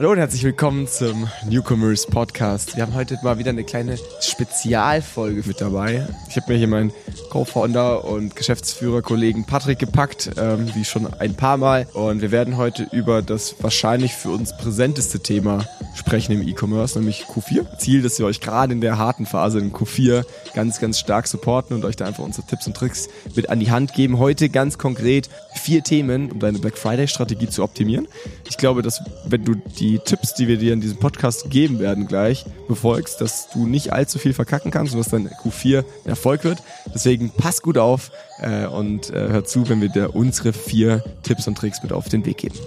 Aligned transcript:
Hallo 0.00 0.12
und 0.12 0.18
herzlich 0.18 0.44
willkommen 0.44 0.86
zum 0.86 1.28
Newcomers 1.50 2.06
Podcast. 2.06 2.76
Wir 2.76 2.84
haben 2.84 2.94
heute 2.94 3.18
mal 3.24 3.38
wieder 3.38 3.50
eine 3.50 3.64
kleine 3.64 3.98
Spezialfolge 4.20 5.42
mit 5.44 5.60
dabei. 5.60 6.06
Ich 6.28 6.36
habe 6.36 6.52
mir 6.52 6.56
hier 6.56 6.68
meinen 6.68 6.92
Co-Founder 7.30 8.04
und 8.04 8.36
Geschäftsführer-Kollegen 8.36 9.44
Patrick 9.44 9.80
gepackt, 9.80 10.30
ähm, 10.36 10.70
wie 10.76 10.84
schon 10.84 11.12
ein 11.14 11.34
paar 11.34 11.56
Mal. 11.56 11.88
Und 11.94 12.22
wir 12.22 12.30
werden 12.30 12.56
heute 12.56 12.86
über 12.92 13.22
das 13.22 13.56
wahrscheinlich 13.58 14.14
für 14.14 14.30
uns 14.30 14.56
präsenteste 14.56 15.18
Thema 15.18 15.66
sprechen 15.96 16.30
im 16.30 16.46
E-Commerce, 16.46 16.96
nämlich 16.96 17.24
Q4. 17.24 17.78
Ziel, 17.78 18.02
dass 18.02 18.20
wir 18.20 18.26
euch 18.26 18.40
gerade 18.40 18.72
in 18.72 18.80
der 18.80 18.98
harten 18.98 19.26
Phase 19.26 19.58
in 19.58 19.72
Q4 19.72 20.24
ganz, 20.54 20.78
ganz 20.78 21.00
stark 21.00 21.26
supporten 21.26 21.74
und 21.74 21.84
euch 21.84 21.96
da 21.96 22.06
einfach 22.06 22.22
unsere 22.22 22.46
Tipps 22.46 22.68
und 22.68 22.76
Tricks 22.76 23.08
mit 23.34 23.50
an 23.50 23.58
die 23.58 23.72
Hand 23.72 23.94
geben. 23.94 24.20
Heute 24.20 24.48
ganz 24.48 24.78
konkret 24.78 25.28
vier 25.56 25.82
Themen, 25.82 26.30
um 26.30 26.38
deine 26.38 26.60
Black 26.60 26.78
Friday-Strategie 26.78 27.48
zu 27.48 27.64
optimieren. 27.64 28.06
Ich 28.48 28.58
glaube, 28.58 28.82
dass 28.82 29.02
wenn 29.26 29.44
du 29.44 29.56
die 29.56 29.87
die 29.88 29.98
Tipps, 29.98 30.34
die 30.34 30.48
wir 30.48 30.58
dir 30.58 30.74
in 30.74 30.80
diesem 30.80 30.98
Podcast 30.98 31.50
geben 31.50 31.78
werden 31.78 32.06
gleich, 32.06 32.44
befolgst, 32.68 33.22
dass 33.22 33.48
du 33.50 33.66
nicht 33.66 33.92
allzu 33.92 34.18
viel 34.18 34.34
verkacken 34.34 34.70
kannst 34.70 34.92
und 34.92 34.98
dass 34.98 35.08
dein 35.08 35.28
Q4 35.28 35.78
ein 36.04 36.10
Erfolg 36.10 36.44
wird. 36.44 36.62
Deswegen 36.94 37.30
pass 37.30 37.62
gut 37.62 37.78
auf 37.78 38.10
äh, 38.38 38.66
und 38.66 39.10
äh, 39.10 39.28
hör 39.28 39.44
zu, 39.44 39.66
wenn 39.68 39.80
wir 39.80 39.88
dir 39.88 40.14
unsere 40.14 40.52
vier 40.52 41.02
Tipps 41.22 41.48
und 41.48 41.56
Tricks 41.56 41.82
mit 41.82 41.92
auf 41.92 42.08
den 42.08 42.26
Weg 42.26 42.36
geben. 42.38 42.58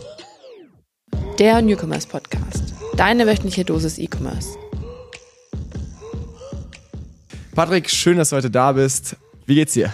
Der 1.38 1.62
Newcomers 1.62 2.08
Podcast. 2.08 2.74
Deine 2.98 3.28
wöchentliche 3.28 3.66
Dosis 3.66 4.00
E-Commerce. 4.00 4.50
Patrick, 7.54 7.90
schön, 7.90 8.18
dass 8.18 8.30
du 8.30 8.38
heute 8.38 8.50
da 8.50 8.72
bist. 8.72 9.16
Wie 9.46 9.56
geht's 9.56 9.74
dir? 9.74 9.92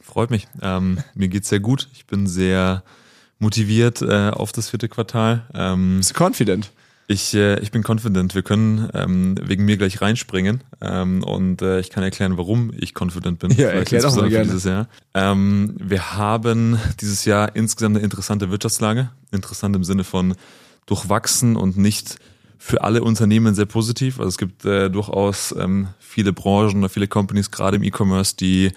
Freut 0.00 0.30
mich. 0.30 0.46
Ähm, 0.62 0.98
mir 1.14 1.28
geht's 1.28 1.48
sehr 1.48 1.60
gut. 1.60 1.88
Ich 1.94 2.06
bin 2.06 2.28
sehr 2.28 2.84
motiviert 3.40 4.02
äh, 4.02 4.30
auf 4.30 4.52
das 4.52 4.70
vierte 4.70 4.88
Quartal. 4.88 5.42
Ähm, 5.52 5.96
Bist 5.98 6.16
du 6.16 6.24
confident? 6.24 6.70
Ich, 7.08 7.34
äh, 7.34 7.58
ich 7.58 7.72
bin 7.72 7.82
confident. 7.84 8.36
Wir 8.36 8.42
können 8.42 8.88
ähm, 8.94 9.34
wegen 9.42 9.64
mir 9.64 9.76
gleich 9.76 10.00
reinspringen 10.00 10.62
ähm, 10.80 11.24
und 11.24 11.60
äh, 11.60 11.80
ich 11.80 11.90
kann 11.90 12.04
erklären, 12.04 12.36
warum 12.36 12.72
ich 12.76 12.94
confident 12.96 13.40
bin. 13.40 13.50
Ja, 13.56 13.70
erklär 13.70 14.02
doch 14.02 14.14
mal 14.14 14.28
gerne. 14.28 14.44
Dieses 14.44 14.62
Jahr. 14.62 14.88
Ähm, 15.14 15.74
wir 15.76 16.12
haben 16.16 16.78
dieses 17.00 17.24
Jahr 17.24 17.56
insgesamt 17.56 17.96
eine 17.96 18.04
interessante 18.04 18.52
Wirtschaftslage. 18.52 19.10
Interessant 19.32 19.74
im 19.74 19.82
Sinne 19.82 20.04
von 20.04 20.36
durchwachsen 20.86 21.56
und 21.56 21.76
nicht 21.76 22.20
für 22.58 22.84
alle 22.84 23.02
Unternehmen 23.02 23.56
sehr 23.56 23.66
positiv. 23.66 24.20
Also 24.20 24.28
es 24.28 24.38
gibt 24.38 24.64
äh, 24.64 24.88
durchaus 24.88 25.52
ähm, 25.58 25.88
viele 25.98 26.32
Branchen 26.32 26.78
oder 26.78 26.90
viele 26.90 27.08
Companies, 27.08 27.50
gerade 27.50 27.78
im 27.78 27.82
E-Commerce, 27.82 28.36
die 28.36 28.70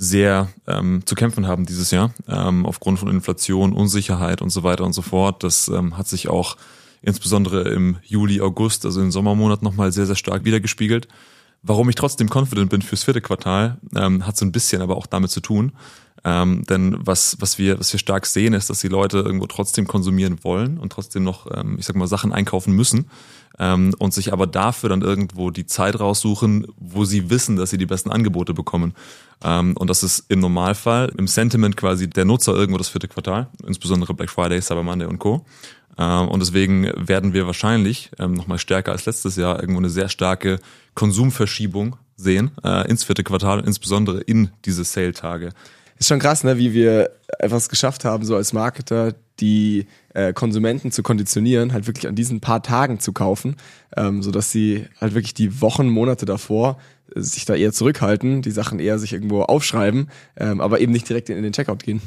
sehr 0.00 0.48
ähm, 0.68 1.02
zu 1.04 1.16
kämpfen 1.16 1.48
haben 1.48 1.66
dieses 1.66 1.90
Jahr, 1.90 2.14
ähm, 2.28 2.64
aufgrund 2.64 3.00
von 3.00 3.08
Inflation, 3.08 3.72
Unsicherheit 3.72 4.40
und 4.40 4.50
so 4.50 4.62
weiter 4.62 4.84
und 4.84 4.92
so 4.92 5.02
fort. 5.02 5.42
Das 5.42 5.66
ähm, 5.66 5.98
hat 5.98 6.06
sich 6.06 6.28
auch 6.28 6.56
insbesondere 7.02 7.68
im 7.68 7.96
Juli, 8.04 8.40
August, 8.40 8.86
also 8.86 9.00
im 9.00 9.10
Sommermonat 9.10 9.62
nochmal 9.62 9.90
sehr, 9.90 10.06
sehr 10.06 10.14
stark 10.14 10.44
wiedergespiegelt. 10.44 11.08
Warum 11.64 11.88
ich 11.88 11.96
trotzdem 11.96 12.30
confident 12.32 12.70
bin 12.70 12.80
fürs 12.80 13.02
vierte 13.02 13.20
Quartal, 13.20 13.78
ähm, 13.96 14.24
hat 14.24 14.36
so 14.36 14.46
ein 14.46 14.52
bisschen 14.52 14.82
aber 14.82 14.96
auch 14.96 15.06
damit 15.06 15.32
zu 15.32 15.40
tun. 15.40 15.72
Ähm, 16.24 16.64
denn 16.68 16.96
was, 17.00 17.36
was, 17.40 17.58
wir, 17.58 17.80
was 17.80 17.92
wir 17.92 17.98
stark 17.98 18.26
sehen, 18.26 18.54
ist, 18.54 18.70
dass 18.70 18.80
die 18.80 18.88
Leute 18.88 19.18
irgendwo 19.18 19.46
trotzdem 19.46 19.88
konsumieren 19.88 20.44
wollen 20.44 20.78
und 20.78 20.92
trotzdem 20.92 21.24
noch, 21.24 21.48
ähm, 21.52 21.76
ich 21.78 21.86
sag 21.86 21.96
mal, 21.96 22.06
Sachen 22.06 22.32
einkaufen 22.32 22.72
müssen 22.72 23.10
ähm, 23.58 23.94
und 23.98 24.14
sich 24.14 24.32
aber 24.32 24.46
dafür 24.46 24.88
dann 24.88 25.02
irgendwo 25.02 25.50
die 25.50 25.66
Zeit 25.66 25.98
raussuchen, 25.98 26.66
wo 26.76 27.04
sie 27.04 27.30
wissen, 27.30 27.56
dass 27.56 27.70
sie 27.70 27.78
die 27.78 27.86
besten 27.86 28.10
Angebote 28.10 28.54
bekommen. 28.54 28.94
Ähm, 29.42 29.76
und 29.76 29.88
das 29.88 30.02
ist 30.02 30.24
im 30.28 30.40
Normalfall 30.40 31.12
im 31.16 31.26
Sentiment 31.26 31.76
quasi 31.76 32.08
der 32.08 32.24
Nutzer 32.24 32.54
irgendwo 32.54 32.78
das 32.78 32.88
vierte 32.88 33.08
Quartal, 33.08 33.48
insbesondere 33.66 34.14
Black 34.14 34.30
Friday, 34.30 34.60
Cyber 34.60 34.82
Monday 34.82 35.06
und 35.06 35.18
Co. 35.18 35.44
Ähm, 35.98 36.28
und 36.28 36.40
deswegen 36.40 36.90
werden 36.96 37.32
wir 37.34 37.46
wahrscheinlich 37.46 38.10
ähm, 38.18 38.34
nochmal 38.34 38.58
stärker 38.58 38.92
als 38.92 39.06
letztes 39.06 39.36
Jahr 39.36 39.60
irgendwo 39.60 39.80
eine 39.80 39.90
sehr 39.90 40.08
starke 40.08 40.60
Konsumverschiebung 40.94 41.96
sehen 42.16 42.50
äh, 42.64 42.88
ins 42.88 43.04
vierte 43.04 43.24
Quartal, 43.24 43.60
insbesondere 43.60 44.20
in 44.20 44.50
diese 44.64 44.84
Sale-Tage. 44.84 45.50
Ist 45.98 46.08
schon 46.08 46.18
krass, 46.18 46.44
ne, 46.44 46.58
wie 46.58 46.72
wir 46.72 47.10
etwas 47.38 47.68
geschafft 47.68 48.04
haben, 48.04 48.24
so 48.24 48.36
als 48.36 48.52
Marketer, 48.52 49.14
die 49.40 49.86
äh, 50.14 50.32
Konsumenten 50.32 50.90
zu 50.92 51.02
konditionieren, 51.02 51.72
halt 51.72 51.86
wirklich 51.86 52.08
an 52.08 52.14
diesen 52.14 52.40
paar 52.40 52.62
Tagen 52.62 53.00
zu 53.00 53.12
kaufen, 53.12 53.56
ähm, 53.96 54.22
so 54.22 54.30
dass 54.30 54.50
sie 54.50 54.86
halt 55.00 55.14
wirklich 55.14 55.34
die 55.34 55.60
Wochen, 55.60 55.88
Monate 55.88 56.26
davor 56.26 56.78
äh, 57.14 57.20
sich 57.20 57.44
da 57.44 57.54
eher 57.54 57.72
zurückhalten, 57.72 58.42
die 58.42 58.50
Sachen 58.50 58.80
eher 58.80 58.98
sich 58.98 59.12
irgendwo 59.12 59.42
aufschreiben, 59.42 60.10
ähm, 60.36 60.60
aber 60.60 60.80
eben 60.80 60.92
nicht 60.92 61.08
direkt 61.08 61.30
in, 61.30 61.36
in 61.36 61.42
den 61.42 61.52
Checkout 61.52 61.82
gehen. 61.82 62.00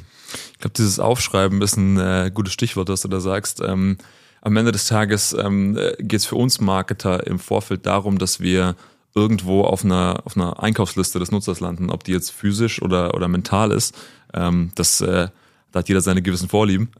Ich 0.54 0.60
glaube, 0.60 0.74
dieses 0.78 1.00
Aufschreiben 1.00 1.62
ist 1.62 1.78
ein 1.78 1.98
äh, 1.98 2.32
gutes 2.34 2.54
Stichwort, 2.54 2.90
was 2.90 3.02
du 3.02 3.08
da 3.08 3.20
sagst. 3.20 3.62
Ähm, 3.62 3.98
am 4.42 4.58
Ende 4.58 4.72
des 4.72 4.88
Tages 4.88 5.34
ähm, 5.34 5.78
äh, 5.78 5.96
geht 6.00 6.22
es 6.22 6.26
für 6.26 6.36
uns 6.36 6.60
Marketer 6.60 7.28
im 7.28 7.40
Vorfeld 7.40 7.86
darum, 7.86 8.18
dass 8.18 8.40
wir 8.40 8.76
irgendwo 9.14 9.62
auf 9.64 9.84
einer, 9.84 10.22
auf 10.26 10.36
einer 10.36 10.62
Einkaufsliste 10.62 11.20
des 11.20 11.32
Nutzers 11.32 11.60
landen, 11.60 11.90
ob 11.90 12.04
die 12.04 12.12
jetzt 12.12 12.32
physisch 12.32 12.82
oder, 12.82 13.14
oder 13.14 13.28
mental 13.28 13.72
ist. 13.72 13.98
Ähm, 14.34 14.72
das 14.76 15.02
äh, 15.02 15.28
da 15.72 15.80
hat 15.80 15.88
jeder 15.88 16.02
seine 16.02 16.22
gewissen 16.22 16.50
Vorlieben. 16.50 16.90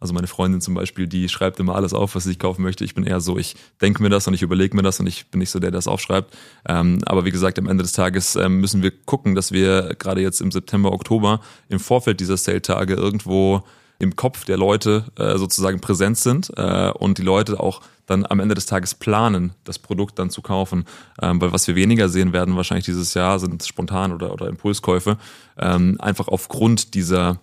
Also 0.00 0.14
meine 0.14 0.26
Freundin 0.26 0.60
zum 0.60 0.74
Beispiel, 0.74 1.06
die 1.06 1.28
schreibt 1.28 1.60
immer 1.60 1.76
alles 1.76 1.94
auf, 1.94 2.16
was 2.16 2.26
ich 2.26 2.40
kaufen 2.40 2.62
möchte. 2.62 2.84
Ich 2.84 2.96
bin 2.96 3.04
eher 3.04 3.20
so, 3.20 3.38
ich 3.38 3.54
denke 3.80 4.02
mir 4.02 4.08
das 4.08 4.26
und 4.26 4.34
ich 4.34 4.42
überlege 4.42 4.74
mir 4.74 4.82
das 4.82 4.98
und 4.98 5.06
ich 5.06 5.26
bin 5.26 5.38
nicht 5.38 5.50
so 5.50 5.60
der, 5.60 5.70
der 5.70 5.78
das 5.78 5.86
aufschreibt. 5.86 6.36
Ähm, 6.68 6.98
aber 7.06 7.24
wie 7.24 7.30
gesagt, 7.30 7.56
am 7.60 7.68
Ende 7.68 7.82
des 7.82 7.92
Tages 7.92 8.34
ähm, 8.34 8.60
müssen 8.60 8.82
wir 8.82 8.90
gucken, 8.90 9.36
dass 9.36 9.52
wir 9.52 9.94
gerade 10.00 10.20
jetzt 10.20 10.40
im 10.40 10.50
September, 10.50 10.90
Oktober 10.90 11.40
im 11.68 11.78
Vorfeld 11.78 12.18
dieser 12.18 12.36
Sale-Tage 12.36 12.94
irgendwo 12.94 13.62
im 14.00 14.16
Kopf 14.16 14.44
der 14.44 14.56
Leute 14.56 15.04
äh, 15.16 15.38
sozusagen 15.38 15.80
präsent 15.80 16.18
sind 16.18 16.52
äh, 16.56 16.90
und 16.90 17.18
die 17.18 17.22
Leute 17.22 17.60
auch 17.60 17.80
dann 18.12 18.26
am 18.26 18.40
Ende 18.40 18.54
des 18.54 18.66
Tages 18.66 18.94
planen, 18.94 19.52
das 19.64 19.78
Produkt 19.78 20.18
dann 20.18 20.30
zu 20.30 20.42
kaufen. 20.42 20.84
Ähm, 21.20 21.40
weil 21.40 21.52
was 21.52 21.66
wir 21.66 21.74
weniger 21.74 22.08
sehen 22.08 22.32
werden 22.32 22.56
wahrscheinlich 22.56 22.84
dieses 22.84 23.14
Jahr 23.14 23.38
sind 23.38 23.64
spontan 23.64 24.12
oder, 24.12 24.32
oder 24.32 24.48
Impulskäufe. 24.48 25.16
Ähm, 25.58 25.96
einfach 26.00 26.28
aufgrund 26.28 26.94
dieser 26.94 27.40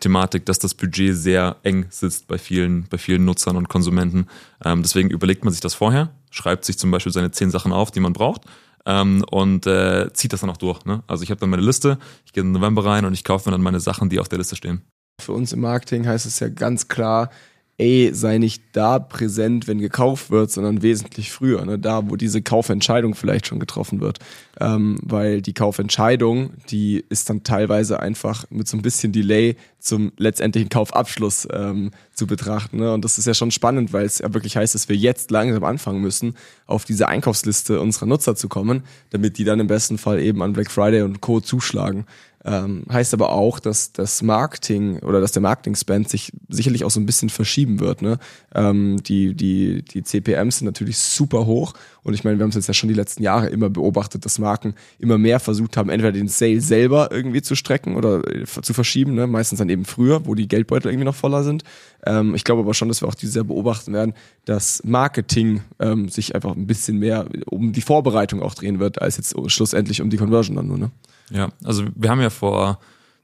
Thematik, 0.00 0.46
dass 0.46 0.58
das 0.58 0.74
Budget 0.74 1.16
sehr 1.16 1.56
eng 1.62 1.86
sitzt 1.90 2.28
bei 2.28 2.38
vielen, 2.38 2.86
bei 2.88 2.98
vielen 2.98 3.24
Nutzern 3.24 3.56
und 3.56 3.68
Konsumenten. 3.68 4.26
Ähm, 4.64 4.82
deswegen 4.82 5.10
überlegt 5.10 5.44
man 5.44 5.52
sich 5.52 5.60
das 5.60 5.74
vorher, 5.74 6.10
schreibt 6.30 6.64
sich 6.64 6.78
zum 6.78 6.90
Beispiel 6.90 7.12
seine 7.12 7.30
zehn 7.30 7.50
Sachen 7.50 7.72
auf, 7.72 7.90
die 7.90 8.00
man 8.00 8.12
braucht. 8.12 8.42
Ähm, 8.86 9.24
und 9.30 9.66
äh, 9.66 10.12
zieht 10.12 10.32
das 10.32 10.40
dann 10.40 10.50
auch 10.50 10.56
durch. 10.56 10.84
Ne? 10.84 11.02
Also 11.06 11.22
ich 11.22 11.30
habe 11.30 11.40
dann 11.40 11.50
meine 11.50 11.62
Liste, 11.62 11.98
ich 12.24 12.32
gehe 12.32 12.42
den 12.42 12.52
November 12.52 12.84
rein 12.84 13.04
und 13.04 13.12
ich 13.12 13.24
kaufe 13.24 13.48
mir 13.48 13.52
dann 13.52 13.62
meine 13.62 13.80
Sachen, 13.80 14.08
die 14.08 14.20
auf 14.20 14.28
der 14.28 14.38
Liste 14.38 14.56
stehen. 14.56 14.82
Für 15.20 15.32
uns 15.32 15.52
im 15.52 15.60
Marketing 15.60 16.06
heißt 16.06 16.26
es 16.26 16.38
ja 16.38 16.48
ganz 16.48 16.88
klar, 16.88 17.30
ey, 17.78 18.10
sei 18.12 18.38
nicht 18.38 18.62
da 18.72 18.98
präsent, 18.98 19.68
wenn 19.68 19.78
gekauft 19.78 20.30
wird, 20.30 20.50
sondern 20.50 20.82
wesentlich 20.82 21.30
früher, 21.30 21.64
ne? 21.64 21.78
da, 21.78 22.10
wo 22.10 22.16
diese 22.16 22.42
Kaufentscheidung 22.42 23.14
vielleicht 23.14 23.46
schon 23.46 23.60
getroffen 23.60 24.00
wird. 24.00 24.18
Ähm, 24.60 24.98
weil 25.02 25.40
die 25.40 25.54
Kaufentscheidung, 25.54 26.50
die 26.70 27.04
ist 27.08 27.30
dann 27.30 27.44
teilweise 27.44 28.00
einfach 28.00 28.44
mit 28.50 28.66
so 28.66 28.76
ein 28.76 28.82
bisschen 28.82 29.12
Delay 29.12 29.56
zum 29.78 30.10
letztendlichen 30.16 30.68
Kaufabschluss 30.70 31.46
ähm, 31.52 31.92
zu 32.12 32.26
betrachten. 32.26 32.78
Ne? 32.78 32.92
Und 32.92 33.04
das 33.04 33.16
ist 33.16 33.26
ja 33.26 33.34
schon 33.34 33.52
spannend, 33.52 33.92
weil 33.92 34.04
es 34.04 34.18
ja 34.18 34.34
wirklich 34.34 34.56
heißt, 34.56 34.74
dass 34.74 34.88
wir 34.88 34.96
jetzt 34.96 35.30
langsam 35.30 35.62
anfangen 35.62 36.00
müssen, 36.00 36.34
auf 36.66 36.84
diese 36.84 37.06
Einkaufsliste 37.06 37.80
unserer 37.80 38.06
Nutzer 38.06 38.34
zu 38.34 38.48
kommen, 38.48 38.82
damit 39.10 39.38
die 39.38 39.44
dann 39.44 39.60
im 39.60 39.68
besten 39.68 39.98
Fall 39.98 40.20
eben 40.20 40.42
an 40.42 40.52
Black 40.52 40.72
Friday 40.72 41.02
und 41.02 41.20
Co. 41.20 41.40
zuschlagen. 41.40 42.06
Ähm, 42.44 42.84
heißt 42.90 43.14
aber 43.14 43.32
auch, 43.32 43.58
dass 43.58 43.92
das 43.92 44.22
Marketing 44.22 45.00
oder 45.00 45.20
dass 45.20 45.32
der 45.32 45.42
Marketing-Spend 45.42 46.08
sich 46.08 46.32
sicherlich 46.48 46.84
auch 46.84 46.90
so 46.90 47.00
ein 47.00 47.06
bisschen 47.06 47.30
verschieben 47.30 47.80
wird. 47.80 48.00
Ne? 48.00 48.18
Ähm, 48.54 49.02
die, 49.02 49.34
die, 49.34 49.82
die 49.82 50.04
CPMs 50.04 50.58
sind 50.58 50.66
natürlich 50.66 50.98
super 50.98 51.46
hoch 51.46 51.74
und 52.04 52.14
ich 52.14 52.22
meine, 52.22 52.38
wir 52.38 52.44
haben 52.44 52.50
es 52.50 52.54
jetzt 52.54 52.68
ja 52.68 52.74
schon 52.74 52.88
die 52.88 52.94
letzten 52.94 53.24
Jahre 53.24 53.48
immer 53.48 53.68
beobachtet, 53.70 54.24
dass 54.24 54.38
Marken 54.38 54.74
immer 55.00 55.18
mehr 55.18 55.40
versucht 55.40 55.76
haben, 55.76 55.90
entweder 55.90 56.12
den 56.12 56.28
Sale 56.28 56.60
selber 56.60 57.10
irgendwie 57.10 57.42
zu 57.42 57.56
strecken 57.56 57.96
oder 57.96 58.26
äh, 58.26 58.44
zu 58.46 58.72
verschieben, 58.72 59.14
ne? 59.14 59.26
meistens 59.26 59.58
dann 59.58 59.68
eben 59.68 59.84
früher, 59.84 60.24
wo 60.24 60.36
die 60.36 60.46
Geldbeutel 60.46 60.90
irgendwie 60.90 61.06
noch 61.06 61.16
voller 61.16 61.42
sind. 61.42 61.64
Ähm, 62.06 62.36
ich 62.36 62.44
glaube 62.44 62.62
aber 62.62 62.72
schon, 62.72 62.88
dass 62.88 63.02
wir 63.02 63.08
auch 63.08 63.14
dieses 63.14 63.34
Jahr 63.34 63.44
beobachten 63.44 63.92
werden, 63.92 64.14
dass 64.44 64.82
Marketing 64.84 65.62
ähm, 65.80 66.08
sich 66.08 66.36
einfach 66.36 66.54
ein 66.54 66.68
bisschen 66.68 66.98
mehr 66.98 67.26
um 67.46 67.72
die 67.72 67.82
Vorbereitung 67.82 68.42
auch 68.42 68.54
drehen 68.54 68.78
wird, 68.78 69.02
als 69.02 69.16
jetzt 69.16 69.34
schlussendlich 69.48 70.00
um 70.00 70.08
die 70.08 70.16
Conversion 70.16 70.56
dann 70.56 70.68
nur. 70.68 70.78
Ne? 70.78 70.90
Ja, 71.30 71.48
also 71.64 71.84
wir 71.94 72.10
haben 72.10 72.20
ja 72.20 72.30
vor 72.30 72.78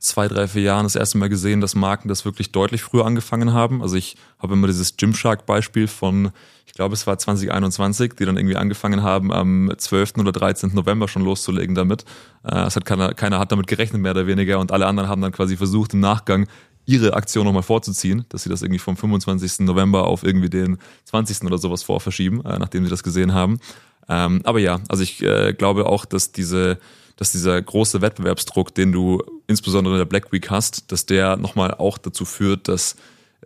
zwei, 0.04 0.28
drei, 0.28 0.46
vier 0.46 0.62
Jahren 0.62 0.84
das 0.84 0.96
erste 0.96 1.16
Mal 1.16 1.28
gesehen, 1.30 1.60
dass 1.60 1.74
Marken 1.74 2.08
das 2.08 2.24
wirklich 2.24 2.52
deutlich 2.52 2.82
früher 2.82 3.06
angefangen 3.06 3.54
haben. 3.54 3.80
Also 3.80 3.96
ich 3.96 4.16
habe 4.38 4.52
immer 4.52 4.66
dieses 4.66 4.96
Gymshark-Beispiel 4.98 5.88
von, 5.88 6.30
ich 6.66 6.74
glaube 6.74 6.94
es 6.94 7.06
war 7.06 7.16
2021, 7.18 8.12
die 8.12 8.26
dann 8.26 8.36
irgendwie 8.36 8.56
angefangen 8.56 9.02
haben, 9.02 9.32
am 9.32 9.72
12. 9.76 10.18
oder 10.18 10.32
13. 10.32 10.74
November 10.74 11.08
schon 11.08 11.22
loszulegen 11.22 11.74
damit. 11.74 12.04
Äh, 12.44 12.66
es 12.66 12.76
hat 12.76 12.84
keiner, 12.84 13.14
keiner 13.14 13.38
hat 13.38 13.50
damit 13.50 13.66
gerechnet, 13.66 14.02
mehr 14.02 14.12
oder 14.12 14.26
weniger, 14.26 14.60
und 14.60 14.72
alle 14.72 14.86
anderen 14.86 15.08
haben 15.08 15.22
dann 15.22 15.32
quasi 15.32 15.56
versucht, 15.56 15.94
im 15.94 16.00
Nachgang 16.00 16.46
ihre 16.86 17.14
Aktion 17.14 17.46
nochmal 17.46 17.62
vorzuziehen, 17.62 18.26
dass 18.28 18.42
sie 18.42 18.50
das 18.50 18.60
irgendwie 18.60 18.78
vom 18.78 18.98
25. 18.98 19.60
November 19.60 20.06
auf 20.06 20.22
irgendwie 20.22 20.50
den 20.50 20.76
20. 21.04 21.44
oder 21.44 21.56
sowas 21.56 21.82
vorverschieben, 21.82 22.44
äh, 22.44 22.58
nachdem 22.58 22.84
sie 22.84 22.90
das 22.90 23.02
gesehen 23.02 23.32
haben. 23.32 23.58
Ähm, 24.06 24.42
aber 24.44 24.58
ja, 24.58 24.80
also 24.88 25.02
ich 25.02 25.22
äh, 25.22 25.54
glaube 25.54 25.86
auch, 25.86 26.04
dass 26.04 26.32
diese 26.32 26.78
dass 27.16 27.32
dieser 27.32 27.60
große 27.60 28.00
Wettbewerbsdruck, 28.00 28.74
den 28.74 28.92
du 28.92 29.22
insbesondere 29.46 29.94
in 29.94 29.98
der 29.98 30.04
Black 30.06 30.32
Week 30.32 30.50
hast, 30.50 30.90
dass 30.92 31.06
der 31.06 31.36
nochmal 31.36 31.72
auch 31.72 31.98
dazu 31.98 32.24
führt, 32.24 32.68
dass 32.68 32.96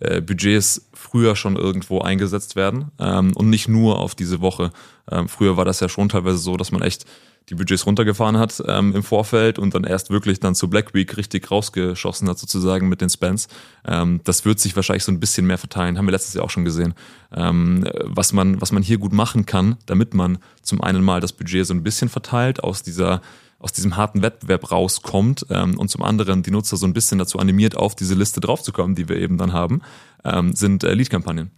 äh, 0.00 0.20
Budgets 0.20 0.88
früher 0.94 1.37
schon 1.37 1.56
irgendwo 1.56 2.00
eingesetzt 2.00 2.56
werden 2.56 2.91
ähm, 2.99 3.32
und 3.35 3.50
nicht 3.50 3.69
nur 3.69 3.99
auf 3.99 4.15
diese 4.15 4.41
Woche. 4.41 4.70
Ähm, 5.11 5.29
früher 5.29 5.56
war 5.56 5.65
das 5.65 5.81
ja 5.81 5.88
schon 5.88 6.09
teilweise 6.09 6.38
so, 6.38 6.56
dass 6.56 6.70
man 6.70 6.82
echt 6.82 7.05
die 7.49 7.55
Budgets 7.55 7.87
runtergefahren 7.87 8.37
hat 8.37 8.62
ähm, 8.67 8.94
im 8.94 9.03
Vorfeld 9.03 9.59
und 9.59 9.75
dann 9.75 9.85
erst 9.85 10.11
wirklich 10.11 10.38
dann 10.38 10.55
zur 10.55 10.69
Black 10.69 10.93
Week 10.93 11.17
richtig 11.17 11.50
rausgeschossen 11.50 12.29
hat 12.29 12.38
sozusagen 12.38 12.88
mit 12.88 13.00
den 13.00 13.09
Spends. 13.09 13.49
Ähm, 13.87 14.20
das 14.25 14.44
wird 14.44 14.61
sich 14.61 14.76
wahrscheinlich 14.76 15.05
so 15.05 15.12
ein 15.12 15.20
bisschen 15.20 15.47
mehr 15.47 15.59
verteilen, 15.59 15.97
haben 15.97 16.06
wir 16.06 16.12
letztes 16.12 16.35
Jahr 16.35 16.44
auch 16.44 16.50
schon 16.50 16.67
gesehen. 16.67 16.94
Ähm, 17.35 17.88
was 18.05 18.32
man 18.32 18.61
was 18.61 18.73
man 18.73 18.82
hier 18.82 18.99
gut 18.99 19.12
machen 19.12 19.47
kann, 19.47 19.76
damit 19.87 20.15
man 20.15 20.38
zum 20.62 20.82
einen 20.82 21.03
mal 21.03 21.20
das 21.20 21.32
Budget 21.32 21.67
so 21.67 21.75
ein 21.75 21.82
bisschen 21.82 22.09
verteilt 22.09 22.62
aus 22.62 22.82
dieser 22.82 23.23
aus 23.58 23.72
diesem 23.72 23.96
harten 23.96 24.22
Wettbewerb 24.22 24.70
rauskommt 24.70 25.46
ähm, 25.50 25.78
und 25.78 25.88
zum 25.88 26.02
anderen 26.02 26.43
die 26.43 26.50
Nutzer 26.50 26.76
so 26.76 26.87
ein 26.87 26.93
bisschen 26.93 27.19
dazu 27.19 27.38
animiert, 27.38 27.76
auf 27.76 27.94
diese 27.94 28.14
Liste 28.14 28.40
draufzukommen, 28.40 28.94
die 28.94 29.08
wir 29.08 29.16
eben 29.16 29.37
dann 29.37 29.52
haben, 29.52 29.82
ähm, 30.25 30.55
sind 30.55 30.84
äh, 30.84 30.94
Lead-Kampagnen. 30.94 31.50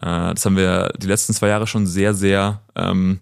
Äh, 0.00 0.34
das 0.34 0.44
haben 0.44 0.56
wir 0.56 0.92
die 0.98 1.06
letzten 1.06 1.32
zwei 1.32 1.48
Jahre 1.48 1.66
schon 1.66 1.86
sehr, 1.86 2.12
sehr 2.12 2.60
ähm, 2.74 3.20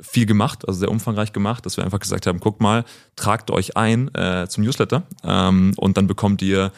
viel 0.00 0.26
gemacht, 0.26 0.66
also 0.66 0.80
sehr 0.80 0.90
umfangreich 0.90 1.32
gemacht, 1.32 1.66
dass 1.66 1.76
wir 1.76 1.84
einfach 1.84 2.00
gesagt 2.00 2.26
haben, 2.26 2.40
guckt 2.40 2.60
mal, 2.60 2.84
tragt 3.16 3.50
euch 3.50 3.76
ein 3.76 4.12
äh, 4.14 4.46
zum 4.48 4.64
Newsletter 4.64 5.02
ähm, 5.24 5.72
und 5.76 5.96
dann 5.96 6.06
bekommt 6.06 6.42
ihr 6.42 6.72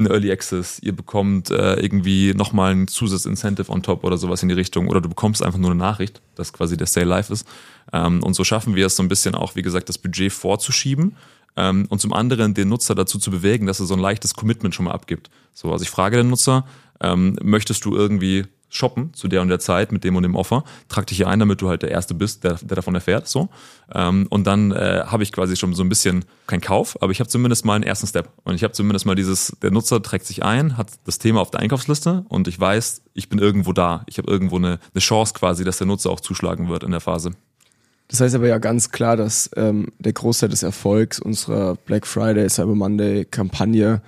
ein 0.00 0.06
Early 0.06 0.32
Access, 0.32 0.80
ihr 0.80 0.94
bekommt 0.94 1.50
äh, 1.50 1.74
irgendwie 1.74 2.34
nochmal 2.34 2.72
ein 2.72 2.88
Zusatzincentive 2.88 3.70
on 3.70 3.82
top 3.82 4.02
oder 4.04 4.16
sowas 4.16 4.42
in 4.42 4.48
die 4.48 4.54
Richtung 4.54 4.88
oder 4.88 5.00
du 5.00 5.08
bekommst 5.08 5.42
einfach 5.42 5.58
nur 5.58 5.70
eine 5.70 5.78
Nachricht, 5.78 6.20
dass 6.34 6.52
quasi 6.52 6.76
der 6.76 6.86
Sale 6.86 7.06
live 7.06 7.30
ist. 7.30 7.46
Ähm, 7.92 8.22
und 8.22 8.34
so 8.34 8.44
schaffen 8.44 8.74
wir 8.74 8.86
es 8.86 8.96
so 8.96 9.02
ein 9.02 9.08
bisschen 9.08 9.34
auch, 9.34 9.54
wie 9.54 9.62
gesagt, 9.62 9.88
das 9.88 9.98
Budget 9.98 10.32
vorzuschieben 10.32 11.16
ähm, 11.56 11.86
und 11.88 12.00
zum 12.00 12.12
anderen 12.12 12.54
den 12.54 12.68
Nutzer 12.68 12.94
dazu 12.94 13.18
zu 13.18 13.30
bewegen, 13.30 13.66
dass 13.66 13.80
er 13.80 13.86
so 13.86 13.94
ein 13.94 14.00
leichtes 14.00 14.34
Commitment 14.34 14.74
schon 14.74 14.86
mal 14.86 14.92
abgibt. 14.92 15.30
So, 15.52 15.70
also 15.70 15.82
ich 15.82 15.90
frage 15.90 16.16
den 16.16 16.30
Nutzer, 16.30 16.66
ähm, 17.00 17.38
möchtest 17.42 17.84
du 17.84 17.94
irgendwie 17.94 18.46
shoppen 18.70 19.12
zu 19.12 19.28
der 19.28 19.42
und 19.42 19.48
der 19.48 19.58
Zeit 19.58 19.92
mit 19.92 20.04
dem 20.04 20.16
und 20.16 20.22
dem 20.22 20.36
Offer, 20.36 20.64
trag 20.88 21.06
dich 21.06 21.18
hier 21.18 21.28
ein, 21.28 21.38
damit 21.38 21.60
du 21.60 21.68
halt 21.68 21.82
der 21.82 21.90
Erste 21.90 22.14
bist, 22.14 22.44
der, 22.44 22.54
der 22.54 22.76
davon 22.76 22.94
erfährt. 22.94 23.28
So. 23.28 23.48
Ähm, 23.92 24.26
und 24.30 24.46
dann 24.46 24.72
äh, 24.72 25.02
habe 25.06 25.22
ich 25.22 25.32
quasi 25.32 25.56
schon 25.56 25.74
so 25.74 25.82
ein 25.82 25.88
bisschen 25.88 26.24
kein 26.46 26.60
Kauf, 26.60 26.96
aber 27.02 27.12
ich 27.12 27.20
habe 27.20 27.28
zumindest 27.28 27.64
mal 27.64 27.74
einen 27.74 27.84
ersten 27.84 28.06
Step. 28.06 28.30
Und 28.44 28.54
ich 28.54 28.62
habe 28.62 28.72
zumindest 28.72 29.04
mal 29.04 29.14
dieses, 29.14 29.56
der 29.60 29.70
Nutzer 29.70 30.02
trägt 30.02 30.24
sich 30.24 30.44
ein, 30.44 30.76
hat 30.76 30.92
das 31.04 31.18
Thema 31.18 31.40
auf 31.40 31.50
der 31.50 31.60
Einkaufsliste 31.60 32.24
und 32.28 32.48
ich 32.48 32.58
weiß, 32.58 33.02
ich 33.12 33.28
bin 33.28 33.38
irgendwo 33.38 33.72
da. 33.72 34.04
Ich 34.06 34.18
habe 34.18 34.30
irgendwo 34.30 34.56
eine, 34.56 34.78
eine 34.94 35.00
Chance 35.00 35.34
quasi, 35.34 35.64
dass 35.64 35.78
der 35.78 35.86
Nutzer 35.86 36.10
auch 36.10 36.20
zuschlagen 36.20 36.68
wird 36.68 36.84
in 36.84 36.92
der 36.92 37.00
Phase. 37.00 37.32
Das 38.10 38.20
heißt 38.20 38.34
aber 38.34 38.48
ja 38.48 38.58
ganz 38.58 38.90
klar, 38.90 39.16
dass 39.16 39.50
ähm, 39.54 39.92
der 40.00 40.12
Großteil 40.12 40.48
des 40.48 40.64
Erfolgs 40.64 41.20
unserer 41.20 41.76
Black 41.76 42.06
Friday, 42.06 42.48
Cyber 42.48 42.74
Monday 42.74 43.24
Kampagne 43.24 44.02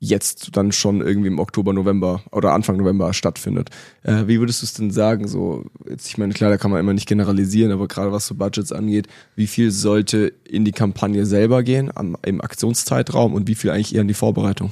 jetzt 0.00 0.56
dann 0.56 0.72
schon 0.72 1.00
irgendwie 1.00 1.28
im 1.28 1.38
Oktober, 1.38 1.72
November 1.72 2.22
oder 2.30 2.52
Anfang 2.52 2.76
November 2.76 3.12
stattfindet. 3.14 3.70
Äh, 4.02 4.26
wie 4.26 4.38
würdest 4.38 4.62
du 4.62 4.66
es 4.66 4.74
denn 4.74 4.90
sagen? 4.90 5.28
So, 5.28 5.64
jetzt, 5.88 6.08
ich 6.08 6.18
meine, 6.18 6.34
klar, 6.34 6.50
da 6.50 6.58
kann 6.58 6.70
man 6.70 6.80
immer 6.80 6.92
nicht 6.92 7.08
generalisieren, 7.08 7.72
aber 7.72 7.88
gerade 7.88 8.12
was 8.12 8.26
so 8.26 8.34
Budgets 8.34 8.72
angeht, 8.72 9.08
wie 9.34 9.46
viel 9.46 9.70
sollte 9.70 10.32
in 10.44 10.64
die 10.64 10.72
Kampagne 10.72 11.26
selber 11.26 11.62
gehen, 11.62 11.90
am, 11.94 12.16
im 12.22 12.40
Aktionszeitraum 12.40 13.34
und 13.34 13.48
wie 13.48 13.54
viel 13.54 13.70
eigentlich 13.70 13.94
eher 13.94 14.02
in 14.02 14.08
die 14.08 14.14
Vorbereitung? 14.14 14.70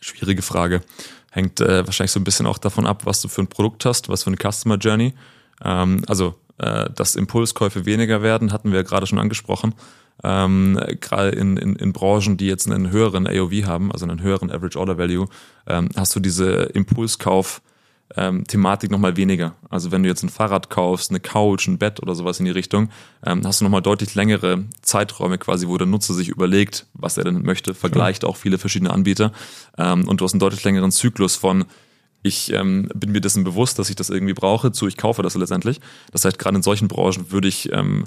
Schwierige 0.00 0.42
Frage. 0.42 0.82
Hängt 1.30 1.60
äh, 1.60 1.86
wahrscheinlich 1.86 2.12
so 2.12 2.20
ein 2.20 2.24
bisschen 2.24 2.46
auch 2.46 2.58
davon 2.58 2.86
ab, 2.86 3.06
was 3.06 3.20
du 3.20 3.28
für 3.28 3.42
ein 3.42 3.48
Produkt 3.48 3.84
hast, 3.84 4.08
was 4.08 4.24
für 4.24 4.30
eine 4.30 4.52
Customer 4.52 4.76
Journey. 4.76 5.14
Ähm, 5.62 6.02
also, 6.06 6.34
äh, 6.58 6.90
dass 6.94 7.16
Impulskäufe 7.16 7.86
weniger 7.86 8.22
werden, 8.22 8.52
hatten 8.52 8.70
wir 8.70 8.78
ja 8.78 8.82
gerade 8.82 9.06
schon 9.06 9.18
angesprochen 9.18 9.74
ähm, 10.24 10.80
gerade 11.00 11.30
in, 11.30 11.56
in, 11.56 11.76
in 11.76 11.92
Branchen, 11.92 12.36
die 12.36 12.46
jetzt 12.46 12.70
einen 12.70 12.90
höheren 12.90 13.26
AOV 13.26 13.66
haben, 13.66 13.92
also 13.92 14.06
einen 14.06 14.22
höheren 14.22 14.50
Average 14.50 14.78
Order 14.78 14.98
Value, 14.98 15.26
ähm, 15.66 15.88
hast 15.96 16.16
du 16.16 16.20
diese 16.20 16.64
Impulskauf 16.74 17.62
ähm, 18.16 18.44
Thematik 18.46 18.90
nochmal 18.90 19.16
weniger. 19.16 19.54
Also 19.68 19.90
wenn 19.90 20.02
du 20.02 20.08
jetzt 20.08 20.22
ein 20.22 20.28
Fahrrad 20.28 20.70
kaufst, 20.70 21.10
eine 21.10 21.20
Couch, 21.20 21.66
ein 21.66 21.78
Bett 21.78 22.00
oder 22.00 22.14
sowas 22.14 22.38
in 22.38 22.44
die 22.44 22.52
Richtung, 22.52 22.90
ähm, 23.24 23.42
hast 23.44 23.60
du 23.60 23.64
nochmal 23.64 23.82
deutlich 23.82 24.14
längere 24.14 24.64
Zeiträume 24.82 25.38
quasi, 25.38 25.66
wo 25.66 25.76
der 25.76 25.86
Nutzer 25.86 26.14
sich 26.14 26.28
überlegt, 26.28 26.86
was 26.94 27.18
er 27.18 27.24
denn 27.24 27.42
möchte, 27.42 27.74
vergleicht 27.74 28.24
auch 28.24 28.36
viele 28.36 28.58
verschiedene 28.58 28.92
Anbieter 28.92 29.32
ähm, 29.76 30.06
und 30.06 30.20
du 30.20 30.24
hast 30.24 30.34
einen 30.34 30.40
deutlich 30.40 30.64
längeren 30.64 30.92
Zyklus 30.92 31.36
von 31.36 31.64
ich 32.22 32.52
ähm, 32.52 32.88
bin 32.94 33.12
mir 33.12 33.20
dessen 33.20 33.44
bewusst, 33.44 33.78
dass 33.78 33.88
ich 33.88 33.94
das 33.94 34.10
irgendwie 34.10 34.34
brauche, 34.34 34.72
zu 34.72 34.88
ich 34.88 34.96
kaufe 34.96 35.22
das 35.22 35.36
letztendlich. 35.36 35.80
Das 36.10 36.24
heißt, 36.24 36.40
gerade 36.40 36.56
in 36.56 36.62
solchen 36.62 36.88
Branchen 36.88 37.30
würde 37.30 37.46
ich 37.46 37.72
ähm, 37.72 38.04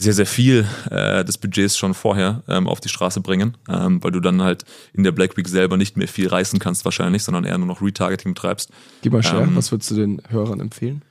sehr, 0.00 0.14
sehr 0.14 0.26
viel 0.26 0.66
äh, 0.90 1.24
des 1.24 1.38
Budgets 1.38 1.76
schon 1.76 1.94
vorher 1.94 2.42
ähm, 2.48 2.66
auf 2.66 2.80
die 2.80 2.88
Straße 2.88 3.20
bringen, 3.20 3.56
ähm, 3.68 4.02
weil 4.02 4.12
du 4.12 4.20
dann 4.20 4.42
halt 4.42 4.64
in 4.94 5.04
der 5.04 5.12
Black 5.12 5.36
Week 5.36 5.46
selber 5.46 5.76
nicht 5.76 5.96
mehr 5.96 6.08
viel 6.08 6.28
reißen 6.28 6.58
kannst 6.58 6.84
wahrscheinlich, 6.84 7.22
sondern 7.22 7.44
eher 7.44 7.58
nur 7.58 7.66
noch 7.66 7.82
Retargeting 7.82 8.34
treibst. 8.34 8.70
Gib 9.02 9.12
mal 9.12 9.22
Share, 9.22 9.42
ähm, 9.42 9.56
was 9.56 9.70
würdest 9.70 9.90
du 9.90 9.96
den 9.96 10.22
Hörern 10.28 10.60
empfehlen? 10.60 11.02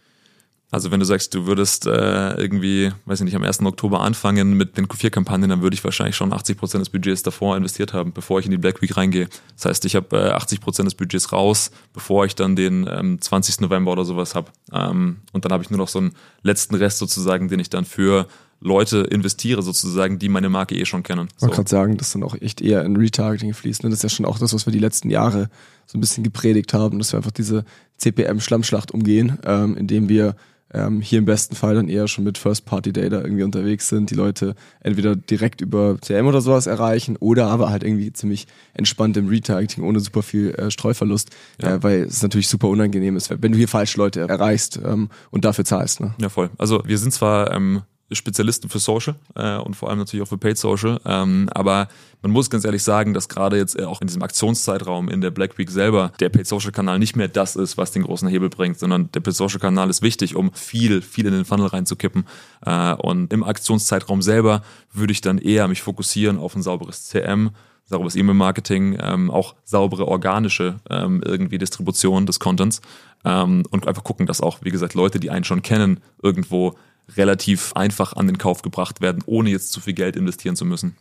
Also 0.71 0.91
wenn 0.91 0.99
du 0.99 1.05
sagst, 1.05 1.33
du 1.33 1.47
würdest 1.47 1.87
äh, 1.87 2.35
irgendwie, 2.35 2.91
weiß 3.05 3.21
ich 3.21 3.25
nicht, 3.25 3.35
am 3.35 3.43
1. 3.43 3.61
Oktober 3.61 4.01
anfangen 4.01 4.53
mit 4.53 4.77
den 4.77 4.87
Q4-Kampagnen, 4.87 5.49
dann 5.49 5.63
würde 5.63 5.73
ich 5.73 5.83
wahrscheinlich 5.83 6.15
schon 6.15 6.31
80 6.31 6.57
Prozent 6.57 6.81
des 6.81 6.89
Budgets 6.89 7.23
davor 7.23 7.57
investiert 7.57 7.93
haben, 7.93 8.13
bevor 8.13 8.39
ich 8.39 8.45
in 8.45 8.51
die 8.51 8.57
Black 8.59 8.79
Week 8.81 8.95
reingehe. 8.95 9.29
Das 9.55 9.65
heißt, 9.65 9.85
ich 9.85 9.95
habe 9.95 10.15
äh, 10.15 10.29
80 10.29 10.61
Prozent 10.61 10.85
des 10.85 10.93
Budgets 10.93 11.31
raus, 11.31 11.71
bevor 11.91 12.25
ich 12.25 12.35
dann 12.35 12.55
den 12.55 12.87
ähm, 12.87 13.19
20. 13.19 13.61
November 13.61 13.91
oder 13.91 14.05
sowas 14.05 14.35
habe. 14.35 14.51
Ähm, 14.71 15.21
und 15.33 15.43
dann 15.43 15.51
habe 15.51 15.63
ich 15.63 15.71
nur 15.71 15.79
noch 15.79 15.87
so 15.87 15.99
einen 15.99 16.13
letzten 16.43 16.75
Rest 16.75 16.99
sozusagen, 16.99 17.47
den 17.47 17.59
ich 17.59 17.71
dann 17.71 17.85
für 17.85 18.27
Leute 18.61 18.99
investiere, 18.99 19.61
sozusagen, 19.61 20.19
die 20.19 20.29
meine 20.29 20.49
Marke 20.49 20.75
eh 20.75 20.85
schon 20.85 21.03
kennen. 21.03 21.29
Ich 21.35 21.41
wollte 21.41 21.55
gerade 21.55 21.69
sagen, 21.69 21.97
dass 21.97 22.11
dann 22.11 22.23
auch 22.23 22.35
echt 22.39 22.61
eher 22.61 22.83
in 22.83 22.97
Retargeting 22.97 23.53
fließt. 23.53 23.83
Ne? 23.83 23.89
Das 23.89 23.99
ist 23.99 24.03
ja 24.03 24.09
schon 24.09 24.25
auch 24.25 24.39
das, 24.39 24.53
was 24.53 24.65
wir 24.65 24.73
die 24.73 24.79
letzten 24.79 25.09
Jahre 25.09 25.49
so 25.85 25.97
ein 25.97 26.01
bisschen 26.01 26.23
gepredigt 26.23 26.73
haben, 26.73 26.99
dass 26.99 27.13
wir 27.13 27.17
einfach 27.17 27.31
diese 27.31 27.63
CPM-Schlammschlacht 27.97 28.91
umgehen, 28.91 29.39
ähm, 29.45 29.77
indem 29.77 30.09
wir 30.09 30.35
ähm, 30.73 31.01
hier 31.01 31.19
im 31.19 31.25
besten 31.25 31.55
Fall 31.55 31.75
dann 31.75 31.89
eher 31.89 32.07
schon 32.07 32.23
mit 32.23 32.37
First-Party-Data 32.37 33.21
irgendwie 33.21 33.43
unterwegs 33.43 33.89
sind, 33.89 34.11
die 34.11 34.15
Leute 34.15 34.55
entweder 34.81 35.15
direkt 35.15 35.61
über 35.61 35.97
CM 35.99 36.27
oder 36.27 36.41
sowas 36.41 36.67
erreichen 36.67 37.15
oder 37.17 37.47
aber 37.47 37.69
halt 37.69 37.83
irgendwie 37.83 38.13
ziemlich 38.13 38.47
entspannt 38.73 39.17
im 39.17 39.27
Retargeting 39.27 39.83
ohne 39.83 39.99
super 39.99 40.21
viel 40.21 40.51
äh, 40.51 40.69
Streuverlust, 40.69 41.29
ja. 41.61 41.75
äh, 41.75 41.83
weil 41.83 42.01
es 42.03 42.21
natürlich 42.21 42.47
super 42.47 42.67
unangenehm 42.67 43.15
ist, 43.15 43.29
wenn 43.29 43.51
du 43.51 43.57
hier 43.57 43.67
falsche 43.67 43.97
Leute 43.97 44.21
erreichst 44.21 44.79
ähm, 44.83 45.09
und 45.31 45.45
dafür 45.45 45.65
zahlst. 45.65 46.01
Ne? 46.01 46.13
Ja, 46.21 46.29
voll. 46.29 46.49
Also 46.57 46.83
wir 46.85 46.97
sind 46.97 47.11
zwar 47.13 47.51
ähm, 47.51 47.81
Spezialisten 48.15 48.69
für 48.69 48.79
Social 48.79 49.15
äh, 49.35 49.57
und 49.57 49.75
vor 49.75 49.89
allem 49.89 49.99
natürlich 49.99 50.23
auch 50.23 50.29
für 50.29 50.37
Paid 50.37 50.57
Social. 50.57 50.99
Ähm, 51.05 51.49
aber 51.53 51.87
man 52.21 52.31
muss 52.31 52.49
ganz 52.49 52.65
ehrlich 52.65 52.83
sagen, 52.83 53.13
dass 53.13 53.29
gerade 53.29 53.57
jetzt 53.57 53.81
auch 53.81 54.01
in 54.01 54.07
diesem 54.07 54.23
Aktionszeitraum 54.23 55.09
in 55.09 55.21
der 55.21 55.31
Black 55.31 55.57
Week 55.57 55.69
selber 55.69 56.11
der 56.19 56.29
Paid 56.29 56.47
Social 56.47 56.71
Kanal 56.71 56.99
nicht 56.99 57.15
mehr 57.15 57.27
das 57.27 57.55
ist, 57.55 57.77
was 57.77 57.91
den 57.91 58.03
großen 58.03 58.27
Hebel 58.27 58.49
bringt, 58.49 58.79
sondern 58.79 59.11
der 59.11 59.19
Paid 59.19 59.35
Social 59.35 59.59
Kanal 59.59 59.89
ist 59.89 60.01
wichtig, 60.01 60.35
um 60.35 60.51
viel, 60.53 61.01
viel 61.01 61.27
in 61.27 61.33
den 61.33 61.45
Funnel 61.45 61.67
reinzukippen. 61.67 62.25
Äh, 62.65 62.93
und 62.93 63.31
im 63.31 63.43
Aktionszeitraum 63.43 64.21
selber 64.21 64.63
würde 64.91 65.13
ich 65.13 65.21
dann 65.21 65.37
eher 65.37 65.67
mich 65.67 65.81
fokussieren 65.81 66.39
auf 66.39 66.55
ein 66.55 66.63
sauberes 66.63 67.05
CM, 67.05 67.51
sauberes 67.85 68.15
E-Mail-Marketing, 68.15 68.97
ähm, 69.01 69.31
auch 69.31 69.55
saubere 69.63 70.07
organische 70.07 70.77
ähm, 70.89 71.21
irgendwie 71.25 71.57
Distribution 71.57 72.25
des 72.25 72.39
Contents 72.39 72.81
ähm, 73.25 73.63
und 73.71 73.87
einfach 73.87 74.03
gucken, 74.03 74.25
dass 74.25 74.41
auch, 74.41 74.59
wie 74.61 74.69
gesagt, 74.69 74.93
Leute, 74.93 75.19
die 75.19 75.29
einen 75.29 75.43
schon 75.43 75.61
kennen, 75.61 75.99
irgendwo 76.21 76.75
relativ 77.15 77.73
einfach 77.73 78.13
an 78.13 78.27
den 78.27 78.37
Kauf 78.37 78.61
gebracht 78.61 79.01
werden, 79.01 79.23
ohne 79.25 79.49
jetzt 79.49 79.71
zu 79.71 79.81
viel 79.81 79.93
Geld 79.93 80.15
investieren 80.15 80.55
zu 80.55 80.65
müssen. 80.65 80.95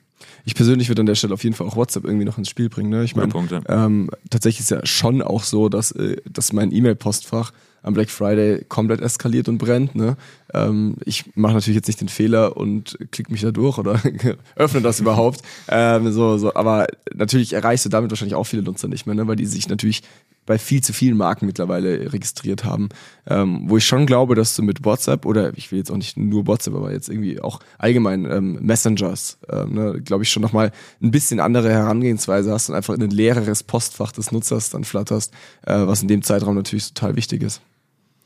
Ich 0.45 0.55
persönlich 0.55 0.89
würde 0.89 1.01
an 1.01 1.07
der 1.07 1.15
Stelle 1.15 1.35
auf 1.35 1.45
jeden 1.45 1.55
Fall 1.55 1.67
auch 1.67 1.77
WhatsApp 1.77 2.05
irgendwie 2.05 2.25
noch 2.25 2.39
ins 2.39 2.49
Spiel 2.49 2.69
bringen. 2.69 2.91
Ne? 2.91 3.05
Ich 3.05 3.15
meine, 3.15 3.33
ja. 3.51 3.63
ähm, 3.69 4.11
tatsächlich 4.31 4.61
ist 4.61 4.71
ja 4.71 4.85
schon 4.85 5.23
auch 5.23 5.45
so, 5.45 5.69
dass, 5.69 5.93
äh, 5.93 6.17
dass 6.29 6.53
mein 6.53 6.73
E-Mail-Postfach 6.73 7.53
am 7.83 7.95
Black 7.95 8.11
Friday 8.11 8.65
komplett 8.69 9.01
eskaliert 9.01 9.49
und 9.49 9.59
brennt. 9.59 9.95
Ne? 9.95 10.17
Ähm, 10.53 10.97
ich 11.05 11.25
mache 11.37 11.55
natürlich 11.55 11.77
jetzt 11.77 11.87
nicht 11.87 12.01
den 12.01 12.09
Fehler 12.09 12.57
und 12.57 12.99
klicke 13.13 13.31
mich 13.31 13.43
da 13.43 13.53
durch 13.53 13.79
oder 13.79 14.01
öffne 14.57 14.81
das 14.81 15.01
überhaupt. 15.01 15.43
Ähm, 15.69 16.11
so, 16.13 16.39
so, 16.39 16.55
aber 16.55 16.87
natürlich 17.15 17.53
erreichst 17.53 17.85
du 17.85 17.89
damit 17.89 18.11
wahrscheinlich 18.11 18.35
auch 18.35 18.45
viele 18.45 18.63
Nutzer 18.63 18.89
nicht 18.89 19.07
mehr, 19.07 19.15
ne? 19.15 19.27
weil 19.29 19.37
die 19.37 19.47
sich 19.47 19.69
natürlich 19.69 20.03
bei 20.49 20.59
viel 20.59 20.83
zu 20.83 20.95
vielen 20.95 21.19
Marken 21.19 21.45
mittlerweile 21.45 22.11
registriert 22.11 22.65
haben. 22.65 22.89
Ähm, 23.27 23.65
wo 23.67 23.77
ich 23.77 23.87
schon 23.87 24.07
glaube, 24.07 24.35
dass 24.35 24.57
du 24.57 24.63
mit 24.63 24.83
WhatsApp 24.83 25.27
oder 25.27 25.53
ich 25.57 25.71
will 25.71 25.79
jetzt 25.79 25.91
auch 25.91 25.97
nicht 25.99 26.17
nur 26.17 26.47
WhatsApp, 26.47 26.75
aber 26.75 26.91
jetzt 26.91 27.11
irgendwie 27.11 27.39
auch 27.39 27.61
allgemein 27.77 28.25
ähm, 28.25 28.59
Messengers, 28.63 29.39
ähm, 29.51 29.75
ne, 29.75 30.01
glaube 30.03 30.23
ich 30.23 30.31
schon 30.31 30.41
nochmal 30.41 30.73
ein 31.03 31.11
bisschen 31.11 31.39
andere 31.39 31.71
Herangehensweise 31.71 32.51
hast 32.51 32.71
und 32.71 32.77
einfach 32.77 32.95
in 32.95 33.03
ein 33.03 33.11
leereres 33.11 33.63
Postfach 33.63 34.11
des 34.11 34.33
Nutzers 34.33 34.71
dann 34.71 34.85
flatterst, 34.85 35.35
äh, 35.67 35.87
was 35.87 36.01
in 36.01 36.09
dem 36.09 36.23
Zeitraum 36.23 36.55
natürlich 36.55 36.95
total 36.95 37.15
wichtig 37.17 37.43
ist. 37.43 37.61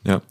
Ja, 0.07 0.21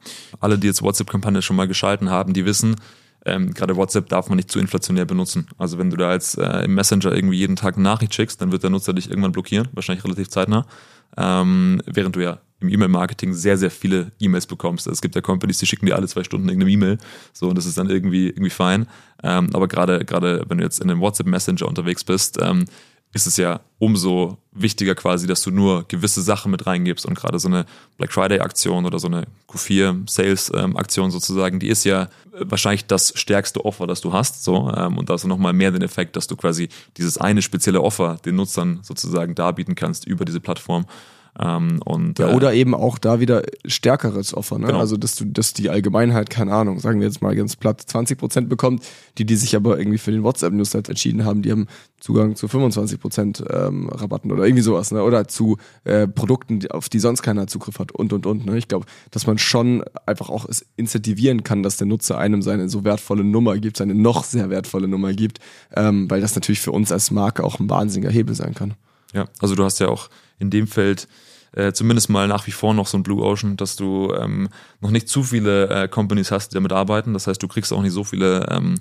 alle, 0.40 0.58
die 0.58 0.68
jetzt 0.68 0.82
WhatsApp-Kampagne 0.82 1.42
schon 1.42 1.56
mal 1.56 1.68
geschalten 1.68 2.08
haben, 2.08 2.32
die 2.32 2.46
wissen, 2.46 2.76
ähm, 3.24 3.54
gerade 3.54 3.76
WhatsApp 3.76 4.08
darf 4.08 4.28
man 4.28 4.36
nicht 4.36 4.50
zu 4.50 4.58
inflationär 4.58 5.04
benutzen. 5.04 5.46
Also 5.58 5.78
wenn 5.78 5.90
du 5.90 5.96
da 5.96 6.08
als 6.08 6.36
äh, 6.36 6.64
im 6.64 6.74
Messenger 6.74 7.12
irgendwie 7.12 7.38
jeden 7.38 7.56
Tag 7.56 7.74
eine 7.74 7.84
Nachricht 7.84 8.14
schickst, 8.14 8.40
dann 8.40 8.52
wird 8.52 8.62
der 8.62 8.70
Nutzer 8.70 8.92
dich 8.92 9.08
irgendwann 9.08 9.32
blockieren, 9.32 9.68
wahrscheinlich 9.72 10.04
relativ 10.04 10.28
zeitnah 10.28 10.66
ähm, 11.16 11.80
während 11.86 12.16
du 12.16 12.20
ja 12.20 12.40
im 12.60 12.68
E-Mail-Marketing 12.68 13.34
sehr, 13.34 13.58
sehr 13.58 13.70
viele 13.70 14.12
E-Mails 14.20 14.46
bekommst. 14.46 14.86
Also 14.86 14.94
es 14.94 15.02
gibt 15.02 15.16
ja 15.16 15.20
Companies, 15.20 15.58
die 15.58 15.66
schicken 15.66 15.86
dir 15.86 15.96
alle 15.96 16.06
zwei 16.06 16.22
Stunden 16.22 16.48
irgendeine 16.48 16.70
E-Mail, 16.70 16.98
so 17.32 17.48
und 17.48 17.58
das 17.58 17.66
ist 17.66 17.76
dann 17.76 17.90
irgendwie 17.90 18.28
irgendwie 18.28 18.50
fein. 18.50 18.86
Ähm, 19.22 19.50
aber 19.52 19.68
gerade 19.68 20.04
gerade 20.04 20.44
wenn 20.48 20.58
du 20.58 20.64
jetzt 20.64 20.80
in 20.80 20.90
einem 20.90 21.00
WhatsApp 21.00 21.26
Messenger 21.26 21.66
unterwegs 21.66 22.04
bist, 22.04 22.38
ähm, 22.40 22.66
ist 23.12 23.26
es 23.26 23.36
ja 23.36 23.60
umso 23.78 24.38
wichtiger 24.52 24.94
quasi, 24.94 25.26
dass 25.26 25.42
du 25.42 25.50
nur 25.50 25.86
gewisse 25.88 26.22
Sachen 26.22 26.50
mit 26.50 26.66
reingibst 26.66 27.04
und 27.06 27.14
gerade 27.14 27.38
so 27.38 27.48
eine 27.48 27.66
Black 27.98 28.12
Friday 28.12 28.40
Aktion 28.40 28.86
oder 28.86 28.98
so 28.98 29.06
eine 29.06 29.26
Q4 29.48 30.08
Sales 30.08 30.50
ähm, 30.54 30.76
Aktion 30.76 31.10
sozusagen, 31.10 31.58
die 31.58 31.68
ist 31.68 31.84
ja 31.84 32.08
wahrscheinlich 32.32 32.86
das 32.86 33.12
stärkste 33.16 33.64
Offer, 33.64 33.86
das 33.86 34.00
du 34.00 34.12
hast, 34.12 34.44
so 34.44 34.72
ähm, 34.74 34.98
und 34.98 35.08
da 35.08 35.14
hast 35.14 35.24
du 35.24 35.28
nochmal 35.28 35.52
mehr 35.52 35.70
den 35.70 35.82
Effekt, 35.82 36.16
dass 36.16 36.26
du 36.26 36.36
quasi 36.36 36.68
dieses 36.96 37.18
eine 37.18 37.42
spezielle 37.42 37.82
Offer 37.82 38.16
den 38.24 38.36
Nutzern 38.36 38.80
sozusagen 38.82 39.34
darbieten 39.34 39.74
kannst 39.74 40.06
über 40.06 40.24
diese 40.24 40.40
Plattform. 40.40 40.86
Ähm, 41.38 41.80
und, 41.82 42.18
ja, 42.18 42.30
äh, 42.30 42.34
oder 42.34 42.52
eben 42.52 42.74
auch 42.74 42.98
da 42.98 43.18
wieder 43.18 43.42
stärkeres 43.64 44.34
Offer, 44.34 44.58
ne? 44.58 44.66
Genau. 44.66 44.78
Also 44.78 44.98
dass 44.98 45.14
du, 45.14 45.24
dass 45.24 45.54
die 45.54 45.70
Allgemeinheit, 45.70 46.28
keine 46.28 46.52
Ahnung, 46.52 46.78
sagen 46.78 47.00
wir 47.00 47.06
jetzt 47.06 47.22
mal 47.22 47.34
ganz 47.34 47.56
platt, 47.56 47.80
20% 47.80 48.48
bekommt, 48.48 48.84
die, 49.16 49.24
die 49.24 49.36
sich 49.36 49.56
aber 49.56 49.78
irgendwie 49.78 49.96
für 49.96 50.12
den 50.12 50.24
WhatsApp-Newsletter 50.24 50.90
entschieden 50.90 51.24
haben, 51.24 51.40
die 51.40 51.50
haben 51.50 51.68
Zugang 52.00 52.36
zu 52.36 52.48
25% 52.48 53.50
ähm, 53.50 53.88
Rabatten 53.88 54.30
oder 54.30 54.44
irgendwie 54.44 54.62
sowas, 54.62 54.90
ne? 54.90 55.02
Oder 55.02 55.26
zu 55.26 55.56
äh, 55.84 56.06
Produkten, 56.06 56.60
auf 56.70 56.90
die 56.90 56.98
sonst 56.98 57.22
keiner 57.22 57.46
Zugriff 57.46 57.78
hat 57.78 57.92
und 57.92 58.12
und 58.12 58.26
und. 58.26 58.44
Ne? 58.44 58.58
Ich 58.58 58.68
glaube, 58.68 58.84
dass 59.10 59.26
man 59.26 59.38
schon 59.38 59.82
einfach 60.04 60.28
auch 60.28 60.46
es 60.46 60.66
incentivieren 60.76 61.44
kann, 61.44 61.62
dass 61.62 61.78
der 61.78 61.86
Nutzer 61.86 62.18
einem 62.18 62.42
seine 62.42 62.68
so 62.68 62.84
wertvolle 62.84 63.24
Nummer 63.24 63.56
gibt, 63.56 63.78
seine 63.78 63.94
noch 63.94 64.24
sehr 64.24 64.50
wertvolle 64.50 64.86
Nummer 64.86 65.14
gibt, 65.14 65.38
ähm, 65.74 66.10
weil 66.10 66.20
das 66.20 66.34
natürlich 66.34 66.60
für 66.60 66.72
uns 66.72 66.92
als 66.92 67.10
Marke 67.10 67.42
auch 67.42 67.58
ein 67.58 67.70
wahnsinniger 67.70 68.10
Hebel 68.10 68.34
sein 68.34 68.54
kann. 68.54 68.74
Ja, 69.12 69.26
also 69.40 69.54
du 69.54 69.64
hast 69.64 69.78
ja 69.78 69.88
auch 69.88 70.08
in 70.38 70.50
dem 70.50 70.66
Feld 70.66 71.08
äh, 71.52 71.72
zumindest 71.72 72.08
mal 72.08 72.28
nach 72.28 72.46
wie 72.46 72.52
vor 72.52 72.74
noch 72.74 72.86
so 72.86 72.96
ein 72.96 73.02
Blue 73.02 73.22
Ocean, 73.22 73.56
dass 73.56 73.76
du 73.76 74.12
ähm, 74.14 74.48
noch 74.80 74.90
nicht 74.90 75.08
zu 75.08 75.22
viele 75.22 75.68
äh, 75.68 75.88
Companies 75.88 76.30
hast, 76.30 76.50
die 76.50 76.54
damit 76.54 76.72
arbeiten. 76.72 77.12
Das 77.12 77.26
heißt, 77.26 77.42
du 77.42 77.48
kriegst 77.48 77.72
auch 77.72 77.82
nicht 77.82 77.92
so 77.92 78.04
viele 78.04 78.46
ähm, 78.50 78.76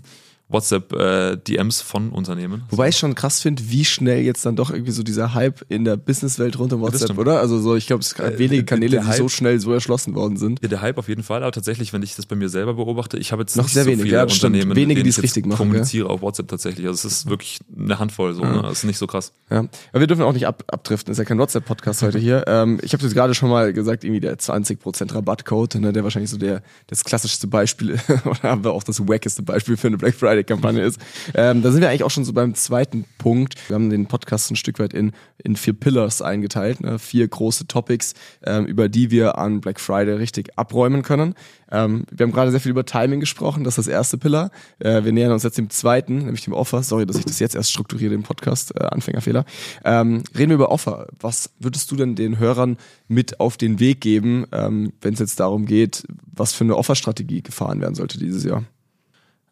WhatsApp-DMs 0.51 1.81
von 1.81 2.10
Unternehmen. 2.12 2.63
Wobei 2.70 2.89
ich 2.89 2.98
schon 2.98 3.15
krass 3.15 3.39
finde, 3.41 3.63
wie 3.70 3.86
schnell 3.86 4.22
jetzt 4.24 4.46
dann 4.46 4.55
doch 4.55 4.72
irgendwie 4.72 4.91
so 4.91 5.03
dieser 5.03 5.34
Hype 5.34 5.63
in 5.70 5.86
der 5.86 5.98
Businesswelt 5.98 6.58
rund 6.60 6.74
um 6.74 6.81
WhatsApp, 6.81 7.03
stimmt. 7.03 7.20
oder? 7.20 7.39
Also 7.39 7.60
so, 7.60 7.75
ich 7.75 7.88
glaube, 7.88 8.01
es 8.01 8.13
gibt 8.15 8.27
Äh, 8.27 8.39
wenige 8.39 8.63
Kanäle, 8.65 8.98
die 9.00 9.03
so 9.05 9.24
Hype- 9.25 9.29
schnell 9.31 9.60
so 9.60 9.72
erschlossen 9.74 10.15
worden 10.15 10.38
sind. 10.38 10.60
Ja, 10.62 10.67
der 10.70 10.81
Hype 10.81 10.98
auf 10.98 11.08
jeden 11.08 11.24
Fall, 11.24 11.43
aber 11.43 11.51
tatsächlich, 11.51 11.93
wenn 11.93 12.03
ich 12.03 12.15
das 12.15 12.25
bei 12.25 12.36
mir 12.36 12.50
selber 12.50 12.74
beobachte, 12.74 13.17
ich 13.17 13.31
habe 13.31 13.41
jetzt 13.43 13.55
Noch 13.55 13.63
nicht 13.65 13.74
sehr 13.74 13.84
so 13.84 13.89
wenig, 13.89 14.03
viele 14.03 14.15
ja, 14.17 14.29
stimmt. 14.29 14.55
Unternehmen, 14.55 14.75
Wenige, 14.75 15.03
die 15.03 15.10
ich 15.10 15.17
es 15.17 15.24
richtig 15.24 15.46
machen, 15.46 15.58
kommuniziere 15.58 16.10
auf 16.10 16.22
WhatsApp 16.22 16.48
tatsächlich. 16.48 16.86
Also 16.88 17.08
es 17.08 17.13
ist 17.13 17.29
wirklich 17.29 17.60
eine 17.77 18.00
Handvoll 18.00 18.34
so, 18.34 18.43
ne? 18.43 18.62
Das 18.63 18.79
ist 18.79 18.84
nicht 18.84 18.98
so 18.98 19.08
krass. 19.08 19.31
Ja. 19.50 19.60
Aber 19.91 20.00
wir 20.00 20.08
dürfen 20.08 20.24
auch 20.24 20.34
nicht 20.34 20.48
ab, 20.48 20.63
abdriften, 20.67 21.12
ist 21.12 21.17
ja 21.17 21.24
kein 21.25 21.38
WhatsApp-Podcast 21.39 22.01
heute 22.03 22.20
hier. 22.20 22.43
Ähm, 22.51 22.79
ich 22.81 22.91
habe 22.93 23.03
jetzt 23.03 23.13
gerade 23.13 23.34
schon 23.34 23.50
mal 23.50 23.72
gesagt, 23.72 24.03
irgendwie 24.03 24.20
der 24.20 24.38
20% 24.38 25.13
Rabattcode, 25.13 25.75
ne, 25.75 25.93
der 25.93 26.03
wahrscheinlich 26.03 26.29
so 26.31 26.38
der 26.38 26.62
das 26.88 27.03
klassischste 27.03 27.48
Beispiel 27.48 27.98
oder 28.25 28.43
aber 28.46 28.74
auch 28.74 28.84
das 28.84 29.08
wackeste 29.08 29.41
Beispiel 29.43 29.77
für 29.77 29.88
eine 29.88 29.98
Black 29.98 30.15
Friday-Kampagne 30.41 30.81
ist. 30.81 31.00
Ähm, 31.33 31.62
da 31.62 31.71
sind 31.71 31.81
wir 31.81 31.89
eigentlich 31.89 32.03
auch 32.03 32.12
schon 32.12 32.25
so 32.25 32.33
beim 32.33 32.55
zweiten 32.55 33.05
Punkt. 33.17 33.55
Wir 33.69 33.75
haben 33.75 33.89
den 33.89 34.07
Podcast 34.07 34.51
ein 34.51 34.55
Stück 34.55 34.79
weit 34.79 34.93
in, 34.93 35.12
in 35.43 35.55
vier 35.55 35.74
Pillars 35.74 36.21
eingeteilt, 36.21 36.81
ne? 36.81 37.00
vier 37.00 37.27
große 37.27 37.67
Topics, 37.67 38.13
ähm, 38.43 38.65
über 38.65 38.89
die 38.89 39.12
wir 39.12 39.38
an 39.38 39.62
Black 39.62 39.79
Friday 39.79 40.15
richtig 40.15 40.57
abräumen 40.57 41.03
können. 41.03 41.36
Ähm, 41.71 42.05
wir 42.12 42.25
haben 42.25 42.33
gerade 42.33 42.51
sehr 42.51 42.60
viel 42.60 42.71
über 42.71 42.86
Timing 42.86 43.19
gesprochen, 43.19 43.63
das 43.63 43.77
ist 43.77 43.88
das 43.88 43.93
erste 43.93 44.17
Pillar. 44.17 44.51
Äh, 44.79 45.03
wir 45.03 45.12
nähern 45.12 45.31
uns 45.31 45.43
jetzt 45.43 45.57
dem 45.57 45.69
zweiten, 45.69 46.19
nämlich 46.19 46.43
dem 46.43 46.53
Offer. 46.53 46.83
Sorry, 46.83 47.05
dass 47.05 47.17
ich 47.17 47.25
das 47.25 47.39
jetzt 47.39 47.55
erst 47.55 47.71
strukturiere 47.71 48.13
im 48.13 48.24
Podcast, 48.24 48.75
äh, 48.75 48.83
Anfängerfehler. 48.83 49.45
Ähm, 49.86 50.24
reden 50.38 50.50
wir 50.50 50.55
über 50.55 50.71
Offer. 50.71 51.07
Was 51.19 51.51
würdest 51.60 51.91
du 51.91 51.95
denn 51.95 52.15
den 52.15 52.39
Hörern 52.39 52.77
mit 53.07 53.39
auf 53.39 53.57
den 53.57 53.79
Weg 53.79 54.01
geben, 54.01 54.45
ähm, 54.51 54.93
wenn 55.01 55.13
es 55.13 55.19
jetzt 55.19 55.39
darum 55.39 55.65
geht, 55.65 56.03
was 56.33 56.53
für 56.53 56.63
eine 56.63 56.75
Offerstrategie 56.75 57.41
gefahren 57.41 57.81
werden 57.81 57.95
sollte 57.95 58.17
dieses 58.17 58.43
Jahr? 58.43 58.63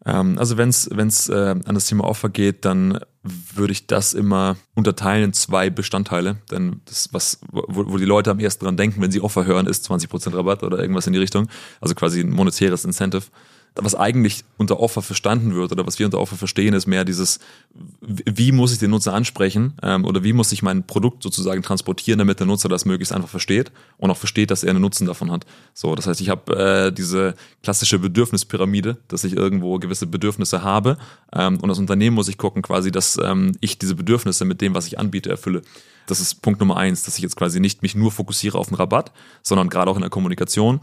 Ähm, 0.06 0.38
also 0.38 0.56
wenn 0.56 0.68
es 0.68 1.28
äh, 1.28 1.34
an 1.64 1.74
das 1.74 1.86
Thema 1.86 2.04
Offer 2.04 2.28
geht, 2.28 2.64
dann 2.64 2.98
würde 3.22 3.72
ich 3.72 3.86
das 3.86 4.14
immer 4.14 4.56
unterteilen 4.74 5.24
in 5.24 5.32
zwei 5.32 5.68
Bestandteile. 5.68 6.38
Denn 6.50 6.80
das, 6.86 7.12
was, 7.12 7.40
wo, 7.50 7.64
wo 7.68 7.98
die 7.98 8.06
Leute 8.06 8.30
am 8.30 8.40
ersten 8.40 8.64
dran 8.64 8.76
denken, 8.76 9.02
wenn 9.02 9.10
sie 9.10 9.20
Offer 9.20 9.44
hören, 9.44 9.66
ist 9.66 9.90
20% 9.90 10.34
Rabatt 10.34 10.62
oder 10.62 10.78
irgendwas 10.78 11.06
in 11.06 11.12
die 11.12 11.18
Richtung. 11.18 11.48
Also 11.80 11.94
quasi 11.94 12.20
ein 12.20 12.30
monetäres 12.30 12.84
Incentive. 12.84 13.24
Was 13.76 13.94
eigentlich 13.94 14.44
unter 14.56 14.80
Offer 14.80 15.00
verstanden 15.00 15.54
wird 15.54 15.70
oder 15.70 15.86
was 15.86 15.98
wir 15.98 16.06
unter 16.06 16.18
Offer 16.18 16.36
verstehen, 16.36 16.74
ist 16.74 16.86
mehr 16.86 17.04
dieses, 17.04 17.38
wie 18.00 18.50
muss 18.50 18.72
ich 18.72 18.78
den 18.78 18.90
Nutzer 18.90 19.14
ansprechen 19.14 19.74
ähm, 19.82 20.04
oder 20.04 20.24
wie 20.24 20.32
muss 20.32 20.50
ich 20.52 20.62
mein 20.62 20.86
Produkt 20.86 21.22
sozusagen 21.22 21.62
transportieren, 21.62 22.18
damit 22.18 22.40
der 22.40 22.46
Nutzer 22.46 22.68
das 22.68 22.84
möglichst 22.84 23.12
einfach 23.12 23.28
versteht 23.28 23.70
und 23.96 24.10
auch 24.10 24.16
versteht, 24.16 24.50
dass 24.50 24.64
er 24.64 24.70
einen 24.70 24.82
Nutzen 24.82 25.06
davon 25.06 25.30
hat. 25.30 25.46
So, 25.72 25.94
das 25.94 26.06
heißt, 26.08 26.20
ich 26.20 26.28
habe 26.28 26.56
äh, 26.56 26.92
diese 26.92 27.34
klassische 27.62 27.98
Bedürfnispyramide, 28.00 28.98
dass 29.08 29.24
ich 29.24 29.36
irgendwo 29.36 29.78
gewisse 29.78 30.06
Bedürfnisse 30.06 30.62
habe 30.62 30.98
ähm, 31.32 31.58
und 31.58 31.70
als 31.70 31.78
Unternehmen 31.78 32.16
muss 32.16 32.28
ich 32.28 32.38
gucken 32.38 32.62
quasi, 32.62 32.90
dass 32.90 33.18
ähm, 33.22 33.52
ich 33.60 33.78
diese 33.78 33.94
Bedürfnisse 33.94 34.44
mit 34.44 34.60
dem, 34.60 34.74
was 34.74 34.86
ich 34.88 34.98
anbiete, 34.98 35.30
erfülle. 35.30 35.62
Das 36.06 36.18
ist 36.20 36.42
Punkt 36.42 36.58
Nummer 36.58 36.76
eins, 36.76 37.02
dass 37.02 37.16
ich 37.16 37.22
jetzt 37.22 37.36
quasi 37.36 37.60
nicht 37.60 37.82
mich 37.82 37.94
nur 37.94 38.10
fokussiere 38.10 38.58
auf 38.58 38.68
den 38.68 38.74
Rabatt, 38.74 39.12
sondern 39.42 39.68
gerade 39.68 39.90
auch 39.90 39.96
in 39.96 40.00
der 40.00 40.10
Kommunikation 40.10 40.80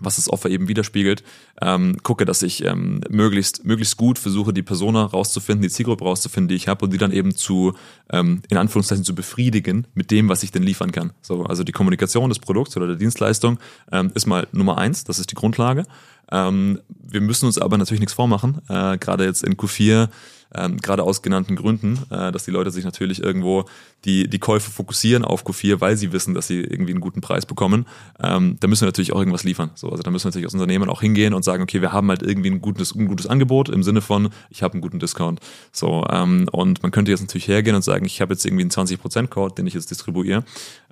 was 0.00 0.16
das 0.16 0.28
Offer 0.30 0.50
eben 0.50 0.68
widerspiegelt, 0.68 1.22
ähm, 1.60 1.96
gucke, 2.02 2.24
dass 2.24 2.42
ich 2.42 2.64
ähm, 2.64 3.00
möglichst, 3.08 3.64
möglichst 3.64 3.96
gut 3.96 4.18
versuche, 4.18 4.52
die 4.52 4.62
Persona 4.62 5.04
rauszufinden, 5.04 5.62
die 5.62 5.68
Zielgruppe 5.68 6.04
rauszufinden, 6.04 6.48
die 6.48 6.54
ich 6.54 6.68
habe 6.68 6.84
und 6.84 6.92
die 6.92 6.98
dann 6.98 7.12
eben 7.12 7.34
zu, 7.34 7.74
ähm, 8.10 8.42
in 8.48 8.56
Anführungszeichen, 8.56 9.04
zu 9.04 9.14
befriedigen 9.14 9.86
mit 9.94 10.10
dem, 10.10 10.28
was 10.28 10.42
ich 10.42 10.50
denn 10.50 10.62
liefern 10.62 10.92
kann. 10.92 11.12
So, 11.20 11.44
also 11.44 11.64
die 11.64 11.72
Kommunikation 11.72 12.28
des 12.28 12.38
Produkts 12.38 12.76
oder 12.76 12.86
der 12.86 12.96
Dienstleistung 12.96 13.58
ähm, 13.90 14.10
ist 14.14 14.26
mal 14.26 14.48
Nummer 14.52 14.78
eins, 14.78 15.04
das 15.04 15.18
ist 15.18 15.30
die 15.30 15.36
Grundlage. 15.36 15.84
Ähm, 16.32 16.80
wir 16.88 17.20
müssen 17.20 17.46
uns 17.46 17.58
aber 17.58 17.76
natürlich 17.76 18.00
nichts 18.00 18.14
vormachen, 18.14 18.62
äh, 18.68 18.96
gerade 18.96 19.24
jetzt 19.24 19.44
in 19.44 19.54
Q4, 19.54 20.08
ähm, 20.54 20.78
gerade 20.78 21.02
aus 21.02 21.22
genannten 21.22 21.56
Gründen, 21.56 21.98
äh, 22.10 22.32
dass 22.32 22.44
die 22.44 22.50
Leute 22.50 22.70
sich 22.70 22.84
natürlich 22.84 23.22
irgendwo 23.22 23.66
die, 24.04 24.28
die 24.28 24.38
Käufe 24.38 24.70
fokussieren 24.70 25.24
auf 25.24 25.46
Q4, 25.46 25.80
weil 25.80 25.96
sie 25.96 26.12
wissen, 26.12 26.34
dass 26.34 26.46
sie 26.46 26.60
irgendwie 26.60 26.92
einen 26.92 27.00
guten 27.00 27.20
Preis 27.20 27.46
bekommen. 27.46 27.86
Ähm, 28.22 28.56
da 28.60 28.68
müssen 28.68 28.82
wir 28.82 28.88
natürlich 28.88 29.12
auch 29.12 29.18
irgendwas 29.18 29.44
liefern. 29.44 29.70
So, 29.74 29.90
also 29.90 30.02
da 30.02 30.10
müssen 30.10 30.24
wir 30.24 30.28
natürlich 30.28 30.46
als 30.46 30.54
Unternehmen 30.54 30.88
auch 30.88 31.02
hingehen 31.02 31.34
und 31.34 31.44
sagen, 31.44 31.62
okay, 31.62 31.80
wir 31.80 31.92
haben 31.92 32.08
halt 32.08 32.22
irgendwie 32.22 32.50
ein 32.50 32.60
gutes, 32.60 32.94
ein 32.94 33.06
gutes 33.06 33.26
Angebot 33.26 33.68
im 33.68 33.82
Sinne 33.82 34.00
von, 34.00 34.30
ich 34.50 34.62
habe 34.62 34.74
einen 34.74 34.82
guten 34.82 34.98
Discount. 34.98 35.40
So, 35.70 36.06
ähm, 36.10 36.48
und 36.50 36.82
man 36.82 36.92
könnte 36.92 37.10
jetzt 37.10 37.20
natürlich 37.20 37.48
hergehen 37.48 37.76
und 37.76 37.82
sagen, 37.82 38.04
ich 38.04 38.20
habe 38.20 38.32
jetzt 38.32 38.44
irgendwie 38.44 38.62
einen 38.62 38.70
20%-Code, 38.70 39.54
den 39.54 39.66
ich 39.66 39.74
jetzt 39.74 39.90
distribuiere 39.90 40.44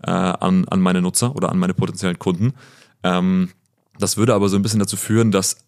äh, 0.02 0.10
an, 0.10 0.66
an 0.68 0.80
meine 0.80 1.00
Nutzer 1.02 1.34
oder 1.34 1.50
an 1.50 1.58
meine 1.58 1.74
potenziellen 1.74 2.18
Kunden. 2.18 2.52
Ähm, 3.02 3.50
das 4.00 4.16
würde 4.16 4.34
aber 4.34 4.48
so 4.48 4.56
ein 4.56 4.62
bisschen 4.62 4.80
dazu 4.80 4.96
führen, 4.96 5.30
dass 5.30 5.64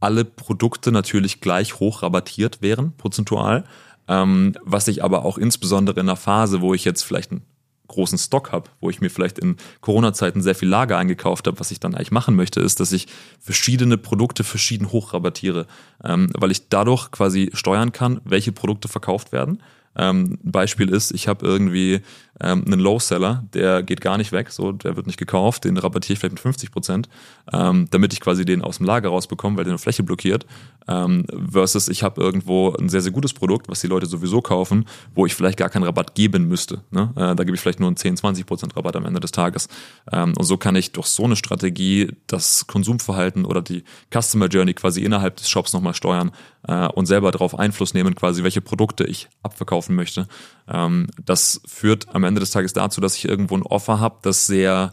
alle 0.00 0.24
Produkte 0.24 0.92
natürlich 0.92 1.40
gleich 1.40 1.80
hoch 1.80 2.02
rabattiert 2.02 2.60
wären, 2.62 2.92
prozentual. 2.96 3.64
Ähm, 4.06 4.54
was 4.62 4.88
ich 4.88 5.02
aber 5.02 5.24
auch 5.24 5.38
insbesondere 5.38 6.00
in 6.00 6.08
einer 6.08 6.16
Phase, 6.16 6.60
wo 6.60 6.74
ich 6.74 6.84
jetzt 6.84 7.02
vielleicht 7.02 7.30
einen 7.30 7.42
großen 7.88 8.18
Stock 8.18 8.52
habe, 8.52 8.70
wo 8.80 8.90
ich 8.90 9.00
mir 9.00 9.10
vielleicht 9.10 9.38
in 9.38 9.56
Corona-Zeiten 9.80 10.42
sehr 10.42 10.54
viel 10.54 10.68
Lager 10.68 10.98
eingekauft 10.98 11.46
habe, 11.46 11.60
was 11.60 11.70
ich 11.70 11.80
dann 11.80 11.94
eigentlich 11.94 12.10
machen 12.10 12.34
möchte, 12.34 12.60
ist, 12.60 12.80
dass 12.80 12.92
ich 12.92 13.06
verschiedene 13.40 13.96
Produkte 13.96 14.44
verschieden 14.44 14.92
hoch 14.92 15.14
rabattiere, 15.14 15.66
ähm, 16.02 16.30
weil 16.34 16.50
ich 16.50 16.68
dadurch 16.68 17.10
quasi 17.10 17.50
steuern 17.54 17.92
kann, 17.92 18.20
welche 18.24 18.52
Produkte 18.52 18.88
verkauft 18.88 19.32
werden. 19.32 19.62
Ähm, 19.96 20.38
Beispiel 20.42 20.88
ist, 20.88 21.12
ich 21.12 21.28
habe 21.28 21.46
irgendwie 21.46 22.00
ähm, 22.40 22.64
einen 22.66 22.80
Low-Seller, 22.80 23.44
der 23.54 23.82
geht 23.82 24.00
gar 24.00 24.18
nicht 24.18 24.32
weg, 24.32 24.50
so, 24.50 24.72
der 24.72 24.96
wird 24.96 25.06
nicht 25.06 25.18
gekauft, 25.18 25.64
den 25.64 25.76
rabattiere 25.76 26.14
ich 26.14 26.18
vielleicht 26.18 26.32
mit 26.32 26.40
50 26.40 26.72
Prozent, 26.72 27.08
ähm, 27.52 27.86
damit 27.90 28.12
ich 28.12 28.20
quasi 28.20 28.44
den 28.44 28.62
aus 28.62 28.78
dem 28.78 28.86
Lager 28.86 29.10
rausbekomme, 29.10 29.56
weil 29.56 29.64
der 29.64 29.72
eine 29.72 29.78
Fläche 29.78 30.02
blockiert, 30.02 30.46
ähm, 30.88 31.26
versus 31.50 31.88
ich 31.88 32.02
habe 32.02 32.20
irgendwo 32.20 32.72
ein 32.72 32.88
sehr, 32.88 33.00
sehr 33.00 33.12
gutes 33.12 33.32
Produkt, 33.32 33.68
was 33.68 33.80
die 33.80 33.86
Leute 33.86 34.06
sowieso 34.06 34.42
kaufen, 34.42 34.86
wo 35.14 35.26
ich 35.26 35.34
vielleicht 35.34 35.58
gar 35.58 35.70
keinen 35.70 35.84
Rabatt 35.84 36.14
geben 36.14 36.48
müsste. 36.48 36.82
Ne? 36.90 37.12
Äh, 37.16 37.34
da 37.34 37.44
gebe 37.44 37.54
ich 37.54 37.60
vielleicht 37.60 37.80
nur 37.80 37.88
einen 37.88 37.96
10, 37.96 38.16
20 38.16 38.46
Prozent 38.46 38.76
Rabatt 38.76 38.96
am 38.96 39.06
Ende 39.06 39.20
des 39.20 39.30
Tages. 39.32 39.68
Ähm, 40.12 40.34
und 40.36 40.44
so 40.44 40.56
kann 40.56 40.76
ich 40.76 40.92
durch 40.92 41.06
so 41.06 41.24
eine 41.24 41.36
Strategie 41.36 42.12
das 42.26 42.66
Konsumverhalten 42.66 43.44
oder 43.44 43.62
die 43.62 43.84
Customer 44.12 44.46
Journey 44.46 44.74
quasi 44.74 45.02
innerhalb 45.02 45.36
des 45.36 45.48
Shops 45.48 45.72
nochmal 45.72 45.94
steuern 45.94 46.32
äh, 46.66 46.88
und 46.88 47.06
selber 47.06 47.30
darauf 47.30 47.58
Einfluss 47.58 47.94
nehmen, 47.94 48.14
quasi 48.14 48.42
welche 48.42 48.60
Produkte 48.60 49.04
ich 49.04 49.28
abverkaufen 49.84 49.94
möchte. 49.94 50.26
Ähm, 50.68 51.06
das 51.24 51.60
führt 51.66 52.14
am 52.14 52.24
Ende 52.24 52.40
des 52.40 52.50
Tages 52.50 52.72
dazu, 52.72 53.00
dass 53.00 53.16
ich 53.16 53.28
irgendwo 53.28 53.56
ein 53.56 53.62
Offer 53.62 54.00
habe, 54.00 54.18
das 54.22 54.46
sehr 54.46 54.92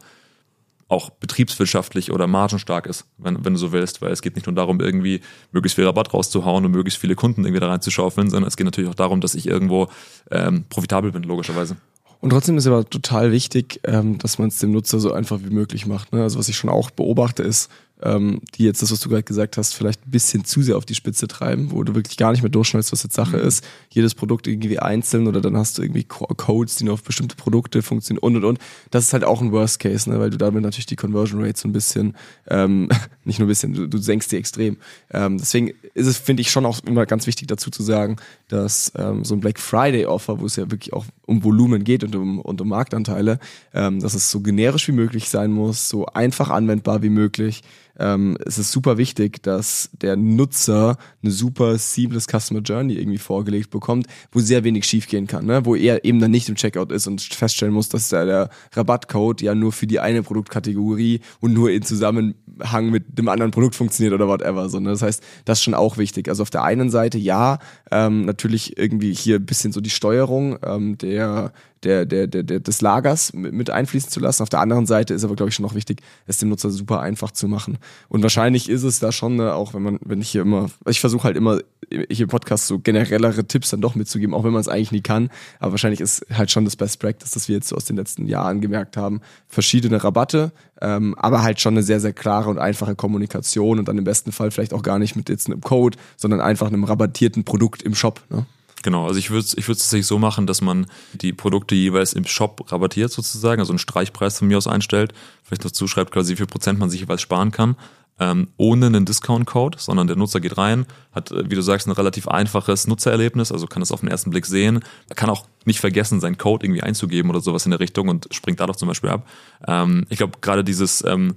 auch 0.88 1.10
betriebswirtschaftlich 1.10 2.12
oder 2.12 2.28
margenstark 2.28 2.86
ist, 2.86 3.06
wenn, 3.18 3.46
wenn 3.46 3.54
du 3.54 3.60
so 3.60 3.72
willst, 3.72 4.02
weil 4.02 4.12
es 4.12 4.22
geht 4.22 4.36
nicht 4.36 4.46
nur 4.46 4.56
darum, 4.56 4.82
irgendwie 4.82 5.22
möglichst 5.54 5.76
viel 5.76 5.86
Rabatt 5.86 6.14
rauszuhauen 6.14 6.66
und 6.66 6.72
möglichst 6.72 7.00
viele 7.00 7.16
Kunden 7.16 7.46
irgendwie 7.46 7.62
da 7.62 7.70
reinzuschaufeln, 7.70 8.30
sondern 8.30 8.50
es 8.50 8.58
geht 8.58 8.66
natürlich 8.66 8.90
auch 8.90 8.96
darum, 8.96 9.22
dass 9.22 9.34
ich 9.34 9.48
irgendwo 9.48 9.88
ähm, 10.32 10.66
profitabel 10.68 11.14
bin, 11.14 11.24
logischerweise. 11.24 11.78
Und 12.20 12.32
trotzdem 12.32 12.58
ist 12.58 12.68
aber 12.68 12.88
total 12.88 13.32
wichtig, 13.32 13.80
ähm, 13.86 14.18
dass 14.18 14.38
man 14.38 14.50
es 14.50 14.60
dem 14.60 14.72
Nutzer 14.72 15.00
so 15.00 15.14
einfach 15.14 15.40
wie 15.40 15.50
möglich 15.50 15.88
macht. 15.88 16.12
Ne? 16.12 16.22
Also 16.22 16.38
was 16.38 16.50
ich 16.50 16.58
schon 16.58 16.70
auch 16.70 16.92
beobachte 16.92 17.42
ist, 17.42 17.72
ähm, 18.04 18.42
die 18.56 18.64
jetzt 18.64 18.82
das, 18.82 18.92
was 18.92 19.00
du 19.00 19.10
gerade 19.10 19.24
gesagt 19.24 19.58
hast, 19.58 19.74
vielleicht 19.74 20.06
ein 20.06 20.12
bisschen 20.12 20.46
zu 20.46 20.62
sehr 20.62 20.78
auf 20.78 20.86
die 20.86 20.96
Spitze 20.96 21.28
treiben, 21.28 21.72
wo 21.72 21.84
du 21.84 21.96
wirklich 21.96 22.18
gar 22.18 22.32
nicht 22.32 22.42
mehr 22.42 22.50
durchschneidest, 22.50 22.92
was 22.92 23.04
jetzt 23.04 23.16
Sache 23.16 23.38
mhm. 23.38 23.48
ist. 23.48 23.66
Jedes 23.90 24.16
Produkt 24.16 24.48
irgendwie 24.48 24.80
einzeln 24.80 25.28
oder 25.28 25.42
dann 25.42 25.58
hast 25.58 25.78
du 25.78 25.84
irgendwie 25.84 26.04
Codes, 26.04 26.78
die 26.78 26.86
nur 26.86 26.96
auf 26.96 27.04
bestimmte 27.04 27.36
Produkte 27.36 27.82
funktionieren 27.82 28.24
und 28.24 28.36
und 28.38 28.44
und. 28.44 28.60
Das 28.90 29.06
ist 29.06 29.14
halt 29.14 29.24
auch 29.24 29.42
ein 29.42 29.52
Worst 29.52 29.80
Case, 29.80 30.10
ne? 30.10 30.20
weil 30.20 30.30
du 30.30 30.38
damit 30.38 30.64
natürlich 30.64 30.86
die 30.86 30.96
Conversion 30.96 31.44
Rate 31.44 31.60
so 31.60 31.68
ein 31.68 31.74
bisschen, 31.74 32.16
ähm, 32.50 32.90
nicht 33.26 33.40
nur 33.40 33.48
ein 33.48 33.50
bisschen, 33.50 33.74
du, 33.74 33.88
du 33.88 33.98
senkst 33.98 34.32
die 34.32 34.38
extrem. 34.38 34.78
Ähm, 35.12 35.38
deswegen 35.38 35.72
ist 35.94 36.08
es, 36.08 36.18
finde 36.18 36.42
ich, 36.42 36.52
schon 36.52 36.66
auch 36.66 36.80
immer 36.86 37.06
ganz 37.06 37.28
wichtig 37.28 37.48
dazu 37.48 37.70
zu 37.70 37.84
sagen, 37.84 38.18
dass 38.48 38.92
ähm, 38.96 39.24
so 39.24 39.36
ein 39.36 39.40
Black 39.40 39.60
Friday 39.60 40.06
Offer, 40.06 40.40
wo 40.40 40.46
es 40.46 40.56
ja 40.56 40.70
wirklich 40.72 40.94
auch 40.94 41.06
um 41.26 41.44
Volumen 41.44 41.84
geht 41.84 42.04
und 42.04 42.16
um, 42.16 42.40
und 42.40 42.62
um 42.62 42.70
Marktanteile, 42.70 43.40
ähm, 43.74 44.00
dass 44.00 44.14
es 44.14 44.32
so 44.32 44.42
generisch 44.42 44.88
wie 44.88 44.94
möglich 44.94 45.30
sein 45.30 45.52
muss, 45.52 45.90
so 45.90 46.06
einfach 46.08 46.50
anwendbar 46.50 47.02
wie 47.02 47.10
möglich 47.10 47.64
ähm, 48.00 48.38
es 48.46 48.58
ist 48.58 48.72
super 48.72 48.98
wichtig, 48.98 49.44
dass 49.44 49.90
der 49.94 50.16
Nutzer 50.16 50.98
eine 51.22 51.32
super 51.32 51.78
seamless 51.78 52.28
Customer 52.28 52.62
Journey 52.62 52.96
irgendwie 52.96 53.18
vorgelegt 53.18 53.70
bekommt, 53.70 54.08
wo 54.32 54.40
sehr 54.40 54.64
wenig 54.64 54.86
schiefgehen 54.86 55.28
kann, 55.28 55.46
ne? 55.46 55.66
wo 55.66 55.76
er 55.76 56.06
eben 56.06 56.20
dann 56.20 56.32
nicht 56.32 56.50
im 56.50 56.56
Checkout 56.56 56.92
ist 56.92 57.08
und 57.08 57.22
feststellen 57.22 57.74
muss, 57.74 57.90
dass 57.90 58.10
der, 58.10 58.26
der 58.26 58.50
Rabattcode 58.74 59.42
ja 59.42 59.56
nur 59.56 59.72
für 59.72 59.88
die 59.88 60.00
eine 60.00 60.24
Produktkategorie 60.24 61.22
und 61.40 61.54
nur 61.54 61.72
in 61.72 61.84
Zusammenhang 61.84 62.90
mit 62.90 63.18
dem 63.18 63.28
anderen 63.28 63.52
Produkt 63.52 63.76
funktioniert 63.76 64.14
oder 64.14 64.28
whatever. 64.28 64.70
So, 64.70 64.80
ne? 64.80 64.90
Das 64.90 65.02
heißt, 65.02 65.24
das 65.46 65.60
ist 65.60 65.64
schon 65.64 65.74
auch 65.74 65.98
wichtig. 65.98 66.30
Also 66.30 66.44
auf 66.44 66.50
der 66.50 66.64
einen 66.64 66.90
Seite 66.90 67.18
ja, 67.18 67.60
ähm, 67.92 68.26
natürlich 68.26 68.78
irgendwie 68.78 69.14
hier 69.14 69.38
ein 69.38 69.46
bisschen 69.46 69.72
so 69.72 69.82
die 69.82 69.90
Steuerung 69.90 70.58
ähm, 70.64 70.98
der 70.98 71.54
der, 71.84 72.06
der, 72.06 72.28
der, 72.28 72.44
der, 72.44 72.60
des 72.60 72.82
Lagers 72.82 73.34
mit 73.34 73.70
einfließen 73.70 74.10
zu 74.10 74.20
lassen. 74.20 74.44
Auf 74.44 74.50
der 74.50 74.60
anderen 74.60 74.86
Seite 74.86 75.14
ist 75.14 75.24
aber, 75.24 75.36
glaube 75.36 75.50
ich, 75.50 75.56
schon 75.56 75.64
noch 75.64 75.76
wichtig, 75.76 76.02
es 76.28 76.38
dem 76.38 76.50
Nutzer 76.50 76.70
super 76.70 77.02
einfach 77.02 77.32
zu 77.32 77.48
machen. 77.48 77.78
Und 78.10 78.22
wahrscheinlich 78.24 78.70
ist 78.70 78.84
es 78.84 79.00
da 79.00 79.12
schon, 79.12 79.36
ne, 79.36 79.54
auch 79.54 79.74
wenn 79.74 79.82
man, 79.82 80.00
wenn 80.04 80.22
ich 80.22 80.30
hier 80.30 80.42
immer, 80.42 80.70
ich 80.88 81.00
versuche 81.00 81.24
halt 81.24 81.38
immer, 81.38 81.60
hier 81.90 82.24
im 82.24 82.30
Podcast 82.30 82.68
so 82.68 82.80
generellere 82.80 83.46
Tipps 83.46 83.72
dann 83.72 83.82
doch 83.82 83.96
mitzugeben, 83.96 84.34
auch 84.34 84.44
wenn 84.44 84.54
man 84.54 84.62
es 84.62 84.68
eigentlich 84.68 84.92
nie 84.92 85.02
kann. 85.02 85.30
Aber 85.60 85.72
wahrscheinlich 85.72 86.02
ist 86.02 86.26
halt 86.32 86.52
schon 86.52 86.66
das 86.66 86.76
Best 86.76 87.00
Practice, 87.00 87.32
das 87.32 87.48
wir 87.48 87.56
jetzt 87.56 87.68
so 87.68 87.76
aus 87.76 87.86
den 87.86 87.98
letzten 87.98 88.28
Jahren 88.28 88.62
gemerkt 88.62 88.98
haben. 88.98 89.22
Verschiedene 89.48 90.04
Rabatte, 90.04 90.52
ähm, 90.82 91.16
aber 91.18 91.44
halt 91.44 91.60
schon 91.60 91.74
eine 91.74 91.84
sehr, 91.84 92.00
sehr 92.00 92.14
klare 92.14 92.50
und 92.50 92.60
einfache 92.60 92.96
Kommunikation 92.96 93.80
und 93.80 93.88
dann 93.88 93.98
im 93.98 94.04
besten 94.04 94.32
Fall 94.32 94.52
vielleicht 94.52 94.74
auch 94.74 94.84
gar 94.84 95.00
nicht 95.00 95.16
mit 95.16 95.30
jetzt 95.30 95.48
einem 95.48 95.62
Code, 95.62 95.98
sondern 96.18 96.42
einfach 96.42 96.68
einem 96.68 96.84
rabattierten 96.84 97.44
Produkt 97.44 97.82
im 97.82 97.96
Shop. 97.96 98.22
Ne? 98.30 98.46
Genau, 98.84 99.06
also 99.06 99.20
ich 99.20 99.30
würde 99.30 99.46
es 99.46 99.54
ich 99.56 99.68
würd's 99.68 99.82
tatsächlich 99.82 100.08
so 100.08 100.18
machen, 100.18 100.48
dass 100.48 100.62
man 100.62 100.88
die 101.14 101.34
Produkte 101.34 101.76
jeweils 101.76 102.14
im 102.14 102.26
Shop 102.26 102.72
rabattiert 102.72 103.12
sozusagen, 103.12 103.60
also 103.60 103.72
einen 103.72 103.80
Streichpreis 103.80 104.40
von 104.40 104.48
mir 104.48 104.58
aus 104.58 104.68
einstellt, 104.68 105.14
vielleicht 105.44 105.66
dazu 105.66 105.88
schreibt 105.88 106.12
quasi, 106.12 106.34
wie 106.34 106.38
viel 106.38 106.48
Prozent 106.48 106.80
man 106.80 106.90
sich 106.90 107.02
jeweils 107.02 107.22
sparen 107.22 107.52
kann, 107.52 107.76
ähm, 108.20 108.50
ohne 108.58 108.88
einen 108.88 109.06
Discount-Code, 109.06 109.78
sondern 109.80 110.08
der 110.08 110.16
Nutzer 110.16 110.40
geht 110.40 110.58
rein, 110.58 110.86
hat, 111.12 111.32
äh, 111.32 111.50
wie 111.50 111.56
du 111.56 111.62
sagst, 111.62 111.88
ein 111.88 111.92
relativ 111.92 112.28
einfaches 112.28 112.88
Nutzererlebnis, 112.88 113.52
also 113.52 113.68
kann 113.68 113.82
es 113.82 113.92
auf 113.92 114.02
den 114.02 114.10
ersten 114.10 114.30
Blick 114.30 114.46
sehen. 114.46 114.84
Er 115.10 115.16
kann 115.16 115.30
auch 115.30 115.46
nicht 115.66 115.80
vergessen, 115.80 116.20
seinen 116.20 116.38
Code 116.38 116.66
irgendwie 116.66 116.84
einzugeben 116.84 117.30
oder 117.30 117.42
sowas 117.42 117.66
in 117.66 117.72
der 117.72 117.80
Richtung 117.80 118.10
und 118.10 118.28
springt 118.32 118.60
dadurch 118.60 118.78
zum 118.78 118.88
Beispiel 118.88 119.10
ab. 119.10 119.28
Ähm, 119.68 120.06
ich 120.10 120.18
glaube, 120.18 120.38
gerade 120.42 120.64
dieses 120.64 121.04
ähm, 121.04 121.36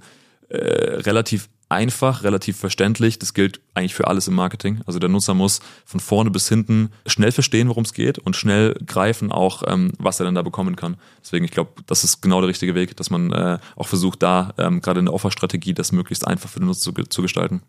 äh, 0.49 0.57
relativ 0.57 1.49
einfach, 1.69 2.23
relativ 2.23 2.57
verständlich. 2.57 3.19
Das 3.19 3.33
gilt 3.33 3.61
eigentlich 3.73 3.95
für 3.95 4.07
alles 4.07 4.27
im 4.27 4.35
Marketing. 4.35 4.81
Also 4.85 4.99
der 4.99 5.09
Nutzer 5.09 5.33
muss 5.33 5.61
von 5.85 5.99
vorne 5.99 6.31
bis 6.31 6.47
hinten 6.47 6.89
schnell 7.05 7.31
verstehen, 7.31 7.69
worum 7.69 7.83
es 7.83 7.93
geht 7.93 8.19
und 8.19 8.35
schnell 8.35 8.75
greifen 8.85 9.31
auch, 9.31 9.63
ähm, 9.67 9.91
was 9.97 10.19
er 10.19 10.25
dann 10.25 10.35
da 10.35 10.41
bekommen 10.41 10.75
kann. 10.75 10.97
Deswegen, 11.23 11.45
ich 11.45 11.51
glaube, 11.51 11.71
das 11.87 12.03
ist 12.03 12.21
genau 12.21 12.41
der 12.41 12.49
richtige 12.49 12.75
Weg, 12.75 12.95
dass 12.97 13.09
man 13.09 13.31
äh, 13.31 13.59
auch 13.75 13.87
versucht, 13.87 14.21
da 14.23 14.53
ähm, 14.57 14.81
gerade 14.81 14.99
in 14.99 15.05
der 15.05 15.13
Offerstrategie 15.13 15.73
das 15.73 15.91
möglichst 15.91 16.27
einfach 16.27 16.49
für 16.49 16.59
den 16.59 16.67
Nutzer 16.67 16.93
zu, 16.93 17.03
zu 17.03 17.21
gestalten. 17.21 17.61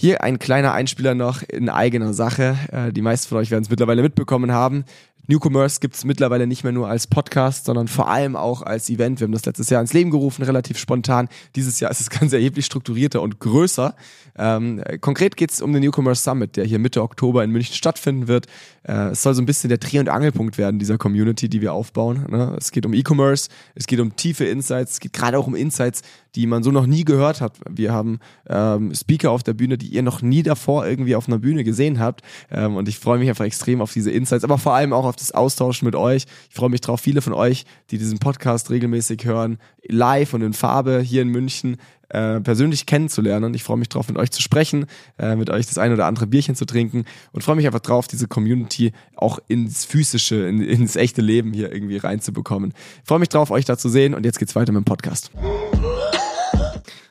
Hier 0.00 0.24
ein 0.24 0.38
kleiner 0.38 0.72
Einspieler 0.72 1.14
noch 1.14 1.42
in 1.42 1.68
eigener 1.68 2.14
Sache. 2.14 2.56
Äh, 2.72 2.90
die 2.90 3.02
meisten 3.02 3.28
von 3.28 3.36
euch 3.36 3.50
werden 3.50 3.64
es 3.64 3.68
mittlerweile 3.68 4.00
mitbekommen 4.00 4.50
haben. 4.50 4.86
New 5.30 5.38
Commerce 5.38 5.78
gibt 5.78 5.94
es 5.94 6.04
mittlerweile 6.04 6.48
nicht 6.48 6.64
mehr 6.64 6.72
nur 6.72 6.88
als 6.88 7.06
Podcast, 7.06 7.64
sondern 7.64 7.86
vor 7.86 8.08
allem 8.08 8.34
auch 8.34 8.62
als 8.62 8.90
Event. 8.90 9.20
Wir 9.20 9.26
haben 9.26 9.32
das 9.32 9.46
letztes 9.46 9.70
Jahr 9.70 9.80
ins 9.80 9.92
Leben 9.92 10.10
gerufen, 10.10 10.42
relativ 10.42 10.76
spontan. 10.76 11.28
Dieses 11.54 11.78
Jahr 11.78 11.92
ist 11.92 12.00
es 12.00 12.10
ganz 12.10 12.32
erheblich 12.32 12.66
strukturierter 12.66 13.22
und 13.22 13.38
größer. 13.38 13.94
Ähm, 14.36 14.82
konkret 15.00 15.36
geht 15.36 15.52
es 15.52 15.62
um 15.62 15.72
den 15.72 15.84
New 15.84 15.92
Commerce 15.94 16.24
Summit, 16.24 16.56
der 16.56 16.64
hier 16.64 16.80
Mitte 16.80 17.00
Oktober 17.00 17.44
in 17.44 17.52
München 17.52 17.76
stattfinden 17.76 18.26
wird. 18.26 18.46
Äh, 18.82 19.10
es 19.10 19.22
soll 19.22 19.34
so 19.34 19.42
ein 19.42 19.46
bisschen 19.46 19.68
der 19.68 19.78
Dreh- 19.78 20.00
und 20.00 20.08
Angelpunkt 20.08 20.58
werden 20.58 20.80
dieser 20.80 20.98
Community, 20.98 21.48
die 21.48 21.60
wir 21.60 21.74
aufbauen. 21.74 22.26
Ne? 22.28 22.56
Es 22.58 22.72
geht 22.72 22.84
um 22.84 22.92
E-Commerce, 22.92 23.50
es 23.76 23.86
geht 23.86 24.00
um 24.00 24.16
tiefe 24.16 24.46
Insights, 24.46 24.94
es 24.94 25.00
geht 25.00 25.12
gerade 25.12 25.38
auch 25.38 25.46
um 25.46 25.54
Insights, 25.54 26.02
die 26.34 26.46
man 26.46 26.62
so 26.62 26.70
noch 26.70 26.86
nie 26.86 27.04
gehört 27.04 27.40
hat. 27.40 27.58
Wir 27.68 27.92
haben 27.92 28.20
ähm, 28.48 28.94
Speaker 28.94 29.30
auf 29.30 29.42
der 29.42 29.52
Bühne, 29.54 29.78
die 29.78 29.88
ihr 29.88 30.02
noch 30.02 30.22
nie 30.22 30.42
davor 30.42 30.86
irgendwie 30.86 31.16
auf 31.16 31.28
einer 31.28 31.38
Bühne 31.38 31.64
gesehen 31.64 31.98
habt. 31.98 32.22
Ähm, 32.50 32.76
und 32.76 32.88
ich 32.88 32.98
freue 32.98 33.18
mich 33.18 33.28
einfach 33.28 33.44
extrem 33.44 33.80
auf 33.80 33.92
diese 33.92 34.10
Insights, 34.10 34.44
aber 34.44 34.58
vor 34.58 34.74
allem 34.74 34.92
auch 34.92 35.04
auf 35.04 35.16
das 35.20 35.32
Austauschen 35.32 35.86
mit 35.86 35.94
euch. 35.94 36.26
Ich 36.48 36.54
freue 36.54 36.70
mich 36.70 36.80
drauf, 36.80 37.00
viele 37.00 37.22
von 37.22 37.32
euch, 37.32 37.64
die 37.90 37.98
diesen 37.98 38.18
Podcast 38.18 38.70
regelmäßig 38.70 39.24
hören, 39.24 39.58
live 39.86 40.34
und 40.34 40.42
in 40.42 40.52
Farbe 40.52 41.00
hier 41.00 41.22
in 41.22 41.28
München 41.28 41.76
äh, 42.10 42.40
persönlich 42.40 42.86
kennenzulernen. 42.86 43.54
Ich 43.54 43.62
freue 43.62 43.76
mich 43.76 43.88
drauf, 43.88 44.08
mit 44.08 44.18
euch 44.18 44.30
zu 44.30 44.42
sprechen, 44.42 44.86
äh, 45.18 45.36
mit 45.36 45.48
euch 45.50 45.66
das 45.66 45.78
ein 45.78 45.92
oder 45.92 46.06
andere 46.06 46.26
Bierchen 46.26 46.54
zu 46.54 46.64
trinken 46.64 47.04
und 47.32 47.42
freue 47.42 47.56
mich 47.56 47.66
einfach 47.66 47.80
drauf, 47.80 48.08
diese 48.08 48.26
Community 48.26 48.92
auch 49.14 49.38
ins 49.48 49.84
physische, 49.84 50.46
in, 50.46 50.60
ins 50.60 50.96
echte 50.96 51.22
Leben 51.22 51.52
hier 51.52 51.72
irgendwie 51.72 51.98
reinzubekommen. 51.98 52.72
Ich 53.02 53.08
freue 53.08 53.20
mich 53.20 53.28
drauf, 53.28 53.50
euch 53.50 53.64
da 53.64 53.78
zu 53.78 53.88
sehen 53.88 54.14
und 54.14 54.24
jetzt 54.24 54.38
geht's 54.38 54.56
weiter 54.56 54.72
mit 54.72 54.82
dem 54.82 54.86
Podcast. 54.86 55.30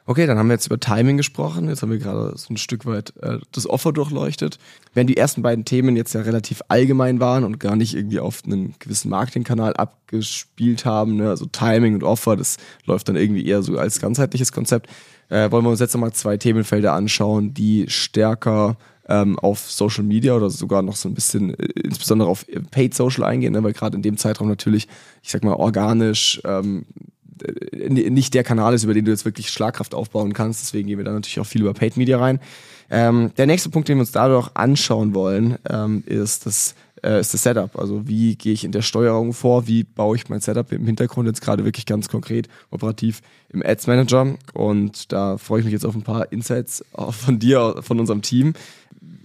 Okay, 0.09 0.25
dann 0.25 0.39
haben 0.39 0.47
wir 0.47 0.55
jetzt 0.55 0.65
über 0.65 0.79
Timing 0.79 1.17
gesprochen. 1.17 1.69
Jetzt 1.69 1.83
haben 1.83 1.91
wir 1.91 1.99
gerade 1.99 2.35
so 2.35 2.51
ein 2.51 2.57
Stück 2.57 2.87
weit 2.87 3.13
äh, 3.17 3.37
das 3.51 3.69
Offer 3.69 3.93
durchleuchtet. 3.93 4.57
Während 4.95 5.07
die 5.07 5.17
ersten 5.17 5.43
beiden 5.43 5.65
Themen 5.65 5.95
jetzt 5.95 6.15
ja 6.15 6.21
relativ 6.21 6.63
allgemein 6.67 7.19
waren 7.19 7.43
und 7.43 7.59
gar 7.59 7.75
nicht 7.75 7.93
irgendwie 7.93 8.19
auf 8.19 8.41
einen 8.43 8.73
gewissen 8.79 9.11
Marketingkanal 9.11 9.75
abgespielt 9.75 10.83
haben, 10.83 11.17
ne? 11.17 11.29
also 11.29 11.45
Timing 11.45 11.93
und 11.93 12.03
Offer, 12.03 12.35
das 12.35 12.57
läuft 12.85 13.07
dann 13.07 13.17
irgendwie 13.17 13.45
eher 13.45 13.61
so 13.61 13.77
als 13.77 14.01
ganzheitliches 14.01 14.51
Konzept, 14.51 14.89
äh, 15.29 15.51
wollen 15.51 15.63
wir 15.63 15.69
uns 15.69 15.79
jetzt 15.79 15.93
nochmal 15.93 16.13
zwei 16.13 16.37
Themenfelder 16.37 16.93
anschauen, 16.93 17.53
die 17.53 17.85
stärker 17.87 18.77
ähm, 19.07 19.37
auf 19.37 19.69
Social 19.69 20.03
Media 20.03 20.33
oder 20.33 20.49
sogar 20.49 20.81
noch 20.81 20.95
so 20.95 21.07
ein 21.07 21.13
bisschen, 21.13 21.53
äh, 21.53 21.67
insbesondere 21.83 22.29
auf 22.29 22.47
Paid 22.71 22.95
Social 22.95 23.25
eingehen, 23.25 23.53
ne? 23.53 23.61
weil 23.61 23.73
gerade 23.73 23.95
in 23.95 24.01
dem 24.01 24.17
Zeitraum 24.17 24.47
natürlich, 24.47 24.87
ich 25.21 25.29
sag 25.29 25.43
mal, 25.43 25.53
organisch 25.53 26.41
ähm, 26.45 26.87
äh, 26.97 27.18
nicht 27.71 28.33
der 28.33 28.43
Kanal 28.43 28.73
ist, 28.73 28.83
über 28.83 28.93
den 28.93 29.05
du 29.05 29.11
jetzt 29.11 29.25
wirklich 29.25 29.49
Schlagkraft 29.49 29.93
aufbauen 29.93 30.33
kannst. 30.33 30.61
Deswegen 30.61 30.87
gehen 30.87 30.97
wir 30.97 31.05
da 31.05 31.11
natürlich 31.11 31.39
auch 31.39 31.45
viel 31.45 31.61
über 31.61 31.73
Paid 31.73 31.97
Media 31.97 32.17
rein. 32.17 32.39
Ähm, 32.91 33.31
der 33.37 33.45
nächste 33.45 33.69
Punkt, 33.69 33.87
den 33.87 33.97
wir 33.97 34.01
uns 34.01 34.11
dadurch 34.11 34.49
anschauen 34.55 35.13
wollen, 35.13 35.57
ähm, 35.69 36.03
ist 36.07 36.45
das 36.45 36.75
äh, 37.03 37.19
ist 37.19 37.33
das 37.33 37.43
Setup. 37.43 37.77
Also 37.77 38.07
wie 38.07 38.35
gehe 38.35 38.53
ich 38.53 38.63
in 38.63 38.71
der 38.71 38.81
Steuerung 38.81 39.33
vor? 39.33 39.67
Wie 39.67 39.83
baue 39.83 40.15
ich 40.15 40.29
mein 40.29 40.41
Setup 40.41 40.71
im 40.71 40.85
Hintergrund 40.85 41.27
jetzt 41.27 41.41
gerade 41.41 41.65
wirklich 41.65 41.85
ganz 41.85 42.09
konkret 42.09 42.47
operativ 42.71 43.21
im 43.49 43.63
Ads 43.63 43.87
Manager? 43.87 44.35
Und 44.53 45.11
da 45.11 45.37
freue 45.37 45.59
ich 45.59 45.65
mich 45.65 45.73
jetzt 45.73 45.85
auf 45.85 45.95
ein 45.95 46.03
paar 46.03 46.31
Insights 46.31 46.83
auch 46.93 47.13
von 47.13 47.39
dir, 47.39 47.75
von 47.81 47.99
unserem 47.99 48.21
Team 48.21 48.53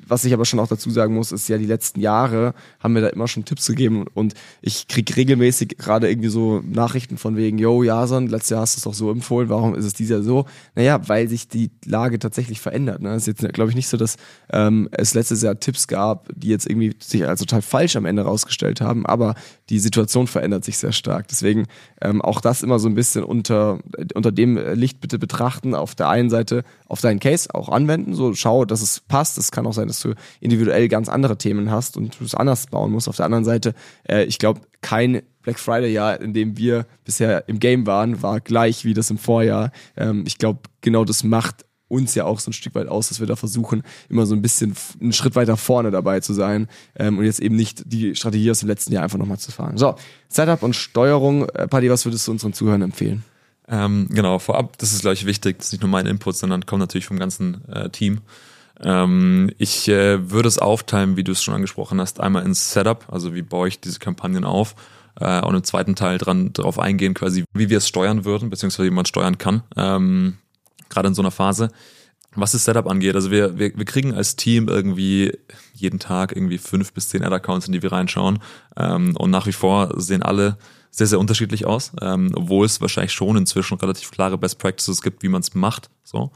was 0.06 0.24
ich 0.24 0.32
aber 0.32 0.44
schon 0.44 0.60
auch 0.60 0.68
dazu 0.68 0.90
sagen 0.90 1.14
muss, 1.14 1.32
ist 1.32 1.48
ja, 1.48 1.58
die 1.58 1.66
letzten 1.66 2.00
Jahre 2.00 2.54
haben 2.80 2.94
wir 2.94 3.02
da 3.02 3.08
immer 3.08 3.28
schon 3.28 3.44
Tipps 3.44 3.66
gegeben 3.66 4.06
und 4.14 4.34
ich 4.62 4.88
krieg 4.88 5.16
regelmäßig 5.16 5.76
gerade 5.78 6.08
irgendwie 6.08 6.28
so 6.28 6.60
Nachrichten 6.64 7.16
von 7.18 7.36
wegen, 7.36 7.58
yo, 7.58 7.82
Jason, 7.82 8.28
letztes 8.28 8.50
Jahr 8.50 8.60
hast 8.60 8.76
du 8.76 8.78
es 8.78 8.84
doch 8.84 8.94
so 8.94 9.10
empfohlen, 9.10 9.48
warum 9.48 9.74
ist 9.74 9.84
es 9.84 9.94
dieses 9.94 10.10
Jahr 10.10 10.22
so? 10.22 10.46
Naja, 10.74 11.08
weil 11.08 11.28
sich 11.28 11.48
die 11.48 11.70
Lage 11.84 12.18
tatsächlich 12.18 12.60
verändert. 12.60 13.00
Ne? 13.00 13.10
Es 13.10 13.26
ist 13.26 13.40
jetzt, 13.40 13.54
glaube 13.54 13.70
ich, 13.70 13.76
nicht 13.76 13.88
so, 13.88 13.96
dass 13.96 14.16
ähm, 14.52 14.88
es 14.92 15.14
letztes 15.14 15.42
Jahr 15.42 15.58
Tipps 15.58 15.88
gab, 15.88 16.28
die 16.34 16.48
jetzt 16.48 16.68
irgendwie 16.68 16.94
sich 17.00 17.26
als 17.26 17.40
total 17.40 17.62
falsch 17.62 17.96
am 17.96 18.04
Ende 18.04 18.22
rausgestellt 18.22 18.80
haben, 18.80 19.06
aber 19.06 19.34
die 19.70 19.78
Situation 19.78 20.26
verändert 20.26 20.64
sich 20.64 20.78
sehr 20.78 20.92
stark. 20.92 21.28
Deswegen 21.28 21.66
ähm, 22.00 22.20
auch 22.20 22.40
das 22.40 22.62
immer 22.62 22.78
so 22.78 22.88
ein 22.88 22.94
bisschen 22.94 23.24
unter, 23.24 23.78
unter 24.14 24.32
dem 24.32 24.56
Licht 24.74 25.00
bitte 25.00 25.18
betrachten. 25.18 25.74
Auf 25.74 25.94
der 25.94 26.08
einen 26.08 26.30
Seite 26.30 26.64
auf 26.94 27.00
deinen 27.00 27.18
Case 27.18 27.52
auch 27.52 27.70
anwenden, 27.70 28.14
so 28.14 28.34
schau, 28.34 28.64
dass 28.64 28.80
es 28.80 29.00
passt. 29.00 29.36
Es 29.36 29.50
kann 29.50 29.66
auch 29.66 29.72
sein, 29.72 29.88
dass 29.88 29.98
du 29.98 30.14
individuell 30.38 30.86
ganz 30.86 31.08
andere 31.08 31.36
Themen 31.36 31.72
hast 31.72 31.96
und 31.96 32.20
du 32.20 32.24
es 32.24 32.36
anders 32.36 32.68
bauen 32.68 32.92
musst. 32.92 33.08
Auf 33.08 33.16
der 33.16 33.26
anderen 33.26 33.44
Seite, 33.44 33.74
äh, 34.08 34.22
ich 34.26 34.38
glaube, 34.38 34.60
kein 34.80 35.22
Black 35.42 35.58
Friday-Jahr, 35.58 36.20
in 36.20 36.34
dem 36.34 36.56
wir 36.56 36.86
bisher 37.04 37.48
im 37.48 37.58
Game 37.58 37.84
waren, 37.88 38.22
war 38.22 38.40
gleich 38.40 38.84
wie 38.84 38.94
das 38.94 39.10
im 39.10 39.18
Vorjahr. 39.18 39.72
Ähm, 39.96 40.22
ich 40.24 40.38
glaube, 40.38 40.60
genau 40.82 41.04
das 41.04 41.24
macht 41.24 41.64
uns 41.88 42.14
ja 42.14 42.26
auch 42.26 42.38
so 42.38 42.50
ein 42.50 42.52
Stück 42.52 42.76
weit 42.76 42.86
aus, 42.86 43.08
dass 43.08 43.18
wir 43.18 43.26
da 43.26 43.34
versuchen, 43.34 43.82
immer 44.08 44.24
so 44.24 44.36
ein 44.36 44.42
bisschen 44.42 44.76
einen 45.00 45.12
Schritt 45.12 45.34
weiter 45.34 45.56
vorne 45.56 45.90
dabei 45.90 46.20
zu 46.20 46.32
sein 46.32 46.68
ähm, 46.94 47.18
und 47.18 47.24
jetzt 47.24 47.40
eben 47.40 47.56
nicht 47.56 47.82
die 47.86 48.14
Strategie 48.14 48.52
aus 48.52 48.60
dem 48.60 48.68
letzten 48.68 48.92
Jahr 48.92 49.02
einfach 49.02 49.18
nochmal 49.18 49.40
zu 49.40 49.50
fahren. 49.50 49.78
So, 49.78 49.96
Setup 50.28 50.62
und 50.62 50.76
Steuerung. 50.76 51.48
Äh, 51.48 51.66
Paddy, 51.66 51.90
was 51.90 52.04
würdest 52.04 52.28
du 52.28 52.30
unseren 52.30 52.52
Zuhörern 52.52 52.82
empfehlen? 52.82 53.24
Ähm, 53.68 54.08
genau, 54.10 54.38
vorab, 54.38 54.76
das 54.78 54.92
ist 54.92 55.00
glaube 55.00 55.14
ich 55.14 55.26
wichtig, 55.26 55.58
das 55.58 55.66
ist 55.66 55.72
nicht 55.72 55.82
nur 55.82 55.90
mein 55.90 56.06
Input, 56.06 56.36
sondern 56.36 56.66
kommt 56.66 56.80
natürlich 56.80 57.06
vom 57.06 57.18
ganzen 57.18 57.66
äh, 57.68 57.88
Team. 57.90 58.20
Ähm, 58.80 59.50
ich 59.58 59.88
äh, 59.88 60.30
würde 60.30 60.48
es 60.48 60.58
aufteilen, 60.58 61.16
wie 61.16 61.24
du 61.24 61.32
es 61.32 61.42
schon 61.42 61.54
angesprochen 61.54 62.00
hast, 62.00 62.20
einmal 62.20 62.44
ins 62.44 62.72
Setup, 62.72 63.06
also 63.08 63.34
wie 63.34 63.42
baue 63.42 63.68
ich 63.68 63.80
diese 63.80 64.00
Kampagnen 64.00 64.44
auf 64.44 64.74
äh, 65.20 65.40
und 65.40 65.54
im 65.54 65.64
zweiten 65.64 65.94
Teil 65.94 66.18
dran 66.18 66.52
darauf 66.52 66.78
eingehen, 66.78 67.14
quasi 67.14 67.44
wie 67.54 67.70
wir 67.70 67.78
es 67.78 67.88
steuern 67.88 68.24
würden, 68.24 68.50
beziehungsweise 68.50 68.88
wie 68.88 68.94
man 68.94 69.06
steuern 69.06 69.38
kann, 69.38 69.62
ähm, 69.76 70.38
gerade 70.88 71.08
in 71.08 71.14
so 71.14 71.22
einer 71.22 71.30
Phase. 71.30 71.70
Was 72.36 72.50
das 72.50 72.64
Setup 72.64 72.88
angeht, 72.88 73.14
also 73.14 73.30
wir, 73.30 73.58
wir, 73.58 73.76
wir 73.78 73.84
kriegen 73.84 74.12
als 74.12 74.34
Team 74.34 74.66
irgendwie 74.66 75.38
jeden 75.72 76.00
Tag 76.00 76.34
irgendwie 76.34 76.58
fünf 76.58 76.92
bis 76.92 77.08
zehn 77.08 77.22
Ad-Accounts, 77.22 77.68
in 77.68 77.72
die 77.72 77.82
wir 77.82 77.92
reinschauen. 77.92 78.40
Ähm, 78.76 79.14
und 79.16 79.30
nach 79.30 79.46
wie 79.46 79.52
vor 79.52 79.92
sehen 80.00 80.24
alle 80.24 80.58
sehr, 80.96 81.08
sehr 81.08 81.18
unterschiedlich 81.18 81.66
aus, 81.66 81.90
ähm, 82.00 82.30
obwohl 82.34 82.66
es 82.66 82.80
wahrscheinlich 82.80 83.12
schon 83.12 83.36
inzwischen 83.36 83.76
relativ 83.78 84.12
klare 84.12 84.38
Best 84.38 84.58
Practices 84.60 85.02
gibt, 85.02 85.24
wie 85.24 85.28
man 85.28 85.40
es 85.40 85.54
macht. 85.54 85.90
So. 86.04 86.30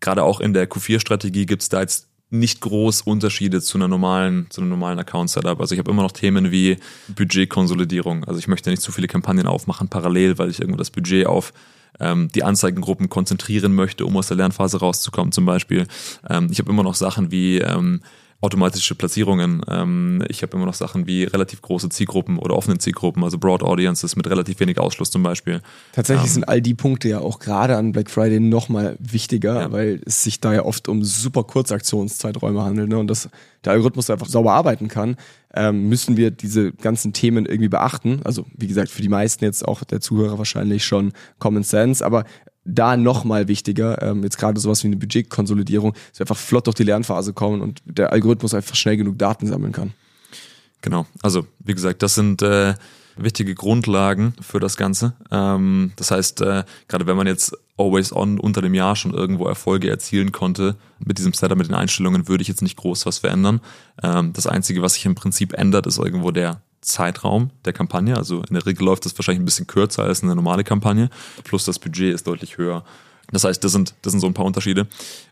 Gerade 0.00 0.22
auch 0.22 0.40
in 0.40 0.52
der 0.52 0.68
Q4-Strategie 0.68 1.46
gibt 1.46 1.62
es 1.62 1.70
da 1.70 1.80
jetzt 1.80 2.06
nicht 2.28 2.60
groß 2.60 3.02
Unterschiede 3.02 3.62
zu 3.62 3.78
einer 3.78 3.88
normalen, 3.88 4.48
zu 4.50 4.60
einem 4.60 4.68
normalen 4.68 4.98
Account-Setup. 4.98 5.58
Also 5.60 5.74
ich 5.74 5.78
habe 5.78 5.90
immer 5.90 6.02
noch 6.02 6.12
Themen 6.12 6.50
wie 6.50 6.76
Budgetkonsolidierung. 7.08 8.24
Also 8.24 8.38
ich 8.38 8.48
möchte 8.48 8.68
nicht 8.68 8.82
zu 8.82 8.92
viele 8.92 9.06
Kampagnen 9.06 9.46
aufmachen 9.46 9.88
parallel, 9.88 10.36
weil 10.36 10.50
ich 10.50 10.60
irgendwo 10.60 10.76
das 10.78 10.90
Budget 10.90 11.26
auf 11.26 11.54
ähm, 11.98 12.28
die 12.34 12.42
Anzeigengruppen 12.42 13.08
konzentrieren 13.08 13.74
möchte, 13.74 14.04
um 14.04 14.14
aus 14.18 14.26
der 14.26 14.36
Lernphase 14.36 14.78
rauszukommen 14.78 15.32
zum 15.32 15.46
Beispiel. 15.46 15.86
Ähm, 16.28 16.48
ich 16.50 16.58
habe 16.58 16.70
immer 16.70 16.82
noch 16.82 16.96
Sachen 16.96 17.30
wie 17.30 17.58
ähm, 17.58 18.02
automatische 18.40 18.94
Platzierungen. 18.94 19.62
Ähm, 19.68 20.22
ich 20.28 20.42
habe 20.42 20.56
immer 20.56 20.66
noch 20.66 20.74
Sachen 20.74 21.06
wie 21.06 21.24
relativ 21.24 21.62
große 21.62 21.88
Zielgruppen 21.88 22.38
oder 22.38 22.54
offene 22.54 22.78
Zielgruppen, 22.78 23.24
also 23.24 23.38
Broad 23.38 23.62
Audiences 23.62 24.14
mit 24.16 24.28
relativ 24.28 24.60
wenig 24.60 24.78
Ausschluss 24.78 25.10
zum 25.10 25.22
Beispiel. 25.22 25.60
Tatsächlich 25.92 26.26
ähm, 26.26 26.34
sind 26.34 26.48
all 26.48 26.60
die 26.60 26.74
Punkte 26.74 27.08
ja 27.08 27.20
auch 27.20 27.38
gerade 27.38 27.76
an 27.76 27.92
Black 27.92 28.10
Friday 28.10 28.40
nochmal 28.40 28.96
wichtiger, 28.98 29.60
ja. 29.60 29.72
weil 29.72 30.00
es 30.04 30.22
sich 30.22 30.40
da 30.40 30.52
ja 30.52 30.64
oft 30.64 30.88
um 30.88 31.02
super 31.02 31.44
kurze 31.44 31.74
Aktionszeiträume 31.74 32.62
handelt 32.62 32.90
ne? 32.90 32.98
und 32.98 33.08
dass 33.08 33.28
der 33.64 33.72
Algorithmus 33.72 34.10
einfach 34.10 34.28
sauber 34.28 34.52
arbeiten 34.52 34.88
kann, 34.88 35.16
ähm, 35.54 35.88
müssen 35.88 36.16
wir 36.16 36.30
diese 36.30 36.72
ganzen 36.72 37.12
Themen 37.12 37.46
irgendwie 37.46 37.68
beachten. 37.68 38.20
Also 38.24 38.46
wie 38.54 38.66
gesagt, 38.66 38.90
für 38.90 39.02
die 39.02 39.08
meisten 39.08 39.44
jetzt 39.44 39.66
auch 39.66 39.82
der 39.84 40.00
Zuhörer 40.00 40.38
wahrscheinlich 40.38 40.84
schon 40.84 41.12
Common 41.38 41.62
Sense, 41.62 42.04
aber 42.04 42.24
da 42.66 42.96
nochmal 42.96 43.48
wichtiger, 43.48 44.02
ähm, 44.02 44.22
jetzt 44.22 44.38
gerade 44.38 44.60
sowas 44.60 44.82
wie 44.82 44.88
eine 44.88 44.96
Budgetkonsolidierung, 44.96 45.92
dass 45.92 46.18
wir 46.18 46.24
einfach 46.24 46.36
flott 46.36 46.66
durch 46.66 46.76
die 46.76 46.84
Lernphase 46.84 47.32
kommen 47.32 47.60
und 47.60 47.82
der 47.84 48.12
Algorithmus 48.12 48.54
einfach 48.54 48.74
schnell 48.74 48.96
genug 48.96 49.18
Daten 49.18 49.46
sammeln 49.46 49.72
kann. 49.72 49.92
Genau, 50.82 51.06
also 51.22 51.46
wie 51.58 51.74
gesagt, 51.74 52.02
das 52.02 52.14
sind 52.14 52.42
äh, 52.42 52.74
wichtige 53.16 53.54
Grundlagen 53.54 54.34
für 54.40 54.60
das 54.60 54.76
Ganze. 54.76 55.14
Ähm, 55.30 55.92
das 55.96 56.10
heißt, 56.10 56.42
äh, 56.42 56.64
gerade 56.88 57.06
wenn 57.06 57.16
man 57.16 57.26
jetzt 57.26 57.56
Always 57.78 58.12
On 58.12 58.38
unter 58.38 58.62
dem 58.62 58.74
Jahr 58.74 58.96
schon 58.96 59.12
irgendwo 59.12 59.46
Erfolge 59.46 59.90
erzielen 59.90 60.32
konnte, 60.32 60.76
mit 60.98 61.18
diesem 61.18 61.32
Setup, 61.32 61.58
mit 61.58 61.68
den 61.68 61.74
Einstellungen, 61.74 62.28
würde 62.28 62.42
ich 62.42 62.48
jetzt 62.48 62.62
nicht 62.62 62.76
groß 62.76 63.06
was 63.06 63.18
verändern. 63.18 63.60
Ähm, 64.02 64.32
das 64.32 64.46
Einzige, 64.46 64.82
was 64.82 64.94
sich 64.94 65.06
im 65.06 65.14
Prinzip 65.14 65.54
ändert, 65.54 65.86
ist 65.86 65.98
irgendwo 65.98 66.30
der 66.30 66.60
Zeitraum 66.86 67.50
der 67.64 67.72
Kampagne. 67.72 68.16
Also 68.16 68.42
in 68.48 68.54
der 68.54 68.64
Regel 68.64 68.84
läuft 68.84 69.04
das 69.04 69.16
wahrscheinlich 69.18 69.42
ein 69.42 69.44
bisschen 69.44 69.66
kürzer 69.66 70.04
als 70.04 70.22
eine 70.22 70.34
normale 70.34 70.64
Kampagne. 70.64 71.10
Plus 71.44 71.64
das 71.64 71.78
Budget 71.78 72.14
ist 72.14 72.26
deutlich 72.26 72.58
höher. 72.58 72.84
Das 73.32 73.44
heißt, 73.44 73.62
das 73.62 73.72
sind, 73.72 73.94
das 74.02 74.12
sind 74.12 74.20
so 74.20 74.26
ein 74.26 74.34
paar 74.34 74.44
Unterschiede. 74.44 74.86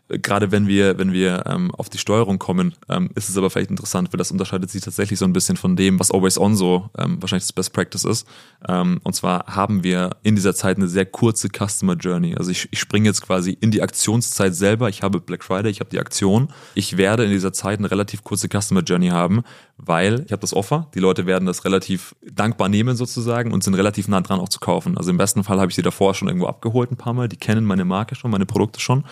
Gerade 0.07 0.51
wenn 0.51 0.67
wir, 0.67 0.99
wenn 0.99 1.13
wir 1.13 1.45
ähm, 1.47 1.71
auf 1.71 1.89
die 1.89 1.97
Steuerung 1.97 2.37
kommen, 2.37 2.75
ähm, 2.89 3.09
ist 3.15 3.27
es 3.27 3.37
aber 3.37 3.49
vielleicht 3.49 3.71
interessant, 3.71 4.13
weil 4.13 4.19
das 4.19 4.29
unterscheidet 4.29 4.69
sich 4.69 4.83
tatsächlich 4.83 5.17
so 5.17 5.25
ein 5.25 5.33
bisschen 5.33 5.57
von 5.57 5.75
dem, 5.75 5.99
was 5.99 6.11
Always 6.11 6.37
On 6.37 6.55
so 6.55 6.91
ähm, 6.95 7.19
wahrscheinlich 7.21 7.45
das 7.45 7.53
Best 7.53 7.73
Practice 7.73 8.05
ist. 8.05 8.27
Ähm, 8.67 8.99
und 9.03 9.15
zwar 9.15 9.47
haben 9.47 9.83
wir 9.83 10.11
in 10.21 10.35
dieser 10.35 10.53
Zeit 10.53 10.77
eine 10.77 10.87
sehr 10.87 11.07
kurze 11.07 11.49
Customer 11.49 11.95
Journey. 11.95 12.35
Also 12.35 12.51
ich, 12.51 12.67
ich 12.69 12.79
springe 12.79 13.07
jetzt 13.07 13.23
quasi 13.23 13.57
in 13.59 13.71
die 13.71 13.81
Aktionszeit 13.81 14.53
selber. 14.53 14.89
Ich 14.89 15.01
habe 15.01 15.19
Black 15.19 15.43
Friday, 15.43 15.71
ich 15.71 15.79
habe 15.79 15.89
die 15.89 15.99
Aktion. 15.99 16.49
Ich 16.75 16.97
werde 16.97 17.23
in 17.25 17.31
dieser 17.31 17.51
Zeit 17.51 17.79
eine 17.79 17.89
relativ 17.89 18.23
kurze 18.23 18.47
Customer 18.47 18.81
Journey 18.81 19.07
haben, 19.07 19.41
weil 19.77 20.21
ich 20.25 20.31
habe 20.31 20.41
das 20.41 20.53
Offer. 20.53 20.87
Die 20.93 20.99
Leute 20.99 21.25
werden 21.25 21.47
das 21.47 21.65
relativ 21.65 22.15
dankbar 22.21 22.69
nehmen 22.69 22.95
sozusagen 22.95 23.51
und 23.51 23.63
sind 23.63 23.73
relativ 23.73 24.07
nah 24.07 24.21
dran 24.21 24.39
auch 24.39 24.49
zu 24.49 24.59
kaufen. 24.59 24.99
Also 24.99 25.09
im 25.09 25.17
besten 25.17 25.43
Fall 25.43 25.59
habe 25.59 25.71
ich 25.71 25.75
sie 25.75 25.81
davor 25.81 26.13
schon 26.13 26.27
irgendwo 26.27 26.45
abgeholt 26.45 26.91
ein 26.91 26.97
paar 26.97 27.13
Mal. 27.13 27.27
Die 27.27 27.37
kennen 27.37 27.65
meine 27.65 27.85
Marke 27.85 28.13
schon, 28.13 28.29
meine 28.29 28.45
Produkte 28.45 28.79
schon 28.79 29.03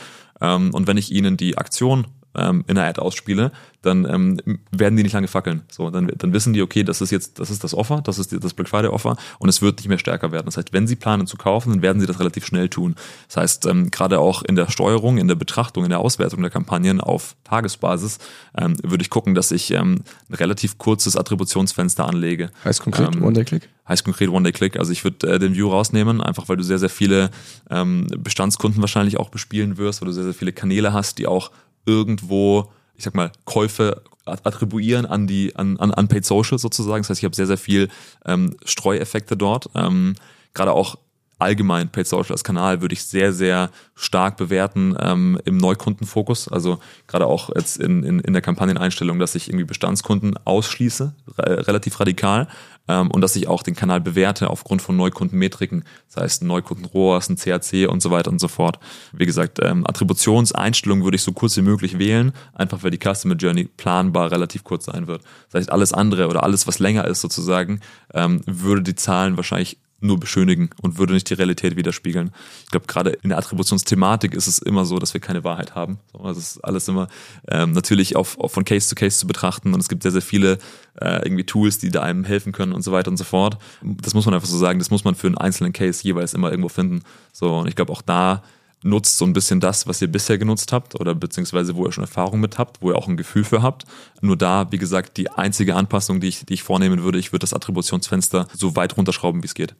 und 0.43 0.88
wenn 0.88 0.97
ich 0.97 1.12
ihnen 1.12 1.38
die 1.38 1.58
Aktion 1.58 2.08
ähm, 2.36 2.63
in 2.67 2.76
der 2.76 2.86
Ad 2.86 3.02
ausspiele, 3.02 3.52
dann 3.82 4.06
ähm, 4.06 4.60
werden 4.72 4.96
die 4.96 5.04
nicht 5.04 5.13
lange 5.13 5.28
fackeln. 5.28 5.63
So, 5.69 5.89
dann, 5.89 6.12
dann 6.17 6.34
wissen 6.34 6.54
die, 6.54 6.62
okay, 6.62 6.84
das 6.84 7.02
ist 7.02 7.12
jetzt, 7.12 7.39
das 7.39 7.52
ist 7.52 7.63
das 7.63 7.74
Offer, 7.74 8.02
das 8.04 8.17
ist 8.17 8.34
das 8.43 8.54
Black 8.54 8.69
Friday 8.69 8.89
Offer 8.89 9.17
und 9.39 9.50
es 9.50 9.62
wird 9.62 9.78
nicht 9.78 9.89
mehr 9.89 9.98
stärker 9.98 10.32
werden. 10.32 10.46
Das 10.46 10.58
heißt, 10.58 10.74
wenn 10.74 10.88
sie 10.88 10.96
planen 10.96 11.28
zu 11.28 11.38
kaufen, 11.38 11.72
dann 11.72 11.82
werden 11.82 12.00
sie 12.00 12.08
das 12.08 12.19
relativ 12.19 12.46
schnell 12.46 12.69
tun. 12.69 12.96
Das 13.28 13.38
heißt, 13.38 13.65
ähm, 13.65 13.91
gerade 13.91 14.19
auch 14.19 14.41
in 14.41 14.56
der 14.56 14.72
Steuerung, 14.72 15.17
in 15.17 15.28
der 15.28 15.36
Betrachtung, 15.36 15.84
in 15.84 15.89
der 15.89 16.00
Auswertung 16.00 16.41
der 16.41 16.50
Kampagnen 16.50 17.02
auf 17.02 17.36
Tagesbasis 17.43 18.19
ähm, 18.58 18.78
würde 18.84 19.02
ich 19.02 19.10
gucken, 19.10 19.36
dass 19.36 19.52
ich 19.52 19.72
ähm, 19.72 20.04
ein 20.30 20.34
relativ 20.36 20.78
kurzes 20.78 21.17
Attributionsfenster 21.17 22.08
anlege. 22.08 22.52
Heißt 22.63 22.82
konkret 22.82 23.13
ähm, 23.13 23.24
One-Day-Click? 23.24 23.69
Heißt 23.88 24.06
konkret 24.06 24.30
One-Day-Click. 24.30 24.78
Also 24.80 24.93
ich 24.93 25.04
würde 25.04 25.28
äh, 25.28 25.39
den 25.39 25.56
View 25.56 25.69
rausnehmen, 25.69 26.22
einfach 26.22 26.48
weil 26.48 26.56
du 26.56 26.63
sehr, 26.63 26.80
sehr 26.80 26.89
viele 26.89 27.32
ähm, 27.69 28.08
Bestandskunden 28.17 28.82
wahrscheinlich 28.82 29.17
auch 29.17 29.30
bespielen 29.30 29.78
wirst, 29.78 30.02
weil 30.02 30.08
du 30.08 30.13
sehr, 30.13 30.24
sehr 30.24 30.34
viele 30.34 30.54
Kanäle 30.54 30.93
hast, 30.93 31.17
die 31.17 31.28
auch 31.28 31.52
irgendwo 31.86 32.69
ich 32.96 33.04
sag 33.04 33.15
mal, 33.15 33.32
Käufe 33.46 34.02
attribuieren 34.26 35.06
an 35.06 35.28
die, 35.28 35.56
an, 35.56 35.78
an, 35.78 35.91
an 35.91 36.08
Paid 36.08 36.26
Social 36.26 36.58
sozusagen. 36.58 37.02
Das 37.02 37.10
heißt, 37.10 37.19
ich 37.19 37.26
habe 37.26 37.36
sehr, 37.36 37.48
sehr 37.48 37.58
viel 37.58 37.89
ähm, 38.26 38.56
Streueffekte 38.63 39.36
dort. 39.36 39.69
Ähm, 39.76 40.15
Gerade 40.54 40.72
auch 40.72 40.98
allgemein 41.39 41.89
Paid 41.89 42.08
Social 42.08 42.32
als 42.32 42.43
Kanal 42.43 42.82
würde 42.82 42.93
ich 42.93 43.04
sehr, 43.04 43.34
sehr 43.34 43.69
stark 43.96 44.38
bewerten 44.38 44.96
ähm, 45.00 45.39
im 45.46 45.58
Neukundenfokus. 45.58 46.48
Also 46.48 46.80
gerade 47.08 47.28
auch 47.28 47.50
jetzt 47.56 47.78
in, 47.78 48.04
in, 48.04 48.19
in 48.19 48.34
der 48.34 48.41
Kampagneneinstellung, 48.41 49.19
dass 49.19 49.36
ich 49.36 49.50
irgendwie 49.50 49.65
Bestandskunden 49.65 50.36
ausschließe, 50.46 51.13
re 51.38 51.67
relativ 51.67 52.00
radikal 52.00 52.48
ähm, 52.88 53.12
und 53.12 53.22
dass 53.22 53.36
ich 53.36 53.48
auch 53.48 53.63
den 53.63 53.76
Kanal 53.76 54.02
bewerte 54.02 54.50
aufgrund 54.50 54.82
von 54.82 54.96
Neukundenmetriken, 54.98 55.84
das 56.08 56.24
heißt 56.24 56.41
ein 56.43 56.48
Neukundenrohrs, 56.48 57.30
ein 57.30 57.38
CAC 57.38 57.89
und 57.89 58.02
so 58.02 58.12
weiter 58.12 58.32
und 58.32 58.39
so 58.39 58.48
fort. 58.48 58.80
Wie 59.12 59.26
gesagt, 59.26 59.60
ähm, 59.62 59.86
Attributionseinstellungen 59.88 61.04
würde 61.04 61.15
ich 61.15 61.24
so 61.24 61.32
kurz 61.32 61.56
wie 61.58 61.62
möglich 61.62 62.00
wählen, 62.00 62.34
einfach 62.54 62.84
weil 62.84 62.91
die 62.91 63.00
Customer 63.00 63.36
Journey 63.36 63.65
planbar 63.65 64.32
relativ 64.32 64.63
kurz 64.63 64.86
sein 64.86 65.08
wird. 65.08 65.24
Das 65.52 65.62
heißt, 65.62 65.72
alles 65.72 65.93
andere 65.93 66.28
oder 66.28 66.43
alles, 66.43 66.67
was 66.67 66.80
länger 66.80 67.06
ist 67.06 67.22
sozusagen, 67.22 67.80
ähm, 68.13 68.41
würde 68.46 68.82
die 68.82 68.96
Zahlen 68.96 69.38
wahrscheinlich 69.38 69.78
nur 70.04 70.20
beschönigen 70.20 70.70
und 70.82 70.98
würde 70.98 71.13
nicht 71.13 71.30
die 71.30 71.34
Realität 71.34 71.76
widerspiegeln. 71.76 72.32
Ich 72.66 72.72
glaube, 72.72 72.88
gerade 72.88 73.12
in 73.12 73.30
der 73.30 73.38
Attributionsthematik 73.38 74.34
ist 74.34 74.48
es 74.48 74.60
immer 74.60 74.86
so, 74.86 75.00
dass 75.00 75.13
wir 75.13 75.22
keine 75.22 75.44
Wahrheit 75.44 75.76
haben. 75.76 76.00
Also 76.13 76.39
es 76.39 76.56
ist 76.56 76.63
alles 76.63 76.88
immer 76.88 77.08
ähm, 77.48 77.72
natürlich 77.72 78.16
auf, 78.16 78.38
auf 78.38 78.52
von 78.52 78.66
Case 78.66 78.88
zu 78.88 78.96
Case 78.96 79.18
zu 79.18 79.28
betrachten 79.28 79.74
und 79.74 79.80
es 79.80 79.89
gibt 79.89 80.04
sehr, 80.04 80.12
sehr 80.12 80.22
viele 80.22 80.58
äh, 81.00 81.24
irgendwie 81.24 81.46
Tools, 81.46 81.80
die 81.80 81.89
da 81.89 82.02
einem 82.02 82.24
helfen 82.24 82.52
können 82.52 82.74
und 82.74 82.82
so 82.82 82.92
weiter 82.92 83.10
und 83.10 83.18
so 83.18 83.24
fort. 83.24 83.58
Das 83.82 84.13
muss 84.13 84.26
man 84.26 84.34
einfach 84.34 84.48
so 84.48 84.58
sagen, 84.58 84.80
das 84.80 84.92
muss 84.92 85.04
man 85.04 85.16
für 85.16 85.28
einen 85.28 85.38
einzelnen 85.38 85.74
Case 85.74 86.04
jeweils 86.04 86.34
immer 86.34 86.52
irgendwo 86.52 86.70
finden. 86.70 87.04
So, 87.32 87.58
und 87.58 87.68
ich 87.68 87.76
glaube 87.76 87.92
auch 87.92 88.02
da 88.02 88.44
nutzt 88.84 89.18
so 89.18 89.26
ein 89.26 89.34
bisschen 89.34 89.60
das, 89.60 89.88
was 89.88 90.02
ihr 90.02 90.12
bisher 90.12 90.38
genutzt 90.38 90.72
habt 90.72 91.00
oder 91.00 91.16
beziehungsweise 91.16 91.76
wo 91.76 91.86
ihr 91.86 91.92
schon 91.92 92.04
Erfahrung 92.04 92.39
mit 92.39 92.58
habt, 92.58 92.82
wo 92.82 92.92
ihr 92.92 92.98
auch 92.98 93.08
ein 93.08 93.18
Gefühl 93.18 93.44
für 93.44 93.62
habt. 93.62 93.86
Nur 94.22 94.38
da, 94.38 94.72
wie 94.72 94.78
gesagt, 94.78 95.18
die 95.18 95.30
einzige 95.30 95.76
Anpassung, 95.76 96.20
die 96.20 96.28
ich, 96.28 96.46
die 96.46 96.54
ich 96.54 96.63
vornehmen 96.63 97.04
würde, 97.04 97.18
ich 97.18 97.32
würde 97.32 97.44
das 97.44 97.54
Attributionsfenster 97.54 98.48
so 98.54 98.76
weit 98.76 98.98
runterschrauben, 98.98 99.42
wie 99.42 99.48
es 99.48 99.56
geht. 99.56 99.76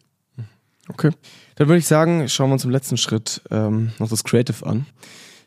Okay. 0.90 1.12
Dann 1.56 1.68
würde 1.68 1.80
ich 1.80 1.88
sagen, 1.88 2.28
schauen 2.28 2.50
wir 2.50 2.54
uns 2.54 2.66
im 2.66 2.72
letzten 2.72 2.98
Schritt 2.98 3.42
ähm, 3.52 3.92
noch 4.00 4.10
das 4.10 4.24
Creative 4.24 4.66
an. 4.66 4.86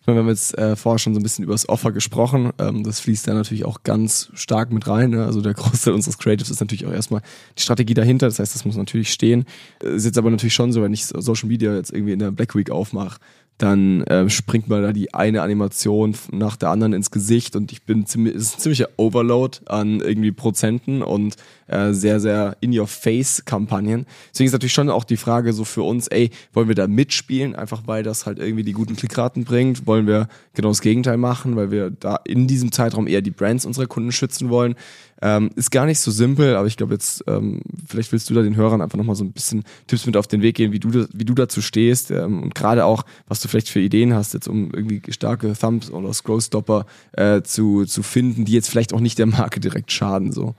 Ich 0.01 0.09
meine, 0.09 0.19
wir 0.19 0.23
haben 0.23 0.29
jetzt 0.29 0.57
äh, 0.57 0.77
vorher 0.77 1.01
schon 1.01 1.15
so 1.15 1.21
ein 1.21 1.25
bisschen 1.25 1.43
über 1.43 1.55
das 1.55 1.69
Offer 1.69 1.91
gesprochen. 1.91 2.53
Ähm, 2.59 2.85
das 2.85 3.01
fließt 3.01 3.27
da 3.27 3.35
natürlich 3.35 3.65
auch 3.65 3.83
ganz 3.83 4.31
stark 4.35 4.71
mit 4.71 4.87
rein. 4.87 5.11
Ne? 5.11 5.25
Also 5.25 5.41
der 5.41 5.55
Großteil 5.55 5.95
unseres 5.95 6.19
Creatives 6.19 6.49
ist 6.49 6.61
natürlich 6.61 6.87
auch 6.87 6.93
erstmal 6.93 7.23
die 7.59 7.63
Strategie 7.63 7.95
dahinter. 7.95 8.27
Das 8.29 8.39
heißt, 8.39 8.55
das 8.55 8.65
muss 8.65 8.77
natürlich 8.77 9.11
stehen. 9.11 9.47
Ist 9.81 10.05
jetzt 10.05 10.17
aber 10.17 10.31
natürlich 10.31 10.55
schon 10.55 10.73
so, 10.73 10.81
wenn 10.81 10.93
ich 10.93 11.07
Social 11.07 11.49
Media 11.49 11.75
jetzt 11.75 11.93
irgendwie 11.93 12.13
in 12.13 12.21
der 12.21 12.31
Black 12.31 12.55
Week 12.55 12.71
aufmache, 12.71 13.19
dann 13.59 14.03
äh, 14.03 14.29
springt 14.31 14.69
mir 14.69 14.81
da 14.81 14.93
die 14.93 15.13
eine 15.15 15.43
Animation 15.43 16.15
nach 16.31 16.57
der 16.57 16.71
anderen 16.71 16.93
ins 16.93 17.11
Gesicht 17.11 17.57
und 17.57 17.73
ich 17.73 17.83
bin 17.83 18.07
ziemlich, 18.07 18.35
ist 18.35 18.57
ein 18.57 18.61
ziemlicher 18.61 18.91
Overload 18.99 19.59
an 19.67 20.01
irgendwie 20.01 20.31
Prozenten 20.31 21.03
und 21.03 21.37
äh, 21.67 21.93
sehr, 21.93 22.21
sehr 22.21 22.57
in-your-face-Kampagnen. 22.61 24.07
Deswegen 24.33 24.47
ist 24.47 24.53
natürlich 24.53 24.73
schon 24.73 24.91
auch 24.91 25.05
die 25.05 25.17
Frage 25.17 25.53
so 25.53 25.65
für 25.65 25.83
uns, 25.83 26.09
ey, 26.09 26.31
wollen 26.53 26.69
wir 26.69 26.75
da 26.75 26.87
mitspielen, 26.87 27.55
einfach 27.55 27.83
weil 27.87 28.03
das 28.03 28.27
halt 28.27 28.39
irgendwie 28.39 28.65
die 28.65 28.73
guten 28.73 28.97
Klickraten 28.97 29.45
bringt? 29.45 29.87
Wollen 29.87 30.07
wir 30.07 30.29
genau 30.55 30.69
das 30.69 30.81
Gegenteil 30.81 31.17
machen, 31.17 31.57
weil 31.57 31.71
wir 31.71 31.91
da 31.91 32.17
in 32.25 32.47
diesem 32.47 32.73
Zeitraum 32.73 33.07
eher 33.07 33.23
die 33.23 33.31
Brands 33.31 33.65
unserer 33.67 33.87
Kunden 33.87 34.13
schützen 34.13 34.49
wollen? 34.49 34.75
Ähm, 35.23 35.51
ist 35.57 35.71
gar 35.71 35.87
nicht 35.87 35.99
so 36.01 36.11
simpel, 36.11 36.57
aber 36.57 36.69
ich 36.69 36.77
glaube 36.77 36.93
jetzt, 36.93 37.25
ähm, 37.27 37.63
vielleicht 37.89 38.13
willst 38.13 38.29
du 38.29 38.35
da 38.35 38.43
den 38.43 38.55
Hörern 38.55 38.83
einfach 38.83 38.99
nochmal 38.99 39.17
so 39.17 39.25
ein 39.25 39.33
bisschen 39.33 39.65
Tipps 39.87 40.05
mit 40.05 40.17
auf 40.17 40.27
den 40.27 40.43
Weg 40.43 40.57
gehen, 40.57 40.73
wie 40.73 40.79
du, 40.79 41.07
wie 41.11 41.25
du 41.25 41.33
dazu 41.33 41.63
stehst 41.63 42.11
ähm, 42.11 42.43
und 42.43 42.55
gerade 42.55 42.85
auch, 42.85 43.05
was 43.27 43.41
du 43.41 43.49
vielleicht 43.49 43.71
für 43.71 43.81
Ideen 43.81 44.13
hast, 44.13 44.35
jetzt 44.35 44.47
um 44.47 44.71
irgendwie 44.75 45.01
starke 45.11 45.55
Thumbs 45.55 45.91
oder 45.91 46.13
Scrollstopper 46.13 46.85
äh, 47.13 47.41
zu, 47.41 47.87
zu 47.87 48.03
finden, 48.03 48.45
die 48.45 48.53
jetzt 48.53 48.69
vielleicht 48.69 48.93
auch 48.93 49.01
nicht 49.01 49.19
der 49.19 49.27
Marke 49.27 49.59
direkt 49.59 49.91
schaden. 49.91 50.33
So. 50.33 50.55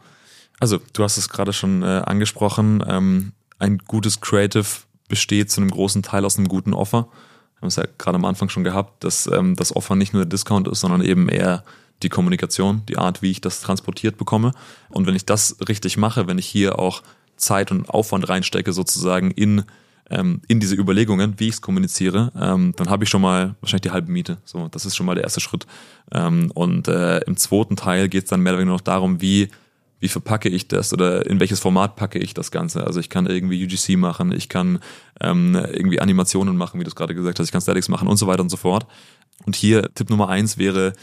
Also, 0.60 0.80
du 0.94 1.04
hast 1.04 1.18
es 1.18 1.30
gerade 1.30 1.54
schon 1.54 1.84
äh, 1.84 2.02
angesprochen, 2.06 2.84
ähm, 2.88 3.34
ein 3.60 3.80
gutes 3.80 4.22
Creative 4.22 4.66
besteht 5.08 5.52
zu 5.52 5.62
einem 5.62 5.72
großen 5.72 6.04
Teil 6.04 6.26
aus 6.26 6.38
einem 6.38 6.48
guten 6.48 6.74
Offer. 6.74 7.08
Wir 7.56 7.62
haben 7.62 7.68
es 7.68 7.76
ja 7.76 7.86
gerade 7.98 8.18
am 8.18 8.26
Anfang 8.26 8.50
schon 8.50 8.64
gehabt, 8.64 9.04
dass 9.04 9.28
ähm, 9.28 9.56
das 9.56 9.76
Offer 9.76 9.96
nicht 9.96 10.14
nur 10.14 10.24
der 10.24 10.30
Discount 10.30 10.68
ist, 10.68 10.82
sondern 10.82 11.02
eben 11.02 11.30
eher 11.30 11.64
die 12.04 12.10
Kommunikation, 12.10 12.84
die 12.88 12.98
Art, 12.98 13.22
wie 13.22 13.32
ich 13.32 13.42
das 13.42 13.62
transportiert 13.62 14.18
bekomme. 14.18 14.52
Und 14.90 15.08
wenn 15.08 15.16
ich 15.16 15.26
das 15.26 15.58
richtig 15.68 15.98
mache, 15.98 16.28
wenn 16.28 16.38
ich 16.38 16.46
hier 16.46 16.78
auch 16.78 17.02
Zeit 17.38 17.72
und 17.72 17.90
Aufwand 17.90 18.30
reinstecke, 18.30 18.74
sozusagen 18.74 19.32
in, 19.32 19.64
ähm, 20.10 20.42
in 20.48 20.60
diese 20.60 20.76
Überlegungen, 20.76 21.36
wie 21.38 21.48
ich 21.48 21.56
es 21.56 21.62
kommuniziere, 21.62 22.32
ähm, 22.40 22.74
dann 22.78 22.90
habe 22.90 23.04
ich 23.04 23.10
schon 23.10 23.22
mal 23.22 23.56
wahrscheinlich 23.62 23.82
die 23.82 23.92
halbe 23.92 24.12
Miete. 24.12 24.38
So, 24.46 24.68
das 24.68 24.86
ist 24.86 24.96
schon 24.96 25.08
mal 25.08 25.16
der 25.16 25.24
erste 25.24 25.40
Schritt. 25.40 25.66
Ähm, 26.12 26.52
und 26.54 26.88
äh, 26.88 27.20
im 27.22 27.38
zweiten 27.38 27.76
Teil 27.76 28.10
geht 28.10 28.26
es 28.26 28.30
dann 28.30 28.42
mehr 28.42 28.54
oder 28.54 28.62
weniger 28.62 28.76
noch 28.76 28.82
darum, 28.82 29.22
wie 29.22 29.50
wie 30.00 30.08
verpacke 30.08 30.50
ich 30.50 30.68
das 30.68 30.94
oder 30.94 31.26
in 31.26 31.40
welches 31.40 31.60
Format 31.60 31.96
packe 31.96 32.20
ich 32.20 32.34
das 32.34 32.52
Ganze? 32.52 32.86
Also 32.86 33.00
ich 33.00 33.10
kann 33.10 33.26
irgendwie 33.26 33.64
UGC 33.64 33.98
machen, 33.98 34.32
ich 34.32 34.50
kann 34.50 34.80
ähm, 35.22 35.56
irgendwie 35.56 36.00
Animationen 36.00 36.56
machen, 36.56 36.80
wie 36.80 36.84
du 36.84 36.90
es 36.90 36.96
gerade 36.96 37.16
gesagt 37.16 37.40
hast, 37.40 37.48
ich 37.48 37.52
kann 37.52 37.62
Statics 37.62 37.90
machen 37.90 38.08
und 38.08 38.18
so 38.18 38.28
weiter 38.28 38.42
und 38.42 38.50
so 38.50 38.58
fort. 38.58 38.86
Und 39.46 39.56
hier 39.56 39.94
Tipp 39.96 40.10
Nummer 40.10 40.30
eins 40.30 40.58
wäre 40.58 40.94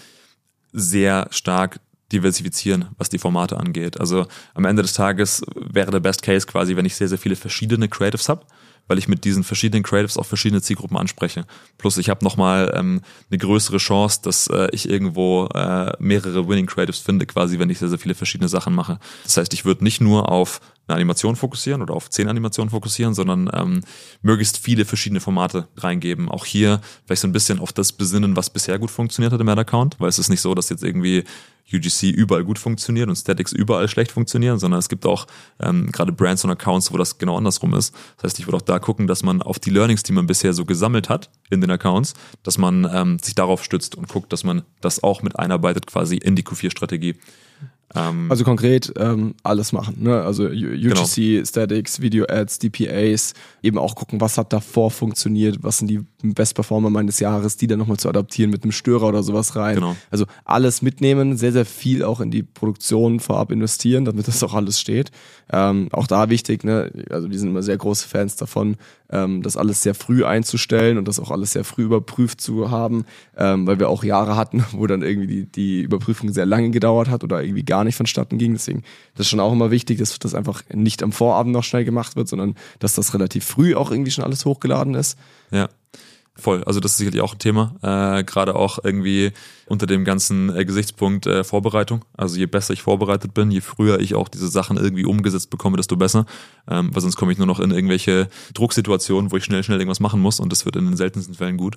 sehr 0.73 1.27
stark 1.31 1.81
diversifizieren, 2.13 2.87
was 2.99 3.09
die 3.09 3.19
Formate 3.19 3.59
angeht. 3.59 3.99
Also 3.99 4.27
am 4.55 4.65
Ende 4.65 4.83
des 4.83 4.93
Tages 4.93 5.43
wäre 5.55 5.91
der 5.91 6.01
Best 6.01 6.23
Case 6.23 6.47
quasi, 6.47 6.77
wenn 6.77 6.85
ich 6.85 6.95
sehr, 6.95 7.09
sehr 7.09 7.19
viele 7.19 7.37
verschiedene 7.37 7.89
Creatives 7.89 8.29
habe 8.29 8.45
weil 8.89 8.99
ich 8.99 9.09
mit 9.09 9.25
diesen 9.25 9.45
verschiedenen 9.45 9.83
Creatives 9.83 10.17
auch 10.17 10.27
verschiedene 10.27 10.63
Zielgruppen 10.63 10.97
anspreche. 10.97 11.47
Plus 11.79 11.97
ich 11.97 12.11
habe 12.11 12.25
nochmal 12.25 12.73
ähm, 12.75 13.01
eine 13.31 13.39
größere 13.39 13.79
Chance, 13.79 14.21
dass 14.23 14.47
äh, 14.49 14.69
ich 14.73 14.89
irgendwo 14.89 15.47
äh, 15.55 15.93
mehrere 15.99 16.49
Winning 16.49 16.67
Creatives 16.67 16.99
finde, 16.99 17.27
quasi, 17.27 17.59
wenn 17.59 17.71
ich 17.71 17.79
sehr, 17.79 17.89
sehr 17.89 17.99
viele 17.99 18.15
verschiedene 18.15 18.49
Sachen 18.49 18.75
mache. 18.75 18.99
Das 19.25 19.37
heißt, 19.37 19.55
ich 19.55 19.65
würde 19.65 19.85
nicht 19.85 20.01
nur 20.01 20.31
auf 20.31 20.61
eine 20.87 20.97
Animation 20.97 21.37
fokussieren 21.37 21.83
oder 21.83 21.95
auf 21.95 22.11
zehn 22.11 22.29
Animationen 22.29 22.71
fokussieren, 22.71 23.15
sondern 23.15 23.51
ähm, 23.55 23.81
möglichst 24.23 24.59
viele 24.59 24.85
verschiedene 24.85 25.21
Formate 25.21 25.69
reingeben. 25.77 26.29
Auch 26.29 26.45
hier 26.45 26.81
vielleicht 27.07 27.23
so 27.23 27.29
ein 27.29 27.33
bisschen 27.33 27.59
auf 27.59 27.73
das 27.73 27.93
besinnen, 27.93 28.37
was 28.37 28.51
bisher 28.51 28.79
gut 28.79 28.91
funktioniert 28.91 29.33
hat 29.33 29.41
im 29.41 29.49
Ad-Account, 29.49 29.97
weil 29.99 30.09
es 30.09 30.19
ist 30.19 30.29
nicht 30.29 30.41
so, 30.41 30.55
dass 30.55 30.69
jetzt 30.69 30.85
irgendwie 30.85 31.25
UGC 31.73 32.11
überall 32.11 32.45
gut 32.45 32.59
funktioniert 32.59 33.09
und 33.09 33.17
Statics 33.17 33.53
überall 33.53 33.89
schlecht 33.89 34.13
funktionieren, 34.13 34.59
sondern 34.59 34.79
es 34.79 34.89
gibt 34.89 35.07
auch 35.07 35.27
ähm, 35.61 35.91
gerade 35.91 36.13
Brands 36.13 36.45
und 36.45 36.51
Accounts, 36.51 36.93
wo 36.93 36.99
das 36.99 37.17
genau 37.17 37.39
andersrum 37.39 37.75
ist. 37.75 37.95
Das 38.17 38.25
heißt, 38.25 38.39
ich 38.39 38.47
würde 38.47 38.59
auch 38.59 38.63
da 38.63 38.79
gucken, 38.79 39.07
dass 39.07 39.23
man 39.23 39.41
auf 39.41 39.59
die 39.59 39.71
Learnings, 39.71 40.03
die 40.03 40.13
man 40.13 40.27
bisher 40.27 40.53
so 40.53 40.67
gesammelt 40.67 41.09
hat 41.09 41.31
in 41.51 41.63
den 41.63 41.71
Accounts, 41.71 42.15
dass 42.43 42.59
man 42.59 42.89
ähm, 42.93 43.19
sich 43.19 43.35
darauf 43.35 43.65
stützt 43.65 43.95
und 43.95 44.09
guckt, 44.09 44.33
dass 44.33 44.45
man 44.45 44.63
das 44.83 45.03
auch 45.03 45.23
mit 45.23 45.39
einarbeitet 45.39 45.87
quasi 45.87 46.17
in 46.17 46.37
die 46.37 46.45
Q4-Strategie. 46.45 47.17
Ähm, 47.95 48.31
also 48.31 48.45
konkret 48.45 48.93
ähm, 48.97 49.35
alles 49.43 49.73
machen, 49.73 49.97
ne? 50.01 50.23
Also 50.23 50.45
UGC, 50.47 50.81
genau. 50.81 51.45
Statics, 51.45 52.01
Video 52.01 52.27
Ads, 52.29 52.59
DPAs, 52.59 53.35
eben 53.63 53.79
auch 53.79 53.95
gucken, 53.95 54.21
was 54.21 54.39
hat 54.39 54.53
davor 54.53 54.91
funktioniert, 54.91 55.59
was 55.63 55.79
sind 55.79 55.89
die 55.89 56.01
Best 56.23 56.55
Performer 56.55 56.91
meines 56.91 57.21
Jahres, 57.21 57.57
die 57.57 57.67
dann 57.67 57.79
nochmal 57.79 57.99
zu 57.99 58.09
adaptieren 58.09 58.51
mit 58.51 58.63
einem 58.63 58.73
Störer 58.73 59.09
oder 59.09 59.23
sowas 59.23 59.55
rein. 59.57 59.77
Genau. 59.77 59.97
Also 60.11 60.27
alles 60.45 60.83
mitnehmen, 60.83 61.37
sehr, 61.37 61.53
sehr 61.53 61.67
viel 61.67 62.03
auch 62.03 62.21
in 62.21 62.31
die 62.31 62.43
Produktion 62.43 63.21
vorab 63.21 63.53
investieren, 63.53 64.05
damit 64.05 64.27
das 64.27 64.43
auch 64.43 64.55
alles 64.55 64.81
steht. 64.81 65.11
Ähm, 65.53 65.89
auch 65.93 66.07
da 66.07 66.31
wichtig, 66.31 66.65
ne? 66.65 66.91
Also 67.11 67.31
wir 67.31 67.39
sind 67.39 67.51
immer 67.51 67.63
sehr 67.63 67.77
große 67.77 68.09
Fans 68.09 68.37
davon, 68.37 68.77
ähm, 69.15 69.43
das 69.43 69.57
alles 69.57 69.83
sehr 69.83 69.95
früh 69.95 70.25
einzustellen 70.25 70.99
und 70.99 71.09
das 71.09 71.21
auch 71.21 71.31
alles 71.31 71.53
sehr 71.53 71.65
früh 71.65 71.85
überprüft 71.85 72.41
zu 72.41 72.71
haben, 72.71 73.07
ähm, 73.37 73.67
weil 73.67 73.79
wir 73.79 73.89
auch 73.89 74.05
Jahre 74.05 74.37
hatten, 74.37 74.65
wo 74.73 74.87
dann 74.87 75.03
irgendwie 75.03 75.29
die, 75.29 75.47
die 75.47 75.83
Überprüfung 75.83 76.33
sehr 76.33 76.47
lange 76.47 76.71
gedauert 76.71 77.09
hat 77.09 77.25
oder 77.25 77.43
irgendwie 77.43 77.65
gar 77.65 77.85
nicht 77.85 77.97
vonstatten 77.97 78.37
ging. 78.37 78.53
Deswegen 78.53 78.83
das 79.15 79.27
ist 79.27 79.31
schon 79.31 79.41
auch 79.41 79.53
immer 79.53 79.71
wichtig, 79.71 79.99
dass 79.99 80.19
das 80.19 80.35
einfach 80.35 80.63
nicht 80.73 81.03
am 81.03 81.13
Vorabend 81.13 81.53
noch 81.53 81.65
schnell 81.65 81.85
gemacht 81.85 82.17
wird, 82.17 82.29
sondern 82.29 82.57
dass 82.81 82.95
das 82.95 83.15
relativ 83.15 83.45
früh 83.45 83.75
auch 83.75 83.91
irgendwie 83.91 84.11
schon 84.11 84.25
alles 84.25 84.45
hochgeladen 84.45 84.95
ist. 84.95 85.17
Ja. 85.51 85.69
Voll, 86.37 86.65
also 86.65 86.81
das 86.81 86.93
ist 86.93 86.99
sicherlich 86.99 87.21
auch 87.21 87.35
ein 87.35 87.39
Thema, 87.39 87.77
äh, 87.81 88.25
gerade 88.25 88.57
auch 88.57 88.81
irgendwie 88.83 89.31
unter 89.67 89.87
dem 89.87 90.05
ganzen 90.05 90.55
äh, 90.55 90.65
Gesichtspunkt 90.65 91.27
äh, 91.27 91.45
Vorbereitung. 91.45 92.05
Also 92.17 92.37
je 92.37 92.47
besser 92.47 92.73
ich 92.73 92.83
vorbereitet 92.83 93.35
bin, 93.35 93.53
je 93.53 93.61
früher 93.61 94.01
ich 94.01 94.17
auch 94.17 94.29
diese 94.29 94.49
Sachen 94.49 94.77
irgendwie 94.77 95.05
umgesetzt 95.05 95.51
bekomme, 95.51 95.77
desto 95.77 95.97
besser, 95.97 96.27
ähm, 96.69 96.91
weil 96.93 97.03
sonst 97.03 97.15
komme 97.15 97.31
ich 97.31 97.39
nur 97.39 97.47
noch 97.47 97.61
in 97.61 97.71
irgendwelche 97.71 98.29
Drucksituationen, 98.53 99.31
wo 99.31 99.37
ich 99.37 99.45
schnell, 99.45 99.63
schnell 99.63 99.79
irgendwas 99.79 100.01
machen 100.01 100.21
muss 100.21 100.41
und 100.41 100.51
das 100.51 100.65
wird 100.65 100.75
in 100.75 100.87
den 100.87 100.97
seltensten 100.97 101.37
Fällen 101.37 101.57
gut. 101.57 101.77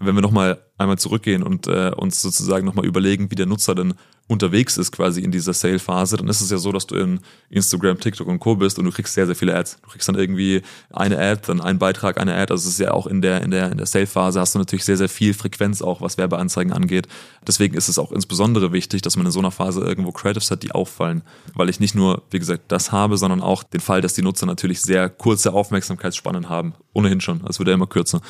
Wenn 0.00 0.16
wir 0.16 0.22
nochmal 0.22 0.60
einmal 0.76 0.98
zurückgehen 0.98 1.44
und 1.44 1.68
äh, 1.68 1.92
uns 1.94 2.20
sozusagen 2.20 2.66
nochmal 2.66 2.86
überlegen, 2.86 3.30
wie 3.30 3.36
der 3.36 3.46
Nutzer 3.46 3.76
denn 3.76 3.94
unterwegs 4.26 4.78
ist 4.78 4.90
quasi 4.90 5.20
in 5.20 5.30
dieser 5.30 5.52
Sale-Phase, 5.52 6.16
dann 6.16 6.28
ist 6.28 6.40
es 6.40 6.50
ja 6.50 6.56
so, 6.56 6.72
dass 6.72 6.86
du 6.86 6.94
in 6.94 7.20
Instagram, 7.50 8.00
TikTok 8.00 8.26
und 8.26 8.38
Co. 8.38 8.56
bist 8.56 8.78
und 8.78 8.86
du 8.86 8.90
kriegst 8.90 9.12
sehr, 9.12 9.26
sehr 9.26 9.36
viele 9.36 9.54
Ads. 9.54 9.80
Du 9.82 9.90
kriegst 9.90 10.08
dann 10.08 10.14
irgendwie 10.14 10.62
eine 10.90 11.18
Ad, 11.18 11.42
dann 11.46 11.60
einen 11.60 11.78
Beitrag, 11.78 12.18
eine 12.18 12.34
Ad. 12.34 12.50
Also 12.50 12.66
es 12.66 12.74
ist 12.74 12.80
ja 12.80 12.92
auch 12.92 13.06
in 13.06 13.20
der, 13.20 13.42
in 13.42 13.50
der, 13.50 13.70
in 13.70 13.76
der 13.76 13.86
Sale-Phase 13.86 14.40
hast 14.40 14.54
du 14.54 14.58
natürlich 14.58 14.84
sehr, 14.84 14.96
sehr 14.96 15.10
viel 15.10 15.34
Frequenz 15.34 15.82
auch, 15.82 16.00
was 16.00 16.16
Werbeanzeigen 16.16 16.72
angeht. 16.72 17.06
Deswegen 17.46 17.76
ist 17.76 17.88
es 17.88 17.98
auch 17.98 18.12
insbesondere 18.12 18.72
wichtig, 18.72 19.02
dass 19.02 19.16
man 19.16 19.26
in 19.26 19.32
so 19.32 19.40
einer 19.40 19.50
Phase 19.50 19.82
irgendwo 19.82 20.10
Creatives 20.10 20.50
hat, 20.50 20.62
die 20.62 20.72
auffallen. 20.72 21.22
Weil 21.54 21.68
ich 21.68 21.78
nicht 21.78 21.94
nur, 21.94 22.22
wie 22.30 22.38
gesagt, 22.38 22.64
das 22.68 22.92
habe, 22.92 23.18
sondern 23.18 23.42
auch 23.42 23.62
den 23.62 23.80
Fall, 23.80 24.00
dass 24.00 24.14
die 24.14 24.22
Nutzer 24.22 24.46
natürlich 24.46 24.80
sehr 24.80 25.10
kurze 25.10 25.52
Aufmerksamkeitsspannen 25.52 26.48
haben. 26.48 26.72
Ohnehin 26.94 27.20
schon. 27.20 27.42
Es 27.46 27.58
wird 27.58 27.68
ja 27.68 27.74
immer 27.74 27.86
kürzer. 27.86 28.22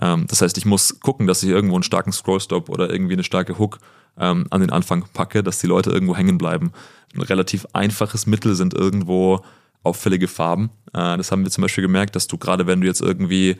Ähm, 0.00 0.26
das 0.28 0.40
heißt, 0.40 0.56
ich 0.56 0.64
muss 0.64 0.98
gucken, 1.00 1.26
dass 1.26 1.42
ich 1.42 1.50
irgendwo 1.50 1.74
einen 1.74 1.82
starken 1.82 2.12
Scrollstop 2.12 2.70
oder 2.70 2.90
irgendwie 2.90 3.14
eine 3.14 3.24
starke 3.24 3.58
Hook 3.58 3.80
ähm, 4.18 4.46
an 4.50 4.60
den 4.60 4.70
Anfang 4.70 5.04
packe, 5.12 5.42
dass 5.42 5.58
die 5.58 5.66
Leute 5.66 5.90
irgendwo 5.90 6.16
hängen 6.16 6.38
bleiben. 6.38 6.72
Ein 7.14 7.22
relativ 7.22 7.66
einfaches 7.72 8.26
Mittel 8.26 8.54
sind 8.54 8.74
irgendwo 8.74 9.42
auffällige 9.82 10.28
Farben. 10.28 10.70
Äh, 10.92 11.16
das 11.16 11.32
haben 11.32 11.44
wir 11.44 11.50
zum 11.50 11.62
Beispiel 11.62 11.82
gemerkt, 11.82 12.16
dass 12.16 12.26
du 12.26 12.38
gerade 12.38 12.66
wenn 12.66 12.80
du 12.80 12.86
jetzt 12.86 13.00
irgendwie 13.00 13.56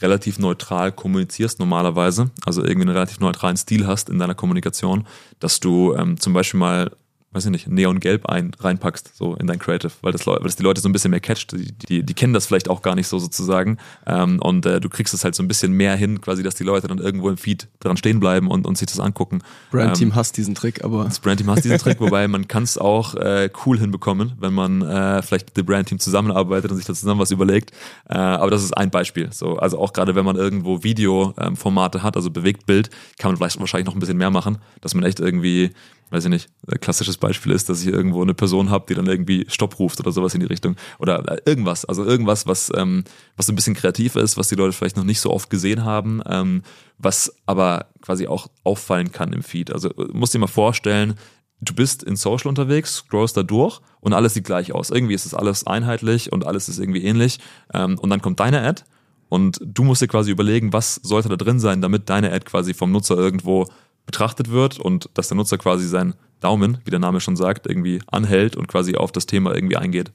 relativ 0.00 0.38
neutral 0.38 0.92
kommunizierst 0.92 1.58
normalerweise, 1.58 2.30
also 2.46 2.62
irgendwie 2.62 2.88
einen 2.88 2.96
relativ 2.96 3.20
neutralen 3.20 3.56
Stil 3.56 3.86
hast 3.86 4.08
in 4.08 4.18
deiner 4.18 4.34
Kommunikation, 4.34 5.06
dass 5.38 5.60
du 5.60 5.94
ähm, 5.94 6.18
zum 6.18 6.32
Beispiel 6.32 6.60
mal 6.60 6.90
weiß 7.32 7.46
ich 7.46 7.50
nicht, 7.50 7.68
Neongelb 7.68 8.26
ein, 8.26 8.52
reinpackst, 8.58 9.16
so 9.16 9.34
in 9.34 9.46
dein 9.46 9.58
Creative, 9.58 9.92
weil 10.02 10.12
das, 10.12 10.26
weil 10.26 10.38
das 10.42 10.56
die 10.56 10.62
Leute 10.62 10.80
so 10.80 10.88
ein 10.88 10.92
bisschen 10.92 11.10
mehr 11.10 11.20
catcht. 11.20 11.52
Die, 11.52 11.72
die, 11.72 12.02
die 12.02 12.14
kennen 12.14 12.34
das 12.34 12.46
vielleicht 12.46 12.68
auch 12.68 12.82
gar 12.82 12.94
nicht 12.94 13.08
so 13.08 13.18
sozusagen. 13.18 13.78
Ähm, 14.06 14.38
und 14.40 14.66
äh, 14.66 14.80
du 14.80 14.88
kriegst 14.90 15.14
es 15.14 15.24
halt 15.24 15.34
so 15.34 15.42
ein 15.42 15.48
bisschen 15.48 15.72
mehr 15.72 15.96
hin, 15.96 16.20
quasi, 16.20 16.42
dass 16.42 16.54
die 16.54 16.64
Leute 16.64 16.88
dann 16.88 16.98
irgendwo 16.98 17.30
im 17.30 17.38
Feed 17.38 17.68
dran 17.80 17.96
stehen 17.96 18.20
bleiben 18.20 18.48
und, 18.48 18.66
und 18.66 18.76
sich 18.76 18.86
das 18.86 19.00
angucken. 19.00 19.42
Brandteam 19.70 20.08
ähm, 20.08 20.14
hasst 20.14 20.36
diesen 20.36 20.54
Trick, 20.54 20.84
aber. 20.84 21.04
Das 21.04 21.20
Brandteam 21.20 21.50
hasst 21.50 21.64
diesen 21.64 21.78
Trick, 21.78 22.00
wobei 22.00 22.28
man 22.28 22.48
kann 22.48 22.64
es 22.64 22.76
auch 22.76 23.14
äh, 23.14 23.48
cool 23.64 23.78
hinbekommen, 23.78 24.34
wenn 24.38 24.52
man 24.52 24.82
äh, 24.82 25.22
vielleicht 25.22 25.46
mit 25.46 25.56
dem 25.56 25.66
Brandteam 25.66 25.98
zusammenarbeitet 25.98 26.70
und 26.70 26.76
sich 26.76 26.86
da 26.86 26.94
zusammen 26.94 27.20
was 27.20 27.30
überlegt. 27.30 27.70
Äh, 28.08 28.14
aber 28.14 28.50
das 28.50 28.62
ist 28.62 28.76
ein 28.76 28.90
Beispiel. 28.90 29.32
So, 29.32 29.56
also 29.56 29.78
auch 29.78 29.94
gerade 29.94 30.14
wenn 30.14 30.24
man 30.24 30.36
irgendwo 30.36 30.82
Videoformate 30.82 31.98
ähm, 31.98 32.04
hat, 32.04 32.16
also 32.16 32.30
Bewegtbild, 32.30 32.90
kann 33.18 33.30
man 33.30 33.38
vielleicht 33.38 33.58
wahrscheinlich 33.58 33.86
noch 33.86 33.94
ein 33.94 34.00
bisschen 34.00 34.18
mehr 34.18 34.30
machen, 34.30 34.58
dass 34.82 34.94
man 34.94 35.04
echt 35.04 35.20
irgendwie 35.20 35.70
weiß 36.12 36.24
ich 36.24 36.30
nicht, 36.30 36.48
klassisches 36.80 37.16
Beispiel 37.16 37.52
ist, 37.52 37.70
dass 37.70 37.80
ich 37.80 37.88
irgendwo 37.88 38.20
eine 38.22 38.34
Person 38.34 38.68
habe, 38.68 38.84
die 38.88 38.94
dann 38.94 39.06
irgendwie 39.06 39.46
Stopp 39.48 39.78
ruft 39.78 39.98
oder 39.98 40.12
sowas 40.12 40.34
in 40.34 40.40
die 40.40 40.46
Richtung. 40.46 40.76
Oder 40.98 41.26
äh, 41.26 41.40
irgendwas, 41.46 41.86
also 41.86 42.04
irgendwas, 42.04 42.46
was, 42.46 42.70
ähm, 42.76 43.04
was 43.36 43.48
ein 43.48 43.56
bisschen 43.56 43.74
kreativ 43.74 44.16
ist, 44.16 44.36
was 44.36 44.48
die 44.48 44.54
Leute 44.54 44.72
vielleicht 44.72 44.98
noch 44.98 45.04
nicht 45.04 45.20
so 45.20 45.32
oft 45.32 45.48
gesehen 45.48 45.84
haben, 45.84 46.20
ähm, 46.26 46.62
was 46.98 47.34
aber 47.46 47.86
quasi 48.02 48.26
auch 48.26 48.48
auffallen 48.62 49.10
kann 49.10 49.32
im 49.32 49.42
Feed. 49.42 49.72
Also 49.72 49.88
äh, 49.90 50.08
musst 50.12 50.34
dir 50.34 50.38
mal 50.38 50.48
vorstellen, 50.48 51.14
du 51.62 51.74
bist 51.74 52.02
in 52.02 52.16
Social 52.16 52.48
unterwegs, 52.48 52.96
scrollst 52.96 53.36
da 53.36 53.42
durch 53.42 53.80
und 54.00 54.12
alles 54.12 54.34
sieht 54.34 54.44
gleich 54.44 54.72
aus. 54.72 54.90
Irgendwie 54.90 55.14
ist 55.14 55.24
es 55.24 55.32
alles 55.32 55.66
einheitlich 55.66 56.30
und 56.30 56.46
alles 56.46 56.68
ist 56.68 56.78
irgendwie 56.78 57.04
ähnlich. 57.04 57.38
Ähm, 57.72 57.98
und 57.98 58.10
dann 58.10 58.20
kommt 58.20 58.38
deine 58.38 58.62
Ad 58.62 58.82
und 59.30 59.58
du 59.64 59.82
musst 59.82 60.02
dir 60.02 60.08
quasi 60.08 60.30
überlegen, 60.30 60.74
was 60.74 60.96
sollte 60.96 61.30
da 61.30 61.36
drin 61.36 61.58
sein, 61.58 61.80
damit 61.80 62.10
deine 62.10 62.32
Ad 62.32 62.44
quasi 62.44 62.74
vom 62.74 62.92
Nutzer 62.92 63.16
irgendwo 63.16 63.66
betrachtet 64.06 64.50
wird 64.50 64.78
und 64.78 65.08
dass 65.14 65.28
der 65.28 65.36
Nutzer 65.36 65.58
quasi 65.58 65.86
seinen 65.86 66.14
Daumen, 66.40 66.78
wie 66.84 66.90
der 66.90 66.98
Name 66.98 67.20
schon 67.20 67.36
sagt, 67.36 67.66
irgendwie 67.66 68.00
anhält 68.06 68.56
und 68.56 68.66
quasi 68.68 68.96
auf 68.96 69.12
das 69.12 69.26
Thema 69.26 69.54
irgendwie 69.54 69.76
eingeht. 69.76 70.10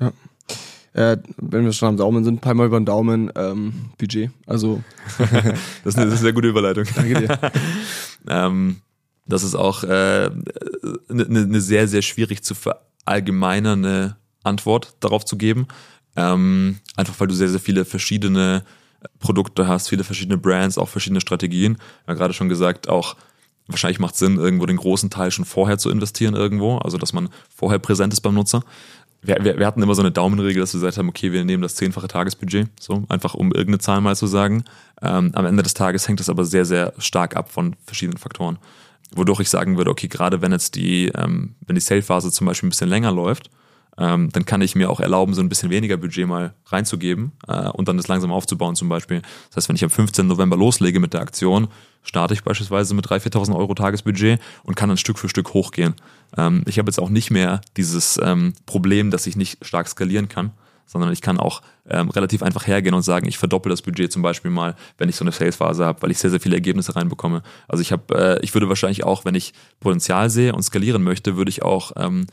Ja. 0.00 0.12
Äh, 0.94 1.18
wenn 1.36 1.64
wir 1.64 1.72
schon 1.72 1.88
am 1.88 1.96
Daumen 1.96 2.22
sind, 2.22 2.42
paar 2.42 2.54
Mal 2.54 2.66
über 2.66 2.78
den 2.78 2.84
Daumen 2.84 3.32
ähm, 3.34 3.90
Budget. 3.98 4.30
Also 4.46 4.82
das, 5.18 5.28
ist 5.28 5.32
eine, 5.32 5.56
das 5.84 5.94
ist 5.94 5.98
eine 5.98 6.16
sehr 6.16 6.32
gute 6.32 6.48
Überleitung. 6.48 6.84
Danke 6.94 7.14
dir. 7.14 7.38
ähm, 8.28 8.76
das 9.26 9.42
ist 9.42 9.54
auch 9.54 9.84
eine 9.84 10.44
äh, 11.08 11.14
ne, 11.14 11.46
ne 11.46 11.60
sehr, 11.60 11.88
sehr 11.88 12.02
schwierig 12.02 12.42
zu 12.42 12.54
verallgemeinernde 12.54 14.16
Antwort 14.42 14.94
darauf 15.00 15.24
zu 15.24 15.36
geben. 15.36 15.66
Ähm, 16.14 16.78
einfach 16.96 17.18
weil 17.18 17.28
du 17.28 17.34
sehr, 17.34 17.48
sehr 17.48 17.60
viele 17.60 17.84
verschiedene 17.84 18.64
Produkte 19.18 19.66
hast, 19.66 19.88
viele 19.88 20.04
verschiedene 20.04 20.38
Brands, 20.38 20.78
auch 20.78 20.88
verschiedene 20.88 21.20
Strategien. 21.20 21.78
Ja, 22.06 22.14
gerade 22.14 22.34
schon 22.34 22.48
gesagt, 22.48 22.88
auch 22.88 23.16
wahrscheinlich 23.68 24.00
macht 24.00 24.14
es 24.14 24.20
Sinn, 24.20 24.36
irgendwo 24.36 24.66
den 24.66 24.76
großen 24.76 25.10
Teil 25.10 25.30
schon 25.30 25.44
vorher 25.44 25.78
zu 25.78 25.90
investieren 25.90 26.34
irgendwo, 26.34 26.78
also 26.78 26.98
dass 26.98 27.12
man 27.12 27.28
vorher 27.54 27.78
präsent 27.78 28.12
ist 28.12 28.20
beim 28.20 28.34
Nutzer. 28.34 28.62
Wir, 29.24 29.36
wir, 29.42 29.58
wir 29.58 29.66
hatten 29.66 29.82
immer 29.82 29.94
so 29.94 30.02
eine 30.02 30.10
Daumenregel, 30.10 30.60
dass 30.60 30.74
wir 30.74 30.80
gesagt 30.80 30.98
haben, 30.98 31.08
okay, 31.08 31.30
wir 31.30 31.44
nehmen 31.44 31.62
das 31.62 31.76
zehnfache 31.76 32.08
Tagesbudget, 32.08 32.68
so 32.80 33.04
einfach 33.08 33.34
um 33.34 33.52
irgendeine 33.52 33.78
Zahl 33.78 34.00
mal 34.00 34.16
zu 34.16 34.26
sagen. 34.26 34.64
Ähm, 35.00 35.30
am 35.34 35.46
Ende 35.46 35.62
des 35.62 35.74
Tages 35.74 36.08
hängt 36.08 36.18
das 36.18 36.28
aber 36.28 36.44
sehr, 36.44 36.64
sehr 36.64 36.92
stark 36.98 37.36
ab 37.36 37.52
von 37.52 37.76
verschiedenen 37.84 38.18
Faktoren. 38.18 38.58
Wodurch 39.14 39.40
ich 39.40 39.50
sagen 39.50 39.76
würde, 39.76 39.90
okay, 39.90 40.08
gerade 40.08 40.42
wenn 40.42 40.50
jetzt 40.50 40.74
die, 40.74 41.06
ähm, 41.14 41.54
wenn 41.66 41.76
die 41.76 41.80
Sale-Phase 41.80 42.32
zum 42.32 42.46
Beispiel 42.46 42.66
ein 42.66 42.70
bisschen 42.70 42.88
länger 42.88 43.12
läuft, 43.12 43.48
ähm, 44.02 44.30
dann 44.32 44.44
kann 44.44 44.60
ich 44.62 44.74
mir 44.74 44.90
auch 44.90 44.98
erlauben, 44.98 45.32
so 45.32 45.40
ein 45.40 45.48
bisschen 45.48 45.70
weniger 45.70 45.96
Budget 45.96 46.26
mal 46.26 46.54
reinzugeben 46.66 47.32
äh, 47.46 47.68
und 47.68 47.86
dann 47.86 47.96
das 47.96 48.08
langsam 48.08 48.32
aufzubauen 48.32 48.74
zum 48.74 48.88
Beispiel. 48.88 49.22
Das 49.48 49.58
heißt, 49.58 49.68
wenn 49.68 49.76
ich 49.76 49.84
am 49.84 49.90
15. 49.90 50.26
November 50.26 50.56
loslege 50.56 50.98
mit 50.98 51.14
der 51.14 51.20
Aktion, 51.20 51.68
starte 52.02 52.34
ich 52.34 52.42
beispielsweise 52.42 52.94
mit 52.94 53.06
3.000, 53.06 53.32
4.000 53.32 53.56
Euro 53.56 53.74
Tagesbudget 53.74 54.40
und 54.64 54.74
kann 54.74 54.88
dann 54.88 54.98
Stück 54.98 55.18
für 55.18 55.28
Stück 55.28 55.54
hochgehen. 55.54 55.94
Ähm, 56.36 56.64
ich 56.66 56.78
habe 56.78 56.88
jetzt 56.88 56.98
auch 56.98 57.10
nicht 57.10 57.30
mehr 57.30 57.60
dieses 57.76 58.18
ähm, 58.20 58.54
Problem, 58.66 59.12
dass 59.12 59.28
ich 59.28 59.36
nicht 59.36 59.64
stark 59.64 59.86
skalieren 59.88 60.28
kann, 60.28 60.50
sondern 60.84 61.12
ich 61.12 61.20
kann 61.20 61.38
auch 61.38 61.62
ähm, 61.88 62.10
relativ 62.10 62.42
einfach 62.42 62.66
hergehen 62.66 62.96
und 62.96 63.02
sagen, 63.02 63.28
ich 63.28 63.38
verdoppel 63.38 63.70
das 63.70 63.82
Budget 63.82 64.10
zum 64.10 64.22
Beispiel 64.22 64.50
mal, 64.50 64.74
wenn 64.98 65.08
ich 65.08 65.14
so 65.14 65.24
eine 65.24 65.30
Salesphase 65.30 65.86
habe, 65.86 66.02
weil 66.02 66.10
ich 66.10 66.18
sehr, 66.18 66.30
sehr 66.30 66.40
viele 66.40 66.56
Ergebnisse 66.56 66.96
reinbekomme. 66.96 67.42
Also 67.68 67.82
ich 67.82 67.92
habe, 67.92 68.14
äh, 68.40 68.44
ich 68.44 68.52
würde 68.52 68.68
wahrscheinlich 68.68 69.04
auch, 69.04 69.24
wenn 69.24 69.36
ich 69.36 69.52
Potenzial 69.78 70.28
sehe 70.28 70.52
und 70.52 70.62
skalieren 70.64 71.04
möchte, 71.04 71.36
würde 71.36 71.50
ich 71.50 71.62
auch 71.62 71.92
ähm, 71.96 72.26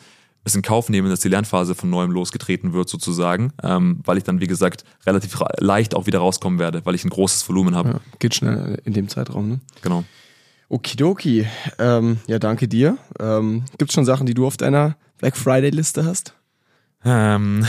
es 0.43 0.55
in 0.55 0.61
Kauf 0.61 0.89
nehmen, 0.89 1.09
dass 1.09 1.19
die 1.19 1.29
Lernphase 1.29 1.75
von 1.75 1.89
neuem 1.89 2.11
losgetreten 2.11 2.73
wird 2.73 2.89
sozusagen, 2.89 3.51
ähm, 3.61 3.99
weil 4.05 4.17
ich 4.17 4.23
dann, 4.23 4.39
wie 4.41 4.47
gesagt, 4.47 4.83
relativ 5.05 5.37
leicht 5.57 5.95
auch 5.95 6.07
wieder 6.07 6.19
rauskommen 6.19 6.59
werde, 6.59 6.85
weil 6.85 6.95
ich 6.95 7.03
ein 7.03 7.09
großes 7.09 7.47
Volumen 7.47 7.75
habe. 7.75 7.89
Ja, 7.89 7.99
geht 8.19 8.35
schnell 8.35 8.81
in 8.85 8.93
dem 8.93 9.09
Zeitraum, 9.09 9.49
ne? 9.49 9.59
Genau. 9.81 10.03
Okidoki. 10.69 11.47
Ähm, 11.79 12.17
ja, 12.27 12.39
danke 12.39 12.67
dir. 12.67 12.97
Ähm, 13.19 13.63
Gibt 13.77 13.91
es 13.91 13.95
schon 13.95 14.05
Sachen, 14.05 14.27
die 14.27 14.35
du 14.35 14.45
auf 14.45 14.55
deiner 14.55 14.95
Black 15.17 15.35
Friday-Liste 15.35 16.05
hast? 16.05 16.33
Ähm, 17.03 17.65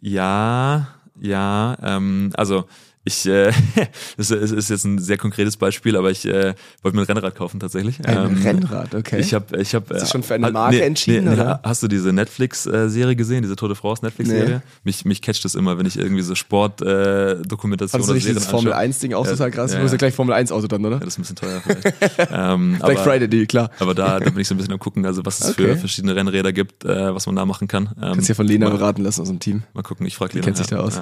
ja, 0.00 0.88
ja. 1.20 1.76
Ähm, 1.82 2.30
also 2.34 2.64
ich, 3.04 3.26
äh, 3.26 3.52
das 4.16 4.30
ist 4.30 4.70
jetzt 4.70 4.84
ein 4.84 4.98
sehr 5.00 5.18
konkretes 5.18 5.56
Beispiel, 5.56 5.96
aber 5.96 6.10
ich 6.10 6.24
äh, 6.24 6.54
wollte 6.82 6.96
mir 6.96 7.02
ein 7.02 7.06
Rennrad 7.06 7.34
kaufen 7.34 7.58
tatsächlich. 7.58 8.04
Ein 8.06 8.36
ähm, 8.36 8.42
Rennrad, 8.42 8.94
okay. 8.94 9.18
Ich 9.18 9.34
habe, 9.34 9.60
ich 9.60 9.74
habe. 9.74 9.94
Hast 9.94 10.02
du 10.02 10.10
schon 10.12 10.22
für 10.22 10.34
eine 10.34 10.52
Marke 10.52 10.76
nee, 10.76 10.82
entschieden? 10.82 11.24
Nee, 11.24 11.32
oder? 11.32 11.60
Hast 11.64 11.82
du 11.82 11.88
diese 11.88 12.12
Netflix-Serie 12.12 13.16
gesehen, 13.16 13.42
diese 13.42 13.56
Tour 13.56 13.68
de 13.68 13.76
France 13.76 14.04
Netflix-Serie? 14.04 14.56
Nee. 14.56 14.72
Mich, 14.84 15.04
mich 15.04 15.20
catcht 15.20 15.44
das 15.44 15.56
immer, 15.56 15.78
wenn 15.78 15.86
ich 15.86 15.98
irgendwie 15.98 16.22
so 16.22 16.36
Sport-Dokumentation 16.36 18.00
äh, 18.00 18.04
oder 18.04 18.14
Serien 18.14 18.36
dieses 18.36 18.46
Formel 18.46 18.72
1-Ding 18.72 19.14
auch 19.14 19.26
ja, 19.26 19.32
total 19.32 19.50
krass? 19.50 19.72
Ja, 19.72 19.78
du 19.78 19.82
musst 19.82 19.92
ja 19.92 19.98
gleich 19.98 20.14
Formel 20.14 20.34
1-Auto 20.36 20.68
dann, 20.68 20.84
oder? 20.84 20.96
Ja, 20.96 21.04
das 21.04 21.14
ist 21.14 21.18
ein 21.18 21.22
bisschen 21.22 21.36
teuer 21.36 21.60
vielleicht. 21.60 22.28
ähm, 22.32 22.78
Black 22.78 23.00
Friday 23.00 23.28
Deal, 23.28 23.46
klar. 23.46 23.70
Aber 23.80 23.94
da, 23.94 24.20
da 24.20 24.30
bin 24.30 24.38
ich 24.38 24.46
so 24.46 24.54
ein 24.54 24.58
bisschen 24.58 24.72
am 24.72 24.78
gucken, 24.78 25.04
also 25.06 25.24
was 25.24 25.40
es 25.40 25.50
okay. 25.50 25.74
für 25.74 25.76
verschiedene 25.76 26.14
Rennräder 26.14 26.52
gibt, 26.52 26.84
äh, 26.84 27.12
was 27.12 27.26
man 27.26 27.34
da 27.34 27.44
machen 27.46 27.66
kann. 27.66 27.90
Ähm, 28.00 28.12
Kannst 28.12 28.28
ja 28.28 28.36
von 28.36 28.46
Lena 28.46 28.70
beraten 28.70 29.02
lassen 29.02 29.22
aus 29.22 29.28
dem 29.28 29.40
Team. 29.40 29.64
Mal 29.74 29.82
gucken, 29.82 30.06
ich 30.06 30.14
frage 30.14 30.34
Lena. 30.34 30.42
Die 30.42 30.44
kennt 30.44 30.56
sich 30.58 30.68
da 30.68 30.78
aus. 30.78 31.00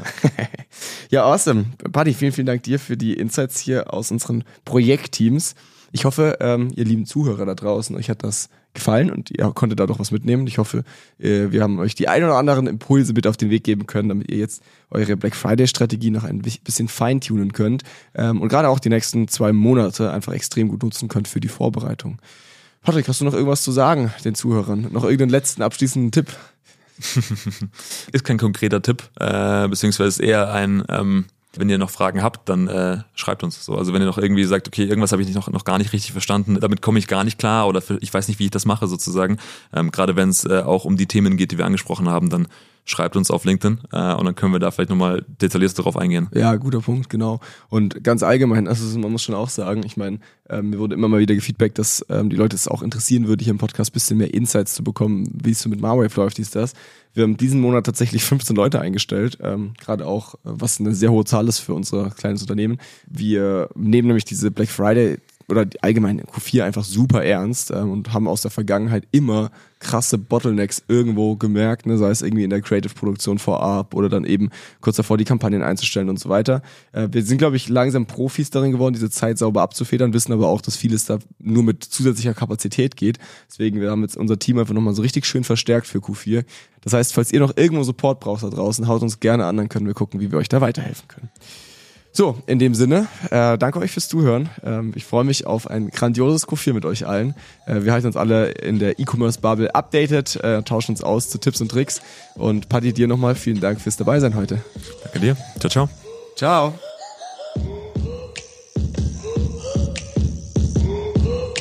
Ja, 1.11 1.25
awesome. 1.25 1.67
Buddy, 1.91 2.15
vielen, 2.15 2.33
vielen 2.33 2.47
Dank 2.47 2.63
dir 2.63 2.79
für 2.79 2.97
die 2.97 3.15
Insights 3.15 3.59
hier 3.59 3.93
aus 3.93 4.11
unseren 4.11 4.45
Projektteams. 4.65 5.55
Ich 5.93 6.05
hoffe, 6.05 6.39
ähm, 6.41 6.71
ihr 6.77 6.85
lieben 6.85 7.05
Zuhörer 7.05 7.47
da 7.47 7.55
draußen, 7.55 7.97
euch 7.97 8.09
hat 8.09 8.23
das 8.23 8.49
gefallen 8.75 9.11
und 9.11 9.31
ihr 9.33 9.51
konntet 9.53 9.81
da 9.81 9.87
doch 9.87 9.99
was 9.99 10.13
mitnehmen. 10.13 10.47
Ich 10.47 10.59
hoffe, 10.59 10.85
äh, 11.19 11.51
wir 11.51 11.63
haben 11.63 11.81
euch 11.81 11.97
die 11.97 12.07
ein 12.07 12.23
oder 12.23 12.37
anderen 12.37 12.69
Impulse 12.69 13.13
mit 13.13 13.27
auf 13.27 13.37
den 13.37 13.51
Weg 13.51 13.65
geben 13.65 13.87
können, 13.87 14.09
damit 14.09 14.31
ihr 14.31 14.39
jetzt 14.39 14.63
eure 14.91 15.17
Black 15.17 15.35
Friday-Strategie 15.35 16.11
noch 16.11 16.23
ein 16.23 16.43
bisschen 16.43 16.87
feintunen 16.87 17.53
könnt 17.53 17.83
ähm, 18.15 18.41
und 18.41 18.49
gerade 18.49 18.69
auch 18.69 18.79
die 18.79 18.89
nächsten 18.89 19.27
zwei 19.27 19.53
Monate 19.53 20.13
einfach 20.13 20.33
extrem 20.33 20.69
gut 20.69 20.85
nutzen 20.85 21.09
könnt 21.09 21.27
für 21.27 21.41
die 21.41 21.49
Vorbereitung. 21.49 22.21
Patrick, 22.83 23.09
hast 23.09 23.21
du 23.21 23.25
noch 23.25 23.35
irgendwas 23.35 23.63
zu 23.63 23.73
sagen 23.73 24.13
den 24.25 24.37
Zuhörern? 24.37 24.89
Noch 24.93 25.03
irgendeinen 25.03 25.31
letzten 25.31 25.63
abschließenden 25.63 26.13
Tipp? 26.13 26.29
ist 28.13 28.25
kein 28.25 28.39
konkreter 28.39 28.81
Tipp, 28.81 29.11
äh, 29.19 29.67
beziehungsweise 29.67 30.23
eher 30.23 30.53
ein 30.53 30.85
ähm, 30.89 31.25
wenn 31.57 31.69
ihr 31.69 31.79
noch 31.79 31.91
Fragen 31.91 32.23
habt, 32.23 32.49
dann 32.49 32.69
äh, 32.69 32.99
schreibt 33.15 33.43
uns 33.43 33.65
so. 33.65 33.77
Also 33.77 33.93
wenn 33.93 34.03
ihr 34.03 34.07
noch 34.07 34.19
irgendwie 34.19 34.45
sagt, 34.45 34.69
okay, 34.69 34.85
irgendwas 34.85 35.13
habe 35.13 35.23
ich 35.23 35.35
noch, 35.35 35.49
noch 35.49 35.65
gar 35.65 35.79
nicht 35.79 35.93
richtig 35.93 36.13
verstanden, 36.13 36.59
damit 36.61 36.81
komme 36.81 36.99
ich 36.99 37.09
gar 37.09 37.25
nicht 37.25 37.39
klar 37.39 37.67
oder 37.67 37.83
ich 38.01 38.15
weiß 38.15 38.29
nicht, 38.29 38.39
wie 38.39 38.45
ich 38.45 38.51
das 38.51 38.67
mache 38.67 38.87
sozusagen. 38.87 39.39
Ähm, 39.73 39.91
Gerade 39.91 40.15
wenn 40.17 40.29
es 40.29 40.45
äh, 40.45 40.63
auch 40.65 40.85
um 40.85 40.97
die 40.97 41.07
Themen 41.07 41.37
geht, 41.37 41.53
die 41.53 41.59
wir 41.59 41.67
angesprochen 41.67 42.09
haben, 42.09 42.31
dann 42.31 42.47
schreibt 42.85 43.17
uns 43.17 43.31
auf 43.31 43.45
LinkedIn 43.45 43.81
äh, 43.93 44.15
und 44.15 44.25
dann 44.25 44.35
können 44.35 44.53
wir 44.53 44.59
da 44.59 44.71
vielleicht 44.71 44.91
nochmal 44.91 45.25
detailliert 45.41 45.79
darauf 45.79 45.97
eingehen. 45.97 46.29
Ja, 46.35 46.57
guter 46.57 46.81
Punkt, 46.81 47.09
genau. 47.09 47.41
Und 47.69 48.03
ganz 48.03 48.23
allgemein, 48.23 48.67
also 48.69 48.99
man 48.99 49.13
muss 49.13 49.23
schon 49.23 49.35
auch 49.35 49.49
sagen, 49.49 49.83
ich 49.85 49.97
meine, 49.97 50.19
ähm, 50.49 50.71
mir 50.71 50.79
wurde 50.79 50.95
immer 50.95 51.09
mal 51.09 51.21
wieder 51.21 51.35
gefeedback, 51.35 51.75
dass 51.75 52.05
ähm, 52.09 52.31
die 52.31 52.37
Leute 52.37 52.57
es 52.57 52.69
auch 52.69 52.83
interessieren 52.83 53.29
würde, 53.29 53.45
hier 53.45 53.53
im 53.53 53.59
Podcast 53.59 53.93
bisschen 53.93 54.19
mehr 54.19 54.35
Insights 54.35 54.75
zu 54.75 54.83
bekommen, 54.83 55.31
wie 55.33 55.51
es 55.51 55.61
so 55.61 55.69
mit 55.69 55.81
Marwave 55.81 56.15
läuft, 56.17 56.39
dies, 56.39 56.51
das. 56.51 56.75
Wir 57.13 57.25
haben 57.25 57.37
diesen 57.37 57.61
Monat 57.61 57.87
tatsächlich 57.87 58.25
15 58.25 58.57
Leute 58.57 58.81
eingestellt, 58.81 59.39
ähm, 59.43 59.75
gerade 59.79 60.07
auch, 60.07 60.35
was 60.43 60.81
eine 60.81 60.95
sehr 60.95 61.11
hohe 61.11 61.25
Zahl 61.25 61.49
ist 61.49 61.59
für 61.61 61.75
unser 61.75 62.11
kleines 62.11 62.43
Unternehmen. 62.43 62.79
Wir 63.07 63.69
nehmen 63.75 64.09
nämlich 64.09 64.25
diese 64.25 64.51
Black 64.51 64.69
Friday 64.69 65.19
oder 65.51 65.67
allgemein 65.81 66.23
Q4 66.23 66.65
einfach 66.65 66.85
super 66.85 67.25
ernst 67.25 67.71
ähm, 67.71 67.91
und 67.91 68.13
haben 68.13 68.29
aus 68.29 68.43
der 68.43 68.51
Vergangenheit 68.51 69.05
immer 69.11 69.51
krasse 69.81 70.19
Bottlenecks 70.19 70.83
irgendwo 70.89 71.37
gemerkt, 71.37 71.87
ne, 71.87 71.97
sei 71.97 72.11
es 72.11 72.21
irgendwie 72.21 72.45
in 72.45 72.51
der 72.51 72.61
Creative-Produktion 72.61 73.39
vorab 73.39 73.95
oder 73.95 74.09
dann 74.09 74.25
eben 74.25 74.51
kurz 74.81 74.97
davor 74.97 75.17
die 75.17 75.25
Kampagnen 75.25 75.63
einzustellen 75.63 76.11
und 76.11 76.21
so 76.21 76.29
weiter. 76.29 76.63
Äh, 76.93 77.09
wir 77.11 77.23
sind, 77.23 77.39
glaube 77.39 77.57
ich, 77.57 77.69
langsam 77.69 78.07
Profis 78.07 78.51
darin 78.51 78.73
geworden, 78.73 78.95
diese 78.95 79.11
Zeit 79.11 79.39
sauber 79.39 79.63
abzufedern, 79.63 80.13
wissen 80.13 80.33
aber 80.33 80.49
auch, 80.49 80.61
dass 80.61 80.77
vieles 80.77 81.07
da 81.07 81.19
nur 81.39 81.63
mit 81.63 81.83
zusätzlicher 81.83 82.35
Kapazität 82.35 82.97
geht. 82.97 83.19
Deswegen, 83.49 83.81
wir 83.81 83.91
haben 83.91 84.03
jetzt 84.03 84.17
unser 84.17 84.39
Team 84.39 84.59
einfach 84.59 84.75
nochmal 84.75 84.95
so 84.95 85.03
richtig 85.03 85.25
schön 85.25 85.45
verstärkt 85.45 85.87
für 85.87 85.99
Q4. 85.99 86.45
Das 86.83 86.93
heißt, 86.93 87.15
falls 87.15 87.33
ihr 87.33 87.41
noch 87.41 87.57
irgendwo 87.57 87.83
Support 87.83 88.21
braucht 88.21 88.43
da 88.43 88.51
draußen, 88.51 88.87
haut 88.87 89.03
uns 89.03 89.21
gerne 89.21 89.47
an, 89.47 89.57
dann 89.57 89.69
können 89.69 89.87
wir 89.87 89.95
gucken, 89.95 90.21
wie 90.21 90.31
wir 90.31 90.39
euch 90.39 90.49
da 90.49 90.61
weiterhelfen 90.61 91.09
können. 91.09 91.31
So, 92.13 92.37
in 92.47 92.59
dem 92.59 92.75
Sinne, 92.75 93.07
äh, 93.31 93.57
danke 93.57 93.79
euch 93.79 93.93
fürs 93.93 94.09
Zuhören. 94.09 94.49
Ähm, 94.65 94.93
ich 94.97 95.05
freue 95.05 95.25
mich 95.25 95.47
auf 95.47 95.71
ein 95.71 95.91
grandioses 95.91 96.47
Q4 96.49 96.73
mit 96.73 96.85
euch 96.85 97.07
allen. 97.07 97.35
Äh, 97.67 97.85
wir 97.85 97.93
halten 97.93 98.09
uns 98.09 98.17
alle 98.17 98.51
in 98.51 98.81
der 98.81 98.99
E-Commerce-Bubble 98.99 99.75
updated, 99.75 100.37
äh, 100.43 100.63
tauschen 100.63 100.93
uns 100.93 101.03
aus 101.05 101.31
zu 101.31 101.39
Tipps 101.39 101.61
und 101.61 101.71
Tricks. 101.71 102.03
Und 102.35 102.69
Paddy, 102.69 102.93
dir 102.93 103.07
nochmal 103.07 103.37
vielen 103.37 103.61
Dank 103.61 103.81
fürs 103.81 103.97
dabei 103.97 104.19
sein 104.19 104.35
heute. 104.35 104.59
Danke 105.05 105.21
dir. 105.21 105.37
Ciao, 105.61 105.71
ciao. 105.71 105.89
Ciao. 106.37 106.75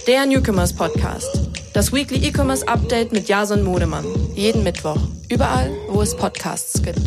Der 0.07 0.25
Newcomers 0.25 0.73
Podcast. 0.73 1.49
Das 1.73 1.93
Weekly 1.93 2.27
E-Commerce 2.27 2.67
Update 2.67 3.11
mit 3.11 3.29
Jason 3.29 3.63
Modemann. 3.63 4.05
Jeden 4.33 4.63
Mittwoch. 4.63 4.97
Überall, 5.29 5.69
wo 5.89 6.01
es 6.01 6.15
Podcasts 6.15 6.81
gibt. 6.81 6.99